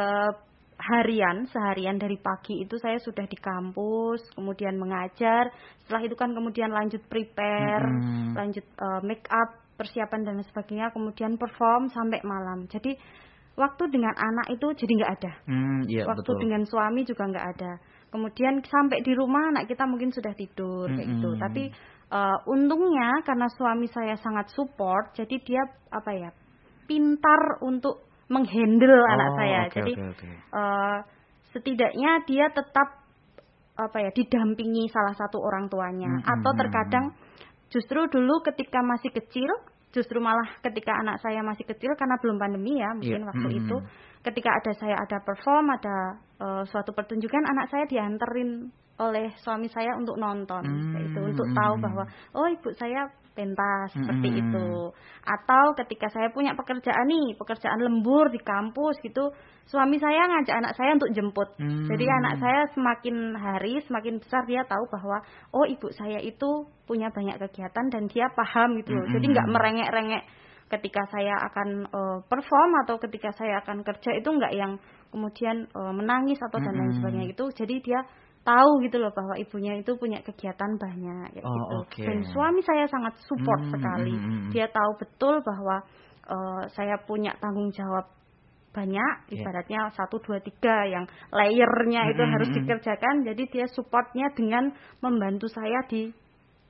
harian 0.78 1.46
seharian 1.50 1.98
dari 1.98 2.18
pagi 2.18 2.64
itu 2.66 2.76
saya 2.80 2.98
sudah 3.00 3.26
di 3.26 3.38
kampus 3.38 4.22
kemudian 4.34 4.76
mengajar 4.78 5.50
setelah 5.86 6.04
itu 6.06 6.16
kan 6.18 6.32
kemudian 6.34 6.72
lanjut 6.74 7.02
prepare 7.08 7.86
hmm. 7.86 8.34
lanjut 8.34 8.66
uh, 8.80 9.02
make 9.06 9.26
up 9.30 9.64
persiapan 9.78 10.22
dan 10.26 10.38
sebagainya 10.46 10.94
kemudian 10.94 11.38
perform 11.38 11.90
sampai 11.90 12.22
malam 12.22 12.70
jadi 12.70 12.96
waktu 13.54 13.84
dengan 13.90 14.14
anak 14.18 14.50
itu 14.54 14.68
jadi 14.74 14.92
nggak 14.98 15.14
ada 15.22 15.34
hmm, 15.46 15.80
iya, 15.90 16.04
waktu 16.10 16.26
betul. 16.26 16.42
dengan 16.42 16.62
suami 16.66 17.02
juga 17.06 17.24
nggak 17.30 17.48
ada 17.58 17.72
kemudian 18.10 18.62
sampai 18.66 19.02
di 19.02 19.14
rumah 19.14 19.54
anak 19.54 19.70
kita 19.70 19.86
mungkin 19.86 20.10
sudah 20.14 20.34
tidur 20.38 20.90
hmm, 20.90 20.96
kayak 20.98 21.10
gitu 21.10 21.30
hmm. 21.34 21.42
tapi 21.42 21.64
uh, 22.14 22.38
untungnya 22.50 23.22
karena 23.26 23.50
suami 23.54 23.90
saya 23.90 24.18
sangat 24.22 24.50
support 24.54 25.14
jadi 25.18 25.36
dia 25.42 25.64
apa 25.94 26.12
ya 26.14 26.30
pintar 26.86 27.62
untuk 27.66 28.13
menghandle 28.34 28.98
oh, 28.98 29.14
anak 29.14 29.30
saya. 29.38 29.60
Okay, 29.70 29.78
Jadi 29.78 29.92
okay, 29.94 30.08
okay. 30.18 30.34
Uh, 30.50 30.58
eh, 30.58 30.98
setidaknya 31.54 32.12
dia 32.26 32.50
tetap 32.50 33.04
apa 33.74 33.98
ya 33.98 34.10
didampingi 34.14 34.86
salah 34.94 35.18
satu 35.18 35.42
orang 35.42 35.66
tuanya 35.66 36.22
hmm, 36.22 36.26
atau 36.30 36.52
hmm, 36.54 36.60
terkadang 36.62 37.06
justru 37.74 38.06
dulu 38.06 38.46
ketika 38.46 38.86
masih 38.86 39.10
kecil 39.10 39.50
justru 39.90 40.22
malah 40.22 40.46
ketika 40.62 40.94
anak 40.94 41.18
saya 41.22 41.42
masih 41.42 41.66
kecil 41.66 41.90
karena 41.98 42.18
belum 42.22 42.38
pandemi 42.38 42.78
ya 42.78 42.94
mungkin 42.94 43.26
yeah. 43.26 43.30
waktu 43.34 43.48
hmm, 43.50 43.60
itu 43.66 43.78
ketika 44.22 44.50
ada 44.62 44.72
saya 44.78 44.96
ada 45.02 45.18
perform 45.26 45.74
ada 45.74 45.98
uh, 46.38 46.64
suatu 46.70 46.94
pertunjukan 46.94 47.44
anak 47.50 47.74
saya 47.74 47.86
dianterin 47.90 48.70
oleh 49.02 49.34
suami 49.42 49.66
saya 49.74 49.98
untuk 49.98 50.22
nonton 50.22 50.62
hmm, 50.62 51.10
itu 51.10 51.20
untuk 51.34 51.50
tahu 51.58 51.74
bahwa 51.82 52.06
oh 52.38 52.46
ibu 52.46 52.70
saya 52.78 53.10
pentas 53.34 53.90
seperti 53.94 54.30
-hmm. 54.30 54.42
itu 54.42 54.70
atau 55.26 55.66
ketika 55.84 56.08
saya 56.14 56.30
punya 56.30 56.54
pekerjaan 56.54 57.10
nih 57.10 57.34
pekerjaan 57.38 57.82
lembur 57.82 58.30
di 58.30 58.40
kampus 58.40 59.02
gitu 59.02 59.34
suami 59.66 59.98
saya 59.98 60.30
ngajak 60.30 60.56
anak 60.56 60.74
saya 60.78 60.94
untuk 60.94 61.12
jemput 61.12 61.50
mm. 61.58 61.90
jadi 61.90 62.06
anak 62.24 62.34
saya 62.40 62.62
semakin 62.78 63.16
hari 63.34 63.82
semakin 63.84 64.22
besar 64.22 64.46
dia 64.46 64.62
tahu 64.70 64.86
bahwa 64.94 65.26
oh 65.52 65.66
ibu 65.66 65.90
saya 65.92 66.22
itu 66.22 66.70
punya 66.86 67.10
banyak 67.10 67.42
kegiatan 67.42 67.86
dan 67.90 68.06
dia 68.08 68.30
paham 68.38 68.78
gitu 68.80 68.94
-hmm. 68.94 69.12
jadi 69.18 69.26
nggak 69.34 69.48
merengek-rengek 69.50 70.24
ketika 70.74 71.06
saya 71.14 71.38
akan 71.38 71.86
uh, 71.94 72.20
perform 72.26 72.72
atau 72.86 72.98
ketika 72.98 73.30
saya 73.38 73.62
akan 73.62 73.86
kerja 73.86 74.18
itu 74.18 74.26
nggak 74.26 74.54
yang 74.58 74.82
kemudian 75.14 75.70
uh, 75.78 75.94
menangis 75.94 76.42
atau 76.42 76.58
dan 76.58 76.74
lain 76.74 76.94
sebagainya 76.98 77.28
itu 77.30 77.46
jadi 77.54 77.76
dia 77.84 78.00
tahu 78.44 78.84
gitu 78.84 79.00
loh 79.00 79.12
bahwa 79.16 79.40
ibunya 79.40 79.80
itu 79.80 79.96
punya 79.96 80.20
kegiatan 80.20 80.76
banyak 80.76 81.40
ya 81.40 81.42
oh, 81.44 81.56
gitu. 81.56 81.76
Okay. 81.88 82.06
Dan 82.08 82.28
suami 82.28 82.60
saya 82.62 82.86
sangat 82.92 83.16
support 83.24 83.64
hmm, 83.64 83.72
sekali. 83.72 84.14
Hmm, 84.14 84.28
hmm. 84.28 84.50
Dia 84.52 84.68
tahu 84.68 84.92
betul 85.00 85.40
bahwa 85.42 85.76
uh, 86.28 86.64
saya 86.76 87.00
punya 87.08 87.32
tanggung 87.40 87.72
jawab 87.72 88.12
banyak, 88.74 89.16
yeah. 89.30 89.38
ibaratnya 89.38 89.80
satu 89.94 90.18
dua 90.18 90.42
tiga 90.42 90.84
yang 90.90 91.06
layernya 91.30 92.10
itu 92.10 92.24
harus 92.26 92.50
dikerjakan. 92.52 93.24
Jadi 93.24 93.44
dia 93.48 93.66
supportnya 93.72 94.28
dengan 94.36 94.74
membantu 95.00 95.48
saya 95.48 95.86
di 95.88 96.12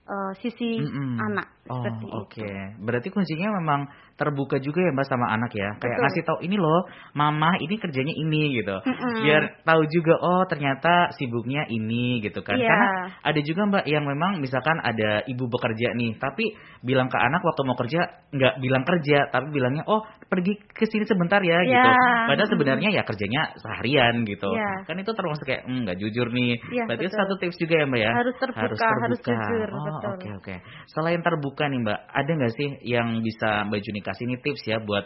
uh, 0.06 0.32
sisi 0.38 0.78
mm 0.78 0.90
-mm. 0.90 1.16
anak 1.32 1.53
oh, 1.70 1.84
oke. 2.24 2.36
Okay. 2.36 2.76
Berarti 2.82 3.08
kuncinya 3.14 3.56
memang 3.60 3.88
terbuka 4.14 4.62
juga 4.62 4.84
ya 4.84 4.92
Mbak 4.94 5.08
sama 5.10 5.26
anak 5.34 5.52
ya. 5.56 5.74
Kayak 5.82 5.98
Betul. 5.98 6.04
ngasih 6.06 6.24
tahu 6.28 6.40
ini 6.46 6.56
loh, 6.60 6.82
mama 7.18 7.56
ini 7.58 7.76
kerjanya 7.80 8.14
ini 8.14 8.62
gitu. 8.62 8.78
Mm 8.84 8.94
-mm. 8.94 9.14
Biar 9.26 9.44
tahu 9.66 9.82
juga 9.90 10.14
oh 10.22 10.44
ternyata 10.46 11.10
sibuknya 11.18 11.66
ini 11.72 12.22
gitu 12.22 12.46
kan. 12.46 12.60
Yeah. 12.60 12.70
Karena 12.70 12.88
ada 13.26 13.40
juga 13.42 13.62
Mbak 13.70 13.86
yang 13.90 14.06
memang 14.06 14.32
misalkan 14.44 14.78
ada 14.84 15.26
ibu 15.26 15.50
bekerja 15.50 15.98
nih, 15.98 16.20
tapi 16.22 16.54
bilang 16.84 17.08
ke 17.08 17.18
anak 17.18 17.42
waktu 17.42 17.62
mau 17.64 17.78
kerja 17.80 18.00
nggak 18.34 18.54
bilang 18.60 18.84
kerja, 18.84 19.32
tapi 19.32 19.48
bilangnya 19.50 19.88
oh 19.88 20.04
pergi 20.28 20.58
ke 20.62 20.86
sini 20.90 21.06
sebentar 21.06 21.40
ya 21.42 21.62
yeah. 21.62 21.70
gitu. 21.70 21.90
Padahal 22.30 22.50
sebenarnya 22.50 22.90
ya 22.94 23.04
kerjanya 23.06 23.42
seharian 23.58 24.28
gitu. 24.28 24.50
Yeah. 24.54 24.86
Kan 24.86 25.02
itu 25.02 25.12
termasuk 25.16 25.46
kayak 25.46 25.64
hmm, 25.66 25.90
nggak 25.90 25.98
mm, 25.98 26.04
jujur 26.06 26.28
nih. 26.30 26.54
Yeah, 26.70 26.86
Berarti 26.86 27.06
betul. 27.10 27.18
satu 27.18 27.34
tips 27.42 27.58
juga 27.62 27.74
ya 27.82 27.86
Mbak 27.90 28.02
ya. 28.02 28.12
Harus 28.14 28.36
terbuka, 28.38 28.62
harus, 28.62 28.80
terbuka. 28.80 29.02
harus 29.02 29.20
jujur. 29.26 29.70
Oh, 29.74 29.78
oke 29.80 29.90
oke. 29.90 30.08
Okay, 30.14 30.32
okay. 30.38 30.58
Selain 30.92 31.22
terbuka 31.22 31.53
nih 31.58 31.80
Mbak, 31.86 32.00
ada 32.10 32.32
nggak 32.34 32.54
sih 32.58 32.70
yang 32.88 33.22
bisa 33.22 33.68
Mbak 33.70 33.80
Juni 33.86 34.02
kasih 34.02 34.24
ini 34.26 34.38
tips 34.42 34.64
ya 34.66 34.82
buat 34.82 35.06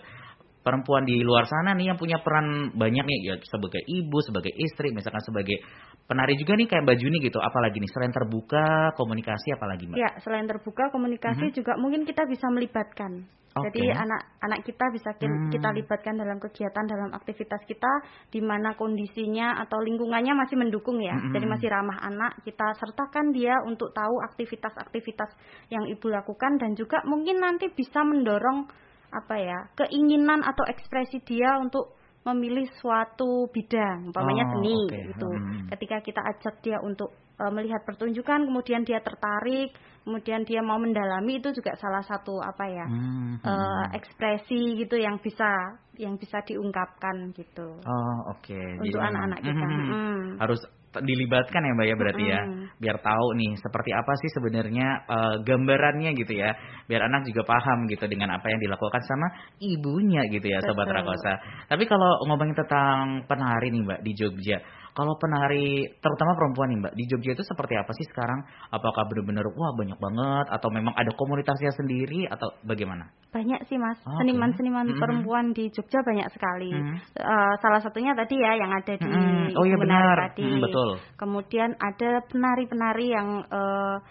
perempuan 0.68 1.08
di 1.08 1.24
luar 1.24 1.48
sana 1.48 1.72
nih 1.72 1.96
yang 1.96 2.00
punya 2.00 2.20
peran 2.20 2.76
banyak 2.76 3.08
nih 3.08 3.20
ya 3.24 3.36
sebagai 3.48 3.80
ibu, 3.88 4.20
sebagai 4.20 4.52
istri, 4.52 4.92
misalkan 4.92 5.24
sebagai 5.24 5.64
penari 6.04 6.36
juga 6.36 6.60
nih 6.60 6.68
kayak 6.68 6.84
Mbak 6.84 6.98
Juni 7.00 7.18
gitu. 7.24 7.40
Apalagi 7.40 7.80
nih 7.80 7.92
selain 7.96 8.12
terbuka 8.12 8.92
komunikasi 9.00 9.56
apalagi 9.56 9.88
Mbak? 9.88 9.96
Ya, 9.96 10.12
selain 10.20 10.44
terbuka 10.44 10.92
komunikasi 10.92 11.48
mm 11.48 11.50
-hmm. 11.56 11.60
juga 11.64 11.80
mungkin 11.80 12.04
kita 12.04 12.28
bisa 12.28 12.52
melibatkan. 12.52 13.24
Okay. 13.58 13.74
Jadi 13.74 13.84
anak-anak 13.90 14.60
kita 14.66 14.86
bisa 14.94 15.10
hmm. 15.18 15.50
kita 15.50 15.70
libatkan 15.74 16.16
dalam 16.20 16.38
kegiatan 16.38 16.86
dalam 16.86 17.10
aktivitas 17.14 17.62
kita 17.66 17.90
di 18.30 18.42
mana 18.44 18.78
kondisinya 18.78 19.58
atau 19.66 19.82
lingkungannya 19.82 20.34
masih 20.38 20.58
mendukung 20.62 21.02
ya. 21.02 21.18
Hmm. 21.18 21.34
Jadi 21.34 21.46
masih 21.50 21.70
ramah 21.72 21.98
anak, 22.06 22.38
kita 22.46 22.68
sertakan 22.78 23.34
dia 23.34 23.58
untuk 23.66 23.90
tahu 23.98 24.22
aktivitas-aktivitas 24.34 25.34
yang 25.74 25.90
Ibu 25.90 26.08
lakukan 26.12 26.62
dan 26.62 26.78
juga 26.78 27.02
mungkin 27.08 27.42
nanti 27.42 27.72
bisa 27.74 28.06
mendorong 28.06 28.70
apa 29.12 29.36
ya, 29.40 29.60
keinginan 29.80 30.44
atau 30.44 30.68
ekspresi 30.68 31.24
dia 31.24 31.56
untuk 31.60 31.98
memilih 32.28 32.68
suatu 32.84 33.48
bidang, 33.48 34.12
umpamanya 34.12 34.44
oh, 34.44 34.52
seni 34.60 34.76
okay. 34.84 35.04
gitu. 35.16 35.30
Hmm. 35.32 35.68
Ketika 35.72 35.98
kita 36.04 36.22
ajak 36.28 36.56
dia 36.60 36.78
untuk 36.84 37.16
uh, 37.40 37.52
melihat 37.56 37.88
pertunjukan, 37.88 38.44
kemudian 38.52 38.84
dia 38.84 39.00
tertarik, 39.00 39.72
kemudian 40.04 40.44
dia 40.44 40.60
mau 40.64 40.80
mendalami 40.80 41.40
itu 41.40 41.52
juga 41.52 41.76
salah 41.76 42.00
satu 42.00 42.40
apa 42.40 42.64
ya 42.68 42.88
hmm. 42.88 43.44
uh, 43.44 43.86
ekspresi 43.92 44.80
gitu 44.80 44.96
yang 44.96 45.20
bisa 45.20 45.52
yang 46.00 46.16
bisa 46.16 46.40
diungkapkan 46.48 47.36
gitu. 47.36 47.80
Oh 47.84 48.20
oke. 48.32 48.44
Okay. 48.44 48.68
Untuk 48.80 49.04
anak-anak 49.04 49.40
kita. 49.44 49.66
Hmm. 49.68 49.88
Hmm. 49.88 50.24
Harus 50.40 50.64
dilibatkan 51.04 51.62
ya 51.62 51.72
mbak 51.76 51.88
ya 51.88 51.96
berarti 51.96 52.24
ya. 52.26 52.42
Biar 52.78 52.98
tahu 53.02 53.28
nih 53.38 53.58
seperti 53.58 53.92
apa 53.94 54.14
sih 54.22 54.30
sebenarnya 54.34 54.88
uh, 55.08 55.36
gambarannya 55.42 56.14
gitu 56.16 56.38
ya. 56.38 56.54
Biar 56.86 57.06
anak 57.10 57.26
juga 57.28 57.46
paham 57.46 57.90
gitu 57.90 58.06
dengan 58.06 58.34
apa 58.38 58.48
yang 58.50 58.60
dilakukan 58.62 59.02
sama 59.04 59.28
ibunya 59.60 60.24
gitu 60.30 60.48
ya 60.48 60.60
Betul. 60.62 60.74
sobat 60.74 60.88
Rakosa. 60.90 61.34
Tapi 61.68 61.84
kalau 61.86 62.24
ngomongin 62.30 62.56
tentang 62.56 63.26
penari 63.26 63.74
nih 63.74 63.82
mbak 63.84 64.00
di 64.06 64.12
Jogja 64.16 64.58
kalau 64.98 65.14
penari, 65.22 65.86
terutama 66.02 66.34
perempuan 66.34 66.74
nih 66.74 66.80
Mbak, 66.82 66.94
di 66.98 67.04
Jogja 67.06 67.38
itu 67.38 67.46
seperti 67.46 67.78
apa 67.78 67.94
sih 67.94 68.10
sekarang? 68.10 68.42
Apakah 68.74 69.06
benar-benar 69.06 69.46
wah 69.54 69.70
banyak 69.78 69.94
banget 70.02 70.46
atau 70.50 70.74
memang 70.74 70.98
ada 70.98 71.14
komunitasnya 71.14 71.70
sendiri 71.78 72.26
atau 72.26 72.50
bagaimana? 72.66 73.06
Banyak 73.30 73.70
sih 73.70 73.78
Mas, 73.78 74.02
seniman-seniman 74.02 74.90
okay. 74.90 74.90
mm 74.90 74.94
-hmm. 74.98 75.04
perempuan 75.06 75.46
di 75.54 75.70
Jogja 75.70 76.02
banyak 76.02 76.34
sekali. 76.34 76.74
Mm 76.74 76.82
-hmm. 76.82 76.98
uh, 77.14 77.54
salah 77.62 77.78
satunya 77.86 78.18
tadi 78.18 78.42
ya 78.42 78.58
yang 78.58 78.74
ada 78.74 78.94
di 78.98 79.06
mm 79.06 79.14
-hmm. 79.14 79.54
Oh 79.54 79.66
iya 79.70 79.78
benar, 79.78 80.16
tadi. 80.34 80.50
Mm, 80.50 80.62
betul. 80.66 80.90
Kemudian 81.14 81.70
ada 81.78 82.12
penari-penari 82.26 83.08
yang 83.14 83.30
uh, 83.54 84.02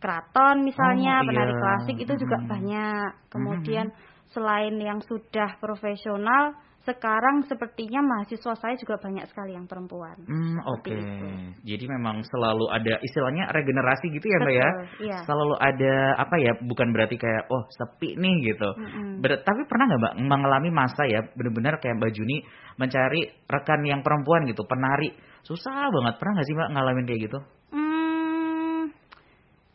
keraton 0.00 0.64
misalnya, 0.64 1.20
oh, 1.20 1.28
penari 1.28 1.52
iya. 1.52 1.60
klasik 1.60 1.96
itu 2.00 2.12
juga 2.16 2.40
mm 2.40 2.44
-hmm. 2.48 2.52
banyak. 2.56 3.10
Kemudian 3.28 3.86
mm 3.92 3.96
-hmm. 4.00 4.32
selain 4.32 4.74
yang 4.80 5.04
sudah 5.04 5.60
profesional 5.60 6.56
sekarang 6.82 7.46
sepertinya 7.46 8.02
mahasiswa 8.02 8.58
saya 8.58 8.74
juga 8.74 8.98
banyak 8.98 9.30
sekali 9.30 9.54
yang 9.54 9.70
perempuan. 9.70 10.18
Hmm, 10.26 10.58
oke. 10.66 10.90
Itu. 10.90 11.28
Jadi 11.62 11.84
memang 11.86 12.26
selalu 12.26 12.66
ada 12.74 12.98
istilahnya 12.98 13.54
regenerasi 13.54 14.10
gitu 14.10 14.26
ya, 14.26 14.38
Mbak 14.42 14.54
ya. 14.54 14.68
Iya. 14.98 15.18
Selalu 15.22 15.54
ada 15.62 15.94
apa 16.18 16.36
ya? 16.42 16.52
Bukan 16.58 16.90
berarti 16.90 17.14
kayak 17.14 17.46
oh 17.54 17.62
sepi 17.78 18.18
nih 18.18 18.36
gitu. 18.50 18.66
Mm-mm. 18.66 19.22
Ber- 19.22 19.46
tapi 19.46 19.62
pernah 19.70 19.94
nggak 19.94 20.00
Mbak 20.02 20.14
mengalami 20.26 20.70
masa 20.74 21.06
ya 21.06 21.22
benar-benar 21.38 21.78
kayak 21.78 22.02
Mbak 22.02 22.12
Juni 22.18 22.42
mencari 22.82 23.30
rekan 23.46 23.80
yang 23.86 24.02
perempuan 24.02 24.42
gitu, 24.50 24.66
penari. 24.66 25.14
Susah 25.46 25.86
banget. 25.86 26.18
Pernah 26.18 26.32
nggak 26.34 26.46
sih 26.50 26.56
Mbak 26.58 26.70
ngalamin 26.74 27.06
kayak 27.06 27.22
gitu? 27.30 27.38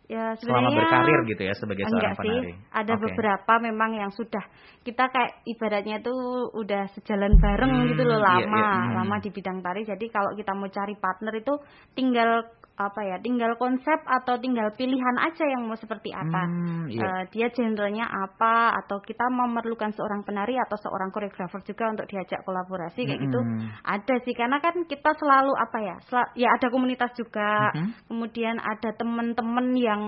Hmm, 0.07 0.15
ya 0.15 0.25
Selama 0.39 0.71
sebenarnya 0.71 0.77
berkarir 0.79 1.19
gitu 1.27 1.41
ya 1.43 1.53
sebagai 1.59 1.83
enggak 1.83 1.99
seorang 1.99 2.15
sih. 2.15 2.31
penari. 2.31 2.53
Ada 2.71 2.93
Oke. 2.95 3.03
beberapa 3.03 3.53
memang 3.59 3.91
yang 3.99 4.11
sudah 4.15 4.43
kita 4.87 5.03
kayak 5.11 5.31
ibaratnya 5.43 5.95
itu 5.99 6.13
udah 6.55 6.83
sejalan 6.95 7.33
bareng 7.37 7.71
Hmm, 7.75 7.87
gitu 7.91 8.03
loh 8.07 8.19
iya, 8.23 8.27
lama, 8.31 8.63
iya, 8.63 8.71
hmm. 8.87 8.95
lama 9.03 9.15
di 9.19 9.29
bidang 9.35 9.59
tari. 9.59 9.81
Jadi 9.83 10.05
kalau 10.07 10.31
kita 10.31 10.51
mau 10.55 10.71
cari 10.71 10.95
partner 10.95 11.33
itu 11.35 11.53
tinggal 11.91 12.47
apa 12.77 13.01
ya, 13.01 13.17
tinggal 13.17 13.57
konsep 13.57 13.97
atau 14.05 14.37
tinggal 14.37 14.69
pilihan 14.71 15.17
aja 15.17 15.45
yang 15.49 15.65
mau 15.65 15.73
seperti 15.73 16.13
apa. 16.13 16.45
Hmm, 16.45 16.85
iya. 16.87 17.01
Eh, 17.01 17.23
dia 17.33 17.49
genrenya 17.49 18.05
apa 18.05 18.77
atau 18.77 19.01
kita 19.01 19.25
memerlukan 19.27 19.89
seorang 19.91 20.21
penari 20.21 20.53
atau 20.55 20.77
seorang 20.77 21.09
koreografer 21.09 21.65
juga 21.65 21.89
untuk 21.89 22.05
diajak 22.05 22.45
kolaborasi 22.45 23.01
kayak 23.03 23.17
gitu 23.19 23.41
Mm-mm. 23.41 23.65
ada 23.81 24.15
sih 24.21 24.37
karena 24.37 24.61
kan 24.61 24.85
kita 24.85 25.11
selalu 25.17 25.53
apa 25.53 25.77
ya 25.81 25.95
sel- 26.05 26.31
ya 26.35 26.53
ada 26.53 26.69
komunitas 26.69 27.11
juga 27.13 27.73
Mhm. 27.73 28.07
kemudian 28.07 28.55
ada 28.57 28.93
teman-teman 28.93 29.67
yang 29.73 30.01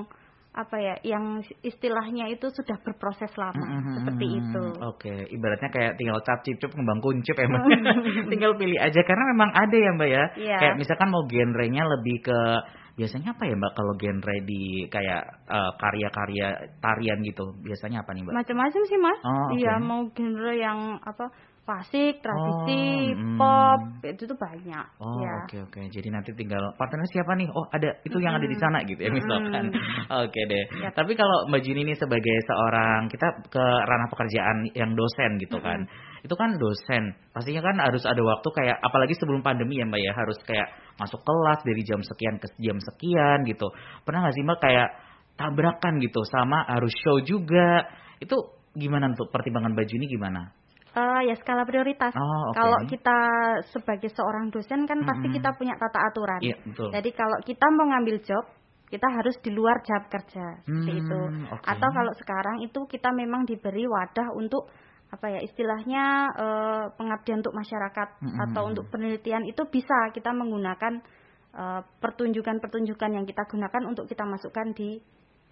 apa 0.50 0.76
ya 0.76 0.96
yang 1.06 1.38
istilahnya 1.62 2.26
itu 2.28 2.50
sudah 2.50 2.74
berproses 2.82 3.30
lama 3.38 3.62
Mm-mm. 3.62 3.96
seperti 4.02 4.26
itu 4.28 4.64
Oke, 4.82 5.14
ibaratnya 5.30 5.70
kayak 5.70 5.94
tinggal 5.96 6.18
cap 6.26 6.42
cip 6.42 6.58
ngembang 6.58 7.00
kuncup 7.00 7.38
ya 7.38 7.46
Mbak. 7.46 7.64
tinggal 8.34 8.58
pilih 8.58 8.80
aja 8.82 9.02
karena 9.06 9.24
memang 9.30 9.54
ada 9.54 9.78
ya 9.78 9.92
Mbak 9.94 10.10
ya. 10.10 10.24
Iya. 10.36 10.58
Kayak 10.58 10.76
misalkan 10.78 11.10
mau 11.10 11.24
genrenya 11.30 11.86
lebih 11.86 12.26
ke 12.26 12.40
biasanya 12.98 13.32
apa 13.32 13.48
ya 13.48 13.56
Mbak 13.56 13.74
kalau 13.74 13.94
genre 13.96 14.36
di 14.44 14.64
kayak 14.90 15.22
eh, 15.48 15.72
karya-karya 15.78 16.48
tarian 16.82 17.20
gitu. 17.22 17.46
Biasanya 17.62 18.02
apa 18.04 18.12
nih 18.12 18.26
Mbak? 18.26 18.34
macam-macam 18.36 18.82
sih 18.84 19.00
mas 19.00 19.20
Oh, 19.22 19.30
oke. 19.30 19.54
iya 19.56 19.74
mau 19.78 20.02
genre 20.12 20.54
yang 20.58 20.80
apa 21.00 21.30
klasik 21.70 22.18
tradisi 22.26 23.14
Oh, 23.14 23.14
mm. 23.14 23.38
pop 23.38 23.82
itu 24.02 24.26
tuh 24.26 24.34
banyak. 24.34 24.86
Oh 24.98 25.22
ya 25.22 25.46
oke 25.46 25.70
oke. 25.70 25.82
Jadi 25.94 26.10
nanti 26.10 26.34
tinggal 26.34 26.74
partnernya 26.74 27.06
siapa 27.14 27.38
nih? 27.38 27.46
Oh 27.54 27.70
ada 27.70 27.94
itu 28.02 28.18
yang 28.18 28.34
ada 28.34 28.50
di 28.50 28.58
sana 28.58 28.82
gitu 28.90 28.98
ya 28.98 29.14
misalkan. 29.14 29.70
Oke 30.26 30.42
deh. 30.50 30.66
Yap. 30.82 30.98
tapi 30.98 31.14
kalau 31.14 31.46
Mbak 31.46 31.62
Juni 31.62 31.86
ini 31.86 31.94
sebagai 31.94 32.34
seorang 32.50 33.06
kita 33.14 33.54
ke 33.54 33.66
ranah 33.86 34.10
pekerjaan 34.10 34.58
yang 34.74 34.98
dosen 34.98 35.38
gitu 35.38 35.62
kan. 35.62 35.86
Itu 36.26 36.34
kan 36.34 36.58
dosen. 36.58 37.14
Pastinya 37.30 37.62
kan 37.62 37.78
harus 37.86 38.02
ada 38.02 38.18
waktu 38.18 38.50
kayak 38.50 38.78
apalagi 38.82 39.14
sebelum 39.14 39.46
pandemi 39.46 39.78
ya 39.78 39.86
Mbak 39.86 40.02
ya. 40.02 40.14
Harus 40.18 40.42
kayak 40.50 40.74
masuk 40.98 41.22
kelas 41.22 41.62
dari 41.62 41.86
jam 41.86 42.02
sekian 42.02 42.42
ke 42.42 42.50
jam 42.58 42.82
sekian 42.82 43.46
gitu. 43.46 43.70
Pernah 44.02 44.26
nggak 44.26 44.34
sih 44.34 44.42
Mbak 44.42 44.58
kayak 44.58 44.90
tabrakan 45.38 46.02
gitu 46.02 46.26
sama 46.26 46.66
harus 46.66 46.98
show 47.06 47.22
juga? 47.22 47.86
Itu 48.18 48.58
gimana 48.74 49.14
untuk 49.14 49.30
pertimbangan 49.30 49.78
Mbak 49.78 49.86
Juni 49.86 50.10
gimana 50.10 50.59
Eh, 50.90 51.22
ya 51.30 51.36
skala 51.38 51.70
prioritas 51.70 52.10
Oh, 52.18 52.50
oke. 52.50 52.58
kalau 52.58 52.80
kita 52.90 53.18
sebagai 53.70 54.10
seorang 54.10 54.50
dosen 54.50 54.90
kan 54.90 55.06
pasti 55.06 55.30
Mm-mm. 55.30 55.38
kita 55.38 55.54
punya 55.54 55.78
tata 55.78 56.02
aturan 56.02 56.42
iya 56.42 56.58
betul 56.66 56.90
Jadi 56.90 57.10
kalau 57.14 57.38
kita 57.46 57.66
mau 57.78 57.86
ngambil 57.94 58.18
job, 58.26 58.42
kita 58.90 59.06
harus 59.06 59.38
di 59.46 59.54
luar 59.54 59.78
jam 59.86 60.02
kerja 60.10 60.66
seperti 60.66 60.90
Hmm, 60.90 61.02
itu. 61.06 61.22
oke. 61.54 61.62
Atau 61.62 61.90
kalau 61.94 62.14
sekarang 62.18 62.58
itu 62.66 62.80
kita 62.90 63.14
memang 63.14 63.46
diberi 63.46 63.86
wadah 63.86 64.34
untuk 64.34 64.66
apa 65.14 65.30
ya 65.30 65.40
istilahnya 65.46 66.04
eh, 66.34 66.86
pengabdian 66.98 67.46
untuk 67.46 67.54
masyarakat 67.54 68.08
Mm-mm. 68.26 68.40
atau 68.50 68.64
untuk 68.66 68.90
penelitian 68.90 69.46
itu 69.46 69.62
bisa 69.70 70.10
kita 70.10 70.34
menggunakan 70.34 71.06
eh, 71.54 71.82
pertunjukan-pertunjukan 72.02 73.12
yang 73.14 73.30
kita 73.30 73.46
gunakan 73.46 73.84
untuk 73.86 74.10
kita 74.10 74.26
masukkan 74.26 74.74
di 74.74 74.98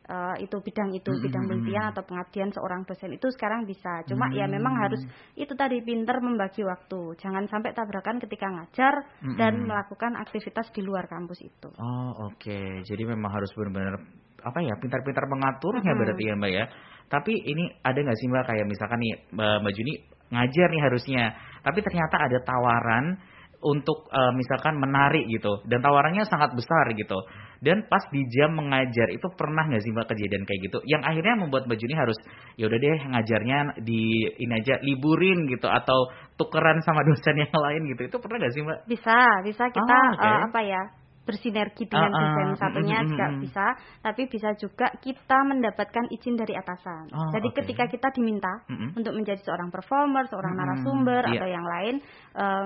eh, 0.07 0.35
itu 0.43 0.57
bidang 0.63 0.95
itu 0.95 1.11
Mm-mm. 1.11 1.23
bidang 1.23 1.43
penelitian 1.45 1.85
atau 1.91 2.03
pengabdian 2.07 2.49
seorang 2.55 2.81
dosen 2.87 3.11
itu 3.13 3.27
sekarang 3.35 3.67
bisa. 3.67 4.01
Cuma 4.07 4.31
ya 4.31 4.47
memang 4.47 4.73
Hmm. 4.79 4.83
harus 4.87 5.01
itu 5.35 5.53
tadi 5.53 5.83
pinter 5.83 6.17
membagi 6.23 6.63
waktu. 6.63 7.15
Jangan 7.19 7.45
sampai 7.51 7.75
tabrakan 7.75 8.17
ketika 8.23 8.47
ngajar 8.47 8.93
dan 9.35 9.53
Mm-mm. 9.53 9.67
melakukan 9.67 10.15
aktivitas 10.17 10.71
di 10.71 10.81
luar 10.81 11.05
kampus 11.11 11.43
itu. 11.43 11.69
Oh 11.77 12.31
oke, 12.31 12.59
jadi 12.87 13.03
memang 13.05 13.29
harus 13.29 13.51
benar-benar 13.53 13.99
apa 14.37 14.59
ya 14.63 14.73
pintar-pintar 14.79 15.25
mengaturnya 15.27 15.91
Mm-mm. 15.91 15.99
berarti 15.99 16.23
ya 16.25 16.33
mbak 16.39 16.51
ya. 16.55 16.65
Tapi 17.07 17.33
ini 17.35 17.71
ada 17.83 17.99
nggak 17.99 18.17
sih 18.19 18.27
mbak 18.31 18.43
kayak 18.47 18.65
misalkan 18.67 18.99
nih 18.99 19.13
mbak, 19.31 19.55
mbak 19.63 19.73
Juni 19.75 19.93
ngajar 20.27 20.67
nih 20.71 20.81
harusnya, 20.83 21.23
tapi 21.63 21.79
ternyata 21.79 22.15
ada 22.19 22.39
tawaran 22.43 23.15
untuk 23.63 24.05
eh, 24.11 24.33
misalkan 24.37 24.77
menarik 24.77 25.25
gitu, 25.31 25.63
dan 25.65 25.79
tawarannya 25.81 26.23
sangat 26.29 26.53
besar 26.53 26.93
gitu. 26.93 27.17
Dan 27.63 27.85
pas 27.89 28.03
di 28.13 28.21
jam 28.29 28.53
mengajar 28.53 29.09
itu 29.09 29.27
pernah 29.33 29.65
nggak 29.65 29.81
sih 29.81 29.91
mbak 29.93 30.07
kejadian 30.13 30.43
kayak 30.45 30.61
gitu, 30.69 30.77
yang 30.85 31.01
akhirnya 31.01 31.35
membuat 31.39 31.65
mbak 31.65 31.77
Juni 31.81 31.97
harus 31.97 32.17
ya 32.55 32.69
udah 32.69 32.79
deh 32.79 32.97
ngajarnya 33.13 33.59
di 33.81 34.01
ini 34.37 34.53
aja 34.57 34.77
liburin 34.85 35.49
gitu 35.49 35.65
atau 35.65 36.09
tukeran 36.37 36.79
sama 36.85 37.01
dosen 37.07 37.37
yang 37.37 37.53
lain 37.53 37.81
gitu, 37.93 38.01
itu 38.09 38.17
pernah 38.21 38.37
nggak 38.41 38.53
sih 38.53 38.61
mbak? 38.61 38.79
Bisa, 38.85 39.17
bisa 39.41 39.63
kita 39.73 39.97
Oh, 40.17 40.23
eh, 40.25 40.39
apa 40.47 40.61
ya 40.61 40.83
bersinergi 41.27 41.83
dengan 41.91 42.07
Ah, 42.07 42.15
ah, 42.15 42.21
dosen 42.23 42.47
satunya 42.55 42.97
mm, 43.03 43.07
juga 43.11 43.25
mm, 43.27 43.35
mm. 43.35 43.41
bisa, 43.43 43.65
tapi 43.99 44.21
bisa 44.31 44.49
juga 44.55 44.87
kita 45.03 45.37
mendapatkan 45.43 46.07
izin 46.15 46.39
dari 46.39 46.55
atasan. 46.55 47.11
Oh, 47.11 47.27
Jadi 47.35 47.51
oke. 47.51 47.55
ketika 47.59 47.83
kita 47.91 48.15
diminta 48.15 48.63
Mm-mm. 48.71 48.95
untuk 48.95 49.11
menjadi 49.11 49.43
seorang 49.43 49.67
performer, 49.67 50.23
seorang 50.31 50.55
Mm, 50.55 50.59
narasumber 50.63 51.27
iya. 51.27 51.35
atau 51.35 51.47
yang 51.51 51.67
lain, 51.67 51.95
eh, 52.31 52.65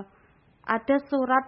ada 0.62 0.96
surat 1.10 1.46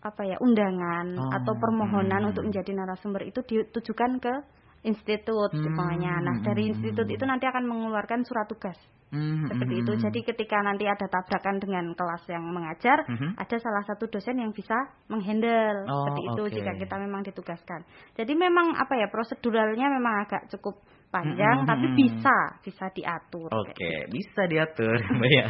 apa 0.00 0.22
ya 0.24 0.36
undangan 0.40 1.06
Oh, 1.16 1.28
atau 1.28 1.52
permohonan 1.60 2.24
mm. 2.24 2.30
untuk 2.32 2.44
menjadi 2.48 2.72
narasumber 2.72 3.22
itu 3.28 3.40
ditujukan 3.44 4.16
ke 4.20 4.34
institut 4.80 5.52
Hmm, 5.52 5.60
umpamanya. 5.60 6.24
Nah 6.24 6.36
dari 6.40 6.68
mm, 6.68 6.70
institut 6.72 7.04
itu 7.04 7.20
nanti 7.28 7.44
akan 7.44 7.68
mengeluarkan 7.68 8.24
surat 8.24 8.48
tugas 8.48 8.76
Hmm, 9.10 9.42
seperti 9.50 9.74
hmm, 9.74 9.82
itu. 9.82 9.92
hmm. 9.92 10.02
Jadi 10.06 10.18
ketika 10.22 10.56
nanti 10.62 10.86
ada 10.86 11.02
tabrakan 11.10 11.58
dengan 11.58 11.84
kelas 11.98 12.22
yang 12.30 12.46
mengajar, 12.46 13.02
Mhm. 13.10 13.34
ada 13.36 13.56
salah 13.58 13.82
satu 13.82 14.06
dosen 14.06 14.38
yang 14.38 14.54
bisa 14.54 14.78
menghandle 15.10 15.82
Oh, 15.90 16.06
seperti 16.06 16.22
itu 16.30 16.42
oke. 16.46 16.54
jika 16.54 16.72
kita 16.78 16.94
memang 16.96 17.26
ditugaskan. 17.26 17.82
Jadi 18.14 18.32
memang 18.38 18.70
apa 18.78 18.94
ya 18.94 19.10
proseduralnya 19.10 19.90
memang 19.98 20.14
agak 20.24 20.46
cukup 20.54 20.78
panjang, 21.10 21.62
Mhm, 21.62 21.66
tapi 21.66 21.86
bisa 21.94 22.36
bisa 22.62 22.86
diatur. 22.94 23.50
Oke, 23.50 23.74
kayak 23.74 24.06
gitu. 24.08 24.14
bisa 24.14 24.42
diatur, 24.46 24.96
ya. 25.38 25.48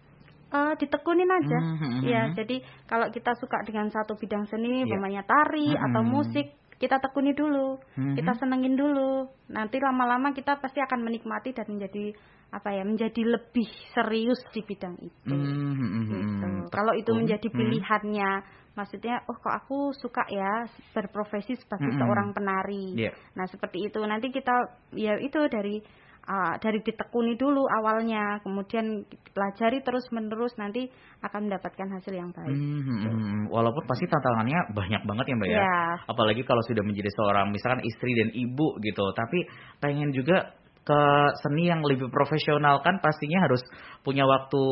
Eh, 0.52 0.74
ditekunin 0.84 1.30
aja. 1.32 1.58
Hmm, 1.64 1.76
hmm, 1.80 2.00
Ya, 2.04 2.22
hmm. 2.28 2.36
jadi 2.36 2.60
kalau 2.84 3.08
kita 3.08 3.32
suka 3.40 3.64
dengan 3.64 3.88
satu 3.88 4.20
bidang 4.20 4.44
seni, 4.52 4.84
umpamanya 4.84 5.24
tari 5.24 5.72
Hmm, 5.72 5.80
atau 5.88 6.04
hmm. 6.04 6.12
musik, 6.12 6.46
kita 6.76 7.00
tekuni 7.00 7.32
dulu, 7.32 7.80
Hmm. 7.96 8.12
kita 8.12 8.36
senengin 8.36 8.76
dulu. 8.76 9.32
Nanti 9.48 9.80
lama-lama 9.80 10.36
kita 10.36 10.60
pasti 10.60 10.84
akan 10.84 11.08
menikmati 11.08 11.56
dan 11.56 11.64
menjadi 11.72 12.12
apa 12.52 12.68
ya, 12.68 12.84
menjadi 12.84 13.24
lebih 13.24 13.68
serius 13.96 14.36
di 14.52 14.60
bidang 14.60 15.00
itu. 15.00 15.32
Hmm, 15.32 15.72
hmm, 15.72 15.72
hmm, 15.72 16.04
Gitu. 16.04 16.46
hmm. 16.46 16.68
Kalau 16.68 16.92
itu 16.92 17.10
menjadi 17.16 17.48
hmm. 17.48 17.56
pilihannya, 17.56 18.30
maksudnya, 18.76 19.24
oh 19.28 19.36
kok 19.40 19.56
aku 19.56 19.96
suka 19.96 20.24
ya 20.28 20.68
berprofesi 20.92 21.56
sebagai 21.56 21.92
Mm-mm. 21.92 22.00
seorang 22.00 22.28
penari. 22.36 22.96
Iya. 22.96 23.12
Nah 23.36 23.48
seperti 23.48 23.88
itu 23.88 24.00
nanti 24.04 24.32
kita 24.32 24.52
ya 24.96 25.16
itu 25.20 25.40
dari 25.48 25.80
uh, 26.28 26.54
dari 26.56 26.80
ditekuni 26.80 27.36
dulu 27.36 27.68
awalnya, 27.68 28.40
kemudian 28.40 29.04
pelajari 29.32 29.84
terus 29.84 30.08
menerus 30.12 30.54
nanti 30.56 30.88
akan 31.20 31.48
mendapatkan 31.48 31.88
hasil 32.00 32.12
yang 32.16 32.30
baik. 32.32 32.52
Hmm, 32.52 32.82
hmm, 32.82 33.00
hmm. 33.00 33.40
Walaupun 33.52 33.84
pasti 33.84 34.08
tantangannya 34.08 34.72
banyak 34.72 35.02
banget 35.04 35.24
ya 35.28 35.34
mbak 35.36 35.48
ya. 35.48 35.58
Ya. 35.60 35.82
Apalagi 36.08 36.42
kalau 36.44 36.62
sudah 36.64 36.84
menjadi 36.84 37.10
seorang 37.12 37.52
misalkan 37.52 37.84
istri 37.84 38.12
dan 38.16 38.32
ibu 38.32 38.80
gitu, 38.80 39.04
tapi 39.12 39.46
pengen 39.84 40.12
juga 40.16 40.56
ke 40.82 41.02
seni 41.46 41.70
yang 41.70 41.78
lebih 41.86 42.10
profesional 42.10 42.82
kan 42.82 42.98
pastinya 42.98 43.46
harus 43.46 43.62
punya 44.02 44.26
waktu 44.26 44.62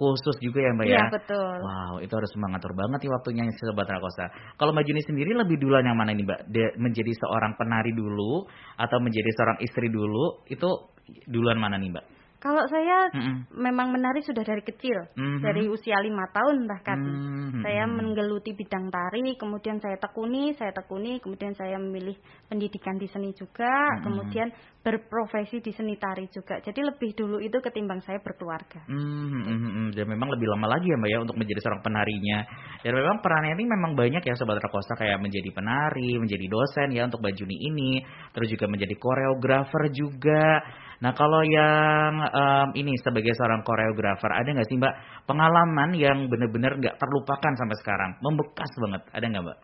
khusus 0.00 0.40
juga 0.40 0.64
ya 0.64 0.72
Mbak 0.72 0.86
ya. 0.88 0.92
Iya 0.96 1.04
betul. 1.12 1.54
Wow, 1.60 1.94
itu 2.00 2.12
harus 2.16 2.32
mengatur 2.40 2.72
banget 2.72 3.04
nih 3.04 3.12
waktunya 3.12 3.44
Sobat 3.60 3.84
Rakosa. 3.84 4.32
Kalau 4.56 4.72
Mbak 4.72 4.84
Juni 4.88 5.02
sendiri 5.04 5.36
lebih 5.36 5.60
duluan 5.60 5.84
yang 5.84 6.00
mana 6.00 6.16
nih 6.16 6.24
Mbak? 6.24 6.40
De- 6.48 6.74
menjadi 6.80 7.12
seorang 7.20 7.52
penari 7.60 7.92
dulu 7.92 8.48
atau 8.80 8.98
menjadi 8.98 9.28
seorang 9.36 9.58
istri 9.60 9.92
dulu? 9.92 10.40
Itu 10.48 10.96
duluan 11.28 11.60
mana 11.60 11.76
nih 11.76 11.92
Mbak? 11.92 12.17
Kalau 12.38 12.62
saya 12.70 13.10
Mm-mm. 13.10 13.50
memang 13.50 13.90
menari 13.90 14.22
sudah 14.22 14.46
dari 14.46 14.62
kecil, 14.62 15.10
Mhm. 15.18 15.42
dari 15.42 15.66
usia 15.66 15.98
lima 15.98 16.22
tahun 16.30 16.70
bahkan. 16.70 16.98
Mhm. 17.02 17.66
Saya 17.66 17.84
menggeluti 17.90 18.54
bidang 18.54 18.94
tari, 18.94 19.34
kemudian 19.34 19.82
saya 19.82 19.98
tekuni, 19.98 20.54
saya 20.54 20.70
tekuni, 20.70 21.18
kemudian 21.18 21.50
saya 21.58 21.82
memilih 21.82 22.14
pendidikan 22.46 22.94
di 22.94 23.10
seni 23.10 23.34
juga, 23.34 23.98
Mhm. 23.98 24.02
kemudian 24.06 24.48
berprofesi 24.78 25.58
di 25.58 25.74
seni 25.74 25.98
tari 25.98 26.30
juga. 26.30 26.62
Jadi 26.62 26.80
lebih 26.80 27.10
dulu 27.18 27.42
itu 27.42 27.58
ketimbang 27.58 27.98
saya 28.06 28.22
berkeluarga. 28.22 28.86
Hmm, 28.86 29.34
hmm, 29.34 29.44
hmm, 29.44 29.58
hmm. 29.74 29.88
dan 29.98 30.06
memang 30.06 30.30
lebih 30.30 30.46
lama 30.48 30.78
lagi 30.78 30.88
ya 30.88 30.96
Mbak 30.96 31.10
ya 31.10 31.18
untuk 31.18 31.36
menjadi 31.36 31.60
seorang 31.66 31.82
penarinya. 31.82 32.38
Dan 32.86 32.92
memang 32.94 33.18
perannya 33.18 33.58
ini 33.58 33.64
memang 33.66 33.92
banyak 33.98 34.22
ya 34.22 34.34
Sobat 34.38 34.62
Rakosa 34.62 34.94
kayak 34.94 35.18
menjadi 35.18 35.50
penari, 35.50 36.14
menjadi 36.16 36.46
dosen 36.46 36.94
ya 36.94 37.04
untuk 37.04 37.18
Mbak 37.18 37.34
Juni 37.34 37.56
ini, 37.58 38.00
terus 38.30 38.48
juga 38.48 38.70
menjadi 38.70 38.94
koreografer 38.94 39.90
juga. 39.90 40.62
Nah 40.98 41.14
kalau 41.14 41.46
yang 41.46 42.12
em, 42.26 42.68
ini 42.74 42.98
sebagai 42.98 43.30
seorang 43.38 43.62
koreografer 43.62 44.30
ada 44.34 44.48
nggak 44.50 44.66
sih 44.66 44.76
Mbak 44.78 44.94
pengalaman 45.30 45.94
yang 45.94 46.26
benar-benar 46.26 46.74
nggak 46.78 46.98
terlupakan 46.98 47.52
sampai 47.54 47.76
sekarang, 47.78 48.10
membekas 48.18 48.70
banget, 48.82 49.02
ada 49.14 49.24
nggak 49.30 49.44
Mbak? 49.46 49.58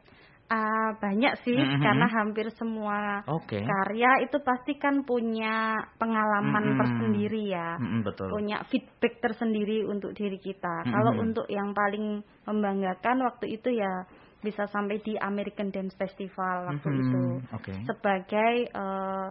Ah, 0.44 0.92
banyak 1.00 1.40
sih, 1.40 1.56
Mhm. 1.56 1.80
karena 1.80 2.06
hampir 2.06 2.46
semua 2.54 3.24
Oke. 3.26 3.64
karya 3.64 4.28
itu 4.28 4.36
pasti 4.44 4.76
kan 4.76 5.00
punya 5.02 5.80
pengalaman 5.96 6.76
Mhm. 6.76 6.78
tersendiri 6.78 7.42
ya. 7.48 7.80
Mm-mm, 7.80 8.04
betul. 8.04 8.28
punya 8.28 8.60
feedback 8.68 9.24
tersendiri 9.24 9.88
untuk 9.88 10.12
diri 10.12 10.36
kita. 10.36 10.84
Mhm. 10.84 10.92
Kalau 10.92 11.12
untuk 11.18 11.46
yang 11.48 11.72
paling 11.72 12.20
membanggakan 12.44 13.24
waktu 13.24 13.56
itu 13.56 13.72
ya 13.72 14.04
bisa 14.44 14.68
sampai 14.68 15.00
di 15.00 15.16
American 15.16 15.72
Dance 15.72 15.96
Festival 15.96 16.68
waktu 16.68 16.88
Mhm, 16.92 17.00
itu 17.00 17.24
Oke. 17.56 17.72
sebagai 17.88 18.52
eh, 18.68 19.26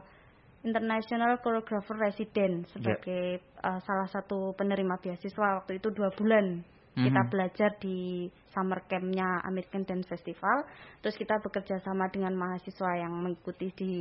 International 0.64 1.38
Choreographer 1.44 2.00
Resident 2.00 2.64
sebagai 2.72 3.40
eh, 3.40 3.80
salah 3.84 4.08
satu 4.08 4.56
penerima 4.56 4.96
beasiswa 5.00 5.60
waktu 5.60 5.78
itu 5.84 5.92
dua 5.92 6.10
bulan. 6.16 6.64
Kita 6.94 7.26
Mhm. 7.26 7.30
belajar 7.34 7.74
di 7.82 8.30
summer 8.54 8.86
campnya 8.86 9.42
American 9.50 9.82
Dance 9.82 10.06
Festival. 10.06 10.62
Terus 11.02 11.18
kita 11.18 11.42
bekerja 11.42 11.82
sama 11.82 12.06
dengan 12.14 12.38
mahasiswa 12.38 12.92
yang 12.96 13.12
mengikuti 13.18 13.74
di 13.76 13.94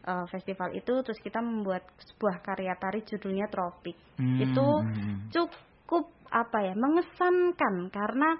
eh, 0.00 0.26
festival 0.32 0.72
itu. 0.72 1.04
Terus 1.04 1.20
kita 1.20 1.38
membuat 1.44 1.84
sebuah 2.00 2.40
karya 2.40 2.72
tari 2.80 3.04
judulnya 3.04 3.46
Tropik 3.52 3.96
Hmm, 4.16 4.40
itu 4.40 4.66
hmm. 4.82 5.30
cukup 5.32 6.10
apa 6.30 6.58
ya 6.62 6.74
mengesankan 6.78 7.90
karena 7.90 8.38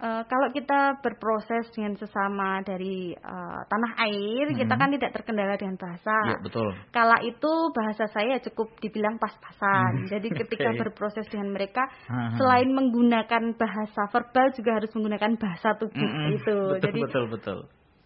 eh, 0.00 0.22
kalau 0.24 0.48
kita 0.50 0.98
berproses 1.04 1.68
dengan 1.76 1.92
sesama 1.94 2.64
dari 2.64 3.12
eh, 3.12 3.60
tanah 3.68 3.92
air 4.08 4.56
kita 4.56 4.74
Mhm. 4.74 4.80
kan 4.80 4.88
tidak 4.96 5.10
terkendala 5.12 5.54
dengan 5.60 5.76
bahasa 5.76 6.16
Ya 6.24 6.36
betul. 6.40 6.68
kala 6.90 7.20
itu 7.20 7.52
bahasa 7.76 8.08
saya 8.08 8.40
cukup 8.40 8.72
dibilang 8.80 9.20
pas-pasan 9.20 9.90
Hmm. 10.00 10.08
jadi 10.08 10.28
ketika 10.40 10.70
Oke. 10.72 10.80
berproses 10.82 11.28
dengan 11.28 11.52
mereka 11.52 11.84
Aha. 12.08 12.40
selain 12.40 12.72
menggunakan 12.72 13.54
bahasa 13.54 14.02
verbal 14.08 14.46
juga 14.56 14.70
harus 14.80 14.90
menggunakan 14.96 15.36
bahasa 15.36 15.76
tubuh 15.76 15.92
Mm-mm, 16.00 16.34
itu 16.34 16.56
Betul, 16.74 16.80
jadi 16.80 17.00
betul 17.04 17.24
betul. 17.28 17.58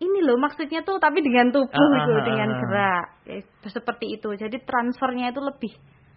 ini 0.03 0.19
loh 0.27 0.37
maksudnya 0.37 0.83
tuh 0.83 0.99
tapi 0.99 1.23
dengan 1.23 1.55
tubuh 1.55 1.71
Ah, 1.71 1.95
gitu, 2.03 2.11
ah, 2.11 2.19
ah, 2.19 2.25
dengan 2.27 2.49
ah. 2.51 2.59
gerak 2.59 3.07
Ya, 3.25 3.41
seperti 3.73 4.21
itu 4.21 4.29
jadi 4.37 4.57
transfernya 4.67 5.33
itu 5.33 5.41
lebih 5.41 5.73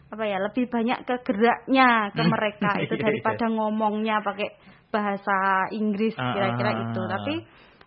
apa 0.07 0.23
ya 0.23 0.39
lebih 0.39 0.71
banyak 0.71 1.03
ke 1.03 1.15
geraknya 1.23 2.11
ke 2.15 2.23
Hmm. 2.23 2.31
mereka 2.31 2.69
itu 2.83 2.95
Iya, 2.95 3.03
daripada 3.03 3.45
ngomongnya 3.51 4.23
pakai 4.23 4.49
bahasa 4.89 5.67
Inggris 5.75 6.15
Ah, 6.15 6.31
kira-kira 6.33 6.71
ah, 6.73 6.81
itu 6.87 7.01
ah. 7.03 7.09
tapi 7.19 7.33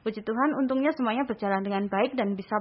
puji 0.01 0.21
Tuhan 0.25 0.51
untungnya 0.57 0.93
semuanya 0.97 1.25
berjalan 1.29 1.61
dengan 1.65 1.85
baik 1.89 2.17
dan 2.17 2.37
bisa 2.37 2.57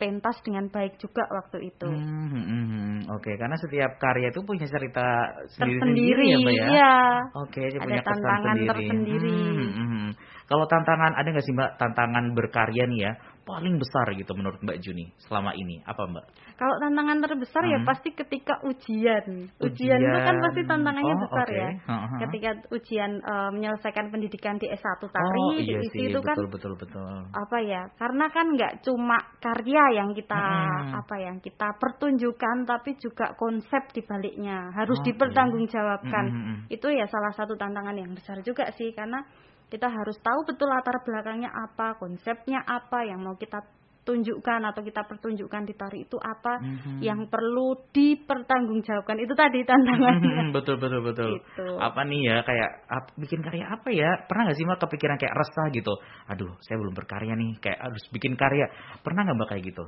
pentas 0.00 0.40
dengan 0.40 0.64
baik 0.72 0.96
juga 0.96 1.28
waktu 1.28 1.68
itu 1.68 1.84
Hmm, 1.84 2.32
hmm, 2.32 2.44
hmm, 2.48 2.66
hmm. 2.72 2.98
Oke, 3.12 3.36
karena 3.36 3.52
setiap 3.60 4.00
karya 4.00 4.32
itu 4.32 4.40
punya 4.40 4.64
cerita 4.64 5.04
tersendiri 5.44 6.24
ya, 6.32 6.38
Mbak 6.40 6.54
ya. 6.56 6.66
ya 6.72 6.96
Oke, 7.36 7.60
Ada 7.68 7.78
punya 7.84 8.00
tantangan 8.00 8.56
sendiri. 8.56 8.68
tersendiri. 8.72 9.36
Hmm, 9.36 9.70
hmm, 9.76 9.88
hmm. 9.92 10.08
Kalau 10.48 10.64
tantangan 10.66 11.12
ada 11.20 11.28
nggak 11.28 11.44
sih 11.44 11.52
Mbak 11.52 11.70
tantangan 11.76 12.24
berkarya 12.32 12.84
nih 12.88 13.00
ya 13.06 13.12
paling 13.50 13.76
besar 13.76 14.06
gitu 14.14 14.32
menurut 14.38 14.60
Mbak 14.62 14.78
Juni 14.78 15.10
selama 15.26 15.50
ini 15.58 15.82
apa 15.82 16.06
Mbak? 16.06 16.24
Kalau 16.54 16.76
tantangan 16.78 17.18
terbesar 17.24 17.62
ya 17.66 17.78
Hmm. 17.80 17.88
pasti 17.88 18.12
ketika 18.12 18.60
ujian. 18.62 19.48
Ujian 19.58 19.98
itu 19.98 20.18
kan 20.22 20.36
pasti 20.44 20.60
tantangannya 20.68 21.14
Oh, 21.16 21.22
besar 21.24 21.46
oke. 21.48 21.56
ya. 21.56 21.68
Ha-ha. 21.88 22.16
Ketika 22.26 22.50
ujian 22.70 23.10
eh, 23.18 23.50
menyelesaikan 23.50 24.06
pendidikan 24.12 24.54
di 24.60 24.68
S1 24.68 25.00
tari 25.08 25.40
oh 25.40 25.56
di 25.56 25.64
iya 25.66 25.78
ISI 25.80 25.88
sih, 25.90 26.04
itu 26.12 26.20
kan 26.20 26.36
betul 26.36 26.48
betul 26.52 26.72
betul. 26.76 27.16
apa 27.32 27.56
ya? 27.64 27.82
Karena 27.96 28.26
kan 28.30 28.46
nggak 28.54 28.72
cuma 28.84 29.18
karya 29.40 29.84
yang 29.96 30.12
kita 30.12 30.36
Hmm. 30.38 31.00
apa 31.00 31.16
yang 31.18 31.36
kita 31.40 31.72
pertunjukkan 31.80 32.68
tapi 32.68 32.94
juga 33.00 33.32
konsep 33.34 33.82
di 33.90 34.04
baliknya 34.04 34.70
harus 34.76 35.00
Oke. 35.00 35.12
dipertanggungjawabkan. 35.12 36.24
Hmm, 36.28 36.36
hmm, 36.36 36.54
hmm. 36.64 36.74
Itu 36.76 36.86
ya 36.92 37.08
salah 37.08 37.32
satu 37.32 37.56
tantangan 37.56 37.96
yang 37.96 38.12
besar 38.12 38.38
juga 38.44 38.68
sih 38.76 38.92
karena 38.92 39.24
kita 39.70 39.86
harus 39.86 40.18
tahu 40.20 40.42
betul 40.44 40.66
latar 40.66 40.98
belakangnya 41.06 41.48
apa, 41.48 41.94
konsepnya 41.96 42.60
apa 42.66 43.06
yang 43.06 43.22
mau 43.22 43.38
kita 43.38 43.62
tunjukkan 44.00 44.64
atau 44.64 44.80
kita 44.80 45.04
pertunjukkan 45.04 45.62
di 45.68 45.74
tari 45.76 46.02
itu 46.02 46.16
apa 46.16 46.56
Mhm. 46.58 47.04
yang 47.04 47.28
perlu 47.28 47.76
dipertanggungjawabkan 47.92 49.20
itu 49.20 49.30
tadi 49.36 49.60
tantangannya. 49.62 50.50
betul 50.56 50.80
betul 50.80 51.04
betul. 51.04 51.30
Gitu. 51.38 51.66
Apa 51.78 52.02
nih 52.08 52.20
ya 52.26 52.36
kayak 52.42 52.70
ap- 52.88 53.14
bikin 53.14 53.44
karya 53.44 53.68
apa 53.70 53.88
ya? 53.92 54.10
Pernah 54.26 54.50
nggak 54.50 54.56
sih 54.58 54.66
mbak 54.66 54.80
kepikiran 54.82 55.16
kayak 55.20 55.36
resah 55.36 55.66
gitu? 55.70 55.94
Aduh, 56.26 56.50
saya 56.64 56.80
belum 56.80 56.96
berkarya 56.96 57.36
nih, 57.36 57.60
kayak 57.60 57.78
harus 57.78 58.02
bikin 58.10 58.34
karya. 58.34 58.66
Pernah 59.04 59.22
nggak 59.28 59.36
mbak 59.36 59.48
kayak 59.54 59.64
gitu? 59.68 59.84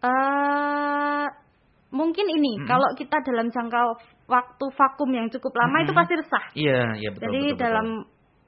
Eh, 0.00 1.26
mungkin 1.92 2.26
ini 2.28 2.52
Mm-mm. 2.60 2.68
kalau 2.68 2.88
kita 2.96 3.20
dalam 3.22 3.48
jangka 3.48 3.80
waktu 4.26 4.64
vakum 4.74 5.10
yang 5.12 5.28
cukup 5.30 5.52
lama 5.54 5.76
itu 5.84 5.92
Mm-mm. 5.92 6.00
pasti 6.02 6.14
resah. 6.18 6.44
Iya, 6.56 6.80
iya 6.98 7.08
betul. 7.14 7.22
Jadi 7.30 7.40
betul, 7.52 7.58
dalam 7.60 7.86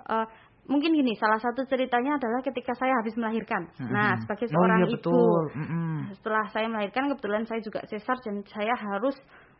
eh, 0.09 0.27
mungkin 0.69 0.93
gini, 0.93 1.16
salah 1.16 1.41
satu 1.41 1.64
ceritanya 1.64 2.21
adalah 2.21 2.45
ketika 2.45 2.77
saya 2.77 2.93
habis 3.01 3.16
melahirkan. 3.16 3.66
betul. 3.73 3.89
Nah, 3.89 4.21
sebagai 4.21 4.47
oh, 4.47 4.53
seorang 4.53 4.81
iya, 4.81 4.87
ibu, 4.87 4.95
betul. 5.01 5.43
Mm-mm. 5.57 5.97
setelah 6.14 6.45
saya 6.53 6.66
melahirkan 6.69 7.05
kebetulan 7.11 7.45
saya 7.49 7.61
juga 7.64 7.81
sesar 7.89 8.16
dan 8.21 8.45
saya 8.47 8.75
harus 8.77 9.16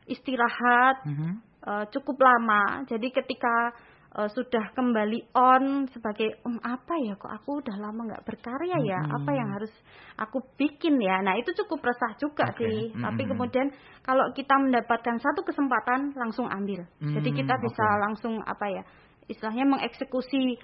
istirahat 0.06 0.96
Mhm. 1.04 1.30
eh, 1.59 1.84
cukup 1.90 2.16
lama. 2.20 2.86
Jadi 2.86 3.09
ketika 3.11 3.74
eh, 4.09 4.30
sudah 4.32 4.72
kembali 4.72 5.36
on 5.36 5.84
sebagai 5.92 6.40
om 6.40 6.56
apa 6.64 6.96
ya 7.04 7.12
kok 7.20 7.28
aku 7.28 7.61
udah 7.61 7.76
lama 7.76 8.09
nggak 8.09 8.24
berkarya 8.24 8.80
ya 8.80 9.00
Mm-mm. 9.04 9.16
apa 9.20 9.30
yang 9.36 9.48
harus 9.52 9.68
aku 10.16 10.40
bikin 10.56 10.96
ya 10.96 11.20
nah 11.20 11.36
itu 11.36 11.52
cukup 11.52 11.84
resah 11.84 12.16
juga 12.16 12.48
Oke. 12.48 12.64
sih 12.64 12.88
tapi 12.96 13.28
Mm-mm. 13.28 13.36
kemudian 13.36 13.68
kalau 14.00 14.32
kita 14.32 14.56
mendapatkan 14.56 15.20
satu 15.20 15.44
kesempatan 15.44 16.16
langsung 16.16 16.48
ambil 16.48 16.88
jadi 17.04 17.28
Mm, 17.28 17.36
kita 17.36 17.54
bisa 17.61 17.84
oke. 17.84 18.00
langsung 18.00 18.34
apa 18.48 18.66
ya 18.72 18.82
istilahnya 19.28 19.68
mengeksekusi 19.76 20.56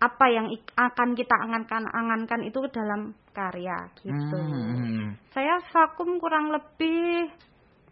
apa 0.00 0.26
yang 0.32 0.48
akan 0.74 1.12
kita 1.12 1.36
angankan 1.44 1.84
angankan 1.92 2.40
itu 2.42 2.56
dalam 2.72 3.12
karya 3.36 3.76
gitu 4.00 4.40
Hmm. 4.40 5.12
saya 5.30 5.60
vakum 5.70 6.16
kurang 6.16 6.48
lebih 6.50 7.28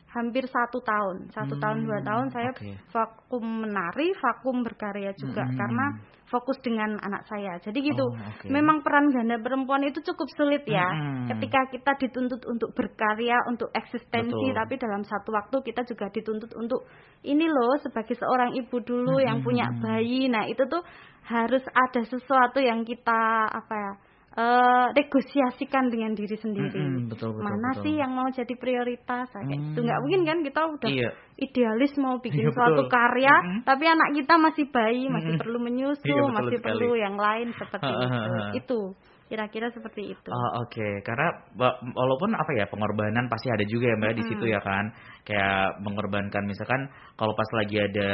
hampir 0.09 0.49
satu 0.49 0.81
tahun 0.81 1.29
satu 1.37 1.55
Hmm, 1.57 1.63
tahun 1.63 1.79
dua 1.85 1.99
tahun 2.01 2.27
saya 2.33 2.51
oke. 2.57 2.69
vakum 2.97 3.45
menari 3.45 4.09
vakum 4.17 4.65
berkarya 4.65 5.13
juga 5.21 5.45
Mm-mm. 5.45 5.59
karena 5.61 5.87
fokus 6.29 6.57
dengan 6.65 6.97
anak 7.01 7.29
saya 7.29 7.61
jadi 7.61 7.77
gitu 7.77 8.05
Oh, 8.09 8.17
oke. 8.17 8.49
memang 8.49 8.81
peran 8.81 9.13
ganda 9.13 9.37
perempuan 9.37 9.85
itu 9.85 10.01
cukup 10.01 10.29
sulit 10.33 10.65
ya 10.65 10.89
Mm-mm. 10.89 11.29
ketika 11.29 11.61
kita 11.69 11.93
dituntut 12.01 12.41
untuk 12.49 12.73
berkarya 12.73 13.37
untuk 13.53 13.69
eksistensi 13.77 14.33
Betul. 14.49 14.57
tapi 14.57 14.75
dalam 14.81 15.05
satu 15.05 15.29
waktu 15.29 15.57
kita 15.61 15.85
juga 15.85 16.09
dituntut 16.09 16.57
untuk 16.57 16.89
ini 17.29 17.45
loh 17.45 17.77
sebagai 17.77 18.17
seorang 18.17 18.57
ibu 18.57 18.81
dulu 18.81 19.21
yang 19.21 19.45
punya 19.45 19.69
bayi 19.77 20.33
nah 20.33 20.49
itu 20.49 20.65
tuh 20.73 20.81
harus 21.29 21.65
ada 21.69 22.01
sesuatu 22.03 22.59
yang 22.59 22.83
kita 22.83 23.21
apa 23.47 23.75
ya 23.77 23.93
eh, 24.39 24.87
negosiasikan 24.95 25.91
dengan 25.91 26.15
diri 26.15 26.37
sendiri 26.39 26.79
Mm-mm, 26.79 27.11
betul, 27.11 27.35
betul, 27.35 27.43
mana 27.43 27.71
betul. 27.75 27.83
sih 27.85 27.95
yang 27.99 28.13
mau 28.15 28.29
jadi 28.31 28.55
prioritas 28.55 29.27
kayak 29.35 29.45
gitu 29.51 29.79
Hmm. 29.79 29.85
nggak 29.85 30.01
mungkin 30.01 30.21
kan 30.25 30.39
kita 30.41 30.61
udah 30.69 30.91
Iya. 30.91 31.11
idealis 31.37 31.93
mau 31.99 32.17
bikin 32.23 32.47
Iya, 32.47 32.55
suatu 32.55 32.83
betul. 32.87 32.93
karya 32.93 33.35
Mm-mm. 33.35 33.61
tapi 33.67 33.85
anak 33.85 34.09
kita 34.15 34.35
masih 34.39 34.65
bayi 34.71 35.05
masih 35.11 35.33
Mm-mm. 35.35 35.43
perlu 35.43 35.59
menyusu 35.59 36.07
Iya, 36.07 36.23
masih 36.31 36.59
sekali. 36.61 36.67
perlu 36.71 36.91
yang 36.95 37.17
lain 37.19 37.49
seperti 37.53 37.91
itu 37.93 38.33
itu 38.63 38.81
kira-kira 39.29 39.69
seperti 39.69 40.17
itu 40.17 40.31
Oh, 40.33 40.65
Oke, 40.65 41.05
karena 41.05 41.29
wa- 41.55 41.79
walaupun 41.95 42.33
apa 42.35 42.51
ya 42.57 42.65
pengorbanan 42.67 43.29
pasti 43.29 43.53
ada 43.53 43.65
juga 43.69 43.93
ya 43.93 43.97
mbak 44.01 44.17
di 44.17 44.25
situ 44.25 44.45
ya 44.49 44.61
kan, 44.65 44.91
kayak 45.29 45.81
mengorbankan 45.85 46.49
misalkan 46.49 46.89
kalau 47.15 47.37
pas 47.37 47.49
lagi 47.53 47.77
ada 47.77 48.11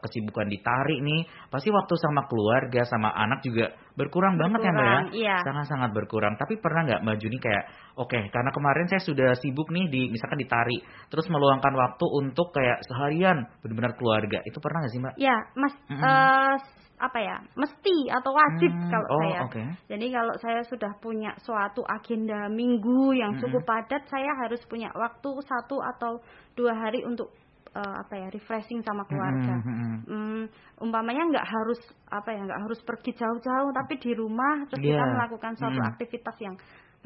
kesibukan 0.00 0.48
di 0.48 0.58
tarik 0.64 0.98
nih, 1.04 1.26
pasti 1.52 1.68
waktu 1.68 1.94
sama 2.00 2.24
keluarga 2.30 2.82
sama 2.88 3.12
anak 3.12 3.44
juga 3.44 3.74
berkurang, 3.98 4.38
banget 4.38 4.62
ya 4.62 4.72
Mbak 4.72 4.86
ya. 4.86 5.00
Iya. 5.10 5.36
Sangat-sangat 5.42 5.90
berkurang. 5.90 6.38
Tapi 6.38 6.56
pernah 6.62 6.86
nggak 6.86 7.02
Mbak 7.02 7.16
Juni 7.18 7.38
kayak, 7.42 7.64
oke 7.98 8.08
okay, 8.14 8.22
karena 8.30 8.50
kemarin 8.54 8.86
saya 8.86 9.02
sudah 9.02 9.30
sibuk 9.36 9.68
nih 9.74 9.90
di 9.90 10.02
misalkan 10.08 10.38
ditari, 10.38 10.78
terus 11.10 11.26
meluangkan 11.28 11.74
waktu 11.74 12.04
untuk 12.14 12.54
kayak 12.54 12.78
seharian 12.86 13.44
benar-benar 13.60 13.98
keluarga. 13.98 14.38
Itu 14.46 14.62
pernah 14.62 14.86
nggak 14.86 14.92
sih 14.94 15.00
Mbak? 15.02 15.14
Ya, 15.18 15.36
Mas. 15.58 15.74
Mm 15.90 15.96
-hmm. 15.98 16.02
uh, 16.06 16.56
apa 16.98 17.18
ya 17.22 17.36
mesti 17.54 18.10
atau 18.10 18.30
wajib 18.34 18.70
hmm, 18.74 18.90
kalau 18.90 19.08
oh, 19.08 19.20
saya. 19.22 19.40
Okay. 19.46 19.66
Jadi 19.86 20.06
kalau 20.10 20.34
saya 20.42 20.60
sudah 20.66 20.92
punya 20.98 21.30
suatu 21.42 21.86
agenda 21.86 22.50
minggu 22.50 23.14
yang 23.14 23.38
cukup 23.38 23.62
hmm. 23.62 23.70
padat, 23.70 24.02
saya 24.10 24.34
harus 24.44 24.58
punya 24.66 24.90
waktu 24.92 25.30
satu 25.46 25.78
atau 25.78 26.18
dua 26.58 26.74
hari 26.74 27.06
untuk 27.06 27.30
uh, 27.74 27.94
apa 28.02 28.14
ya 28.18 28.28
refreshing 28.34 28.82
sama 28.82 29.06
keluarga. 29.06 29.54
Hmm, 29.62 29.64
hmm, 29.64 29.78
hmm. 29.78 29.98
Hmm, 30.10 30.42
umpamanya 30.82 31.22
nggak 31.30 31.46
harus 31.46 31.80
apa 32.10 32.34
ya 32.34 32.40
nggak 32.44 32.60
harus 32.66 32.80
pergi 32.82 33.14
jauh-jauh, 33.14 33.70
tapi 33.70 33.94
di 34.02 34.12
rumah 34.18 34.66
terus 34.66 34.82
yeah. 34.82 34.98
kita 34.98 35.04
melakukan 35.06 35.52
suatu 35.54 35.80
hmm. 35.80 35.90
aktivitas 35.94 36.36
yang 36.42 36.56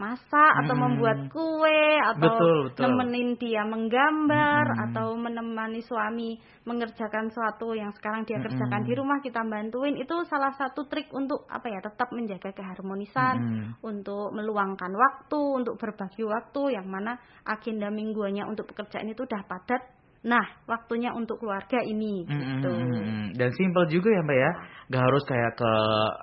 masak 0.01 0.53
atau 0.65 0.75
hmm. 0.75 0.83
membuat 0.89 1.19
kue 1.29 1.85
atau 2.01 2.25
betul, 2.25 2.57
betul. 2.73 2.83
nemenin 2.89 3.37
dia 3.37 3.63
menggambar 3.63 4.65
hmm. 4.73 4.85
atau 4.89 5.15
menemani 5.15 5.85
suami 5.85 6.41
mengerjakan 6.65 7.29
sesuatu 7.29 7.77
yang 7.77 7.93
sekarang 7.93 8.25
dia 8.25 8.41
kerjakan 8.41 8.83
hmm. 8.83 8.89
di 8.89 8.93
rumah 8.97 9.19
kita 9.21 9.45
bantuin 9.45 9.95
itu 10.01 10.15
salah 10.27 10.57
satu 10.57 10.89
trik 10.89 11.13
untuk 11.13 11.45
apa 11.47 11.69
ya 11.69 11.85
tetap 11.85 12.09
menjaga 12.11 12.51
keharmonisan 12.57 13.37
hmm. 13.37 13.85
untuk 13.85 14.33
meluangkan 14.33 14.91
waktu 14.97 15.41
untuk 15.63 15.77
berbagi 15.77 16.25
waktu 16.25 16.75
yang 16.75 16.89
mana 16.89 17.21
agenda 17.45 17.93
mingguannya 17.93 18.49
untuk 18.49 18.73
pekerjaan 18.73 19.13
itu 19.13 19.29
udah 19.29 19.45
padat 19.45 20.02
Nah, 20.23 20.45
waktunya 20.71 21.11
untuk 21.11 21.43
keluarga 21.43 21.83
ini 21.83 22.23
gitu. 22.23 22.71
Hmm, 22.71 23.35
dan 23.35 23.51
simpel 23.59 23.91
juga 23.91 24.07
ya, 24.07 24.23
Mbak 24.23 24.39
ya. 24.39 24.51
Gak 24.95 25.03
harus 25.03 25.23
kayak 25.27 25.53
ke 25.59 25.73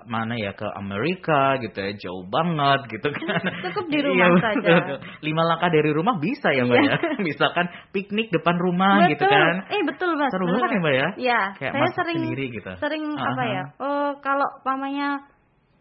mana 0.08 0.40
ya, 0.40 0.56
ke 0.56 0.64
Amerika 0.80 1.60
gitu 1.60 1.76
ya, 1.84 1.92
jauh 2.00 2.24
banget 2.32 2.80
gitu 2.96 3.12
kan. 3.12 3.44
Cukup 3.68 3.86
di 3.92 4.00
rumah 4.08 4.32
iya, 4.32 4.40
saja. 4.40 4.76
Lima 5.20 5.44
langkah 5.44 5.68
dari 5.68 5.92
rumah 5.92 6.16
bisa 6.16 6.48
ya, 6.56 6.64
Mbak 6.64 6.80
ya. 6.80 6.96
Misalkan 7.28 7.68
piknik 7.92 8.32
depan 8.32 8.56
rumah 8.56 9.04
betul. 9.04 9.12
gitu 9.20 9.26
kan. 9.28 9.54
Eh, 9.68 9.84
betul, 9.84 10.10
Mas. 10.16 10.32
Seru 10.32 10.48
banget 10.48 10.70
ya, 10.72 10.80
Mbak 10.80 10.96
ya. 10.96 11.08
Iya, 11.20 11.42
kayak 11.60 11.74
saya 11.76 11.92
sering 12.00 12.18
sendiri 12.24 12.46
gitu. 12.56 12.72
Sering 12.80 13.04
uh 13.04 13.20
-huh. 13.20 13.30
apa 13.36 13.44
ya? 13.52 13.64
Oh, 13.84 14.10
kalau 14.24 14.48
pamannya 14.64 15.28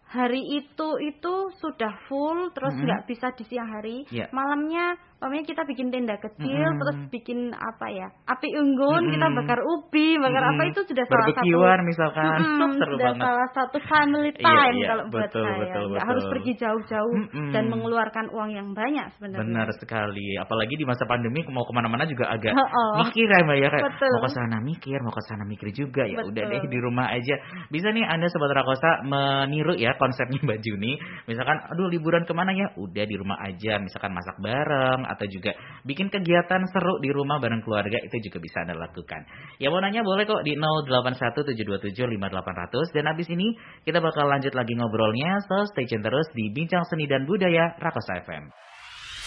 hari 0.09 0.41
itu 0.41 0.89
itu 1.05 1.35
sudah 1.61 1.93
full 2.09 2.49
terus 2.57 2.73
nggak 2.73 3.05
mm 3.05 3.07
-hmm. 3.07 3.13
bisa 3.13 3.29
di 3.37 3.45
siang 3.45 3.69
hari 3.69 4.09
yeah. 4.09 4.25
malamnya 4.33 4.97
Pokoknya 5.19 5.45
kita 5.51 5.63
bikin 5.67 5.91
tenda 5.91 6.15
kecil, 6.15 6.63
mm-hmm. 6.63 6.79
terus 6.79 6.97
bikin 7.11 7.51
apa 7.51 7.91
ya, 7.91 8.07
api 8.31 8.55
unggun, 8.55 9.03
mm-hmm. 9.03 9.15
kita 9.19 9.27
bakar 9.35 9.59
ubi, 9.67 10.15
bakar 10.15 10.43
mm-hmm. 10.47 10.63
apa 10.63 10.71
itu 10.71 10.81
sudah 10.87 11.05
salah 11.11 11.27
satu. 11.35 11.59
misalkan, 11.83 12.39
mm-hmm, 12.39 12.73
seru 12.79 12.95
sudah 12.95 13.11
banget. 13.11 13.23
salah 13.27 13.49
satu 13.51 13.79
family 13.83 14.31
iya, 14.31 14.47
time 14.47 14.55
iya, 14.55 14.79
iya, 14.79 14.87
kalau 14.87 15.05
buat 15.11 15.23
betul, 15.27 15.43
saya. 15.43 15.59
Betul, 15.59 15.85
Nggak 15.91 16.07
harus 16.07 16.25
pergi 16.31 16.53
jauh-jauh 16.63 17.19
mm-hmm. 17.19 17.51
dan 17.51 17.65
mengeluarkan 17.67 18.27
uang 18.31 18.51
yang 18.55 18.69
banyak 18.79 19.07
sebenarnya. 19.19 19.43
Benar 19.43 19.69
sekali, 19.83 20.29
apalagi 20.39 20.75
di 20.79 20.87
masa 20.87 21.03
pandemi 21.11 21.43
mau 21.51 21.67
ke 21.67 21.73
mana-mana 21.75 22.07
juga 22.07 22.31
agak 22.31 22.55
oh, 22.55 23.03
mikir 23.03 23.27
ya 23.27 23.43
mbak 23.43 23.59
ya, 23.59 23.71
betul. 23.75 24.13
mau 24.15 24.23
ke 24.23 24.31
sana 24.31 24.57
mikir, 24.63 24.99
mau 25.03 25.11
ke 25.11 25.23
sana 25.27 25.43
mikir 25.51 25.69
juga 25.75 26.07
ya. 26.07 26.23
Udah 26.23 26.47
deh 26.47 26.63
di 26.63 26.79
rumah 26.79 27.11
aja. 27.11 27.35
Bisa 27.75 27.91
nih 27.91 28.07
anda 28.07 28.31
sobat 28.31 28.55
Rakosa 28.55 29.03
meniru 29.03 29.75
ya 29.75 29.99
konsepnya 29.99 30.39
Mbak 30.47 30.63
Juni. 30.63 30.95
Misalkan, 31.27 31.59
aduh 31.75 31.91
liburan 31.91 32.23
ke 32.23 32.31
mana 32.31 32.55
ya? 32.55 32.71
Udah 32.79 33.03
di 33.03 33.19
rumah 33.19 33.43
aja, 33.43 33.83
misalkan 33.83 34.15
masak 34.15 34.39
bareng 34.39 35.08
atau 35.09 35.25
juga 35.27 35.57
bikin 35.89 36.13
kegiatan 36.13 36.61
seru 36.69 37.01
di 37.01 37.09
rumah 37.09 37.41
bareng 37.41 37.65
keluarga 37.65 37.97
itu 37.99 38.29
juga 38.29 38.39
bisa 38.45 38.61
Anda 38.63 38.77
lakukan. 38.77 39.25
Ya 39.57 39.73
mau 39.73 39.81
nanya 39.81 40.05
boleh 40.05 40.29
kok 40.29 40.45
di 40.45 40.55
0817275800 40.61 42.95
dan 42.95 43.05
habis 43.09 43.29
ini 43.33 43.57
kita 43.89 44.05
bakal 44.05 44.29
lanjut 44.29 44.53
lagi 44.53 44.77
ngobrolnya 44.77 45.41
so 45.49 45.65
stay 45.73 45.89
tune 45.89 46.05
terus 46.05 46.29
di 46.37 46.53
Bincang 46.53 46.85
Seni 46.87 47.09
dan 47.09 47.25
Budaya 47.25 47.73
Rakosa 47.81 48.21
FM. 48.23 48.53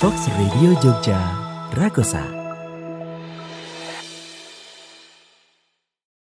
Fox 0.02 0.18
Radio 0.34 0.74
Jogja 0.82 1.22
Rakosa 1.78 2.41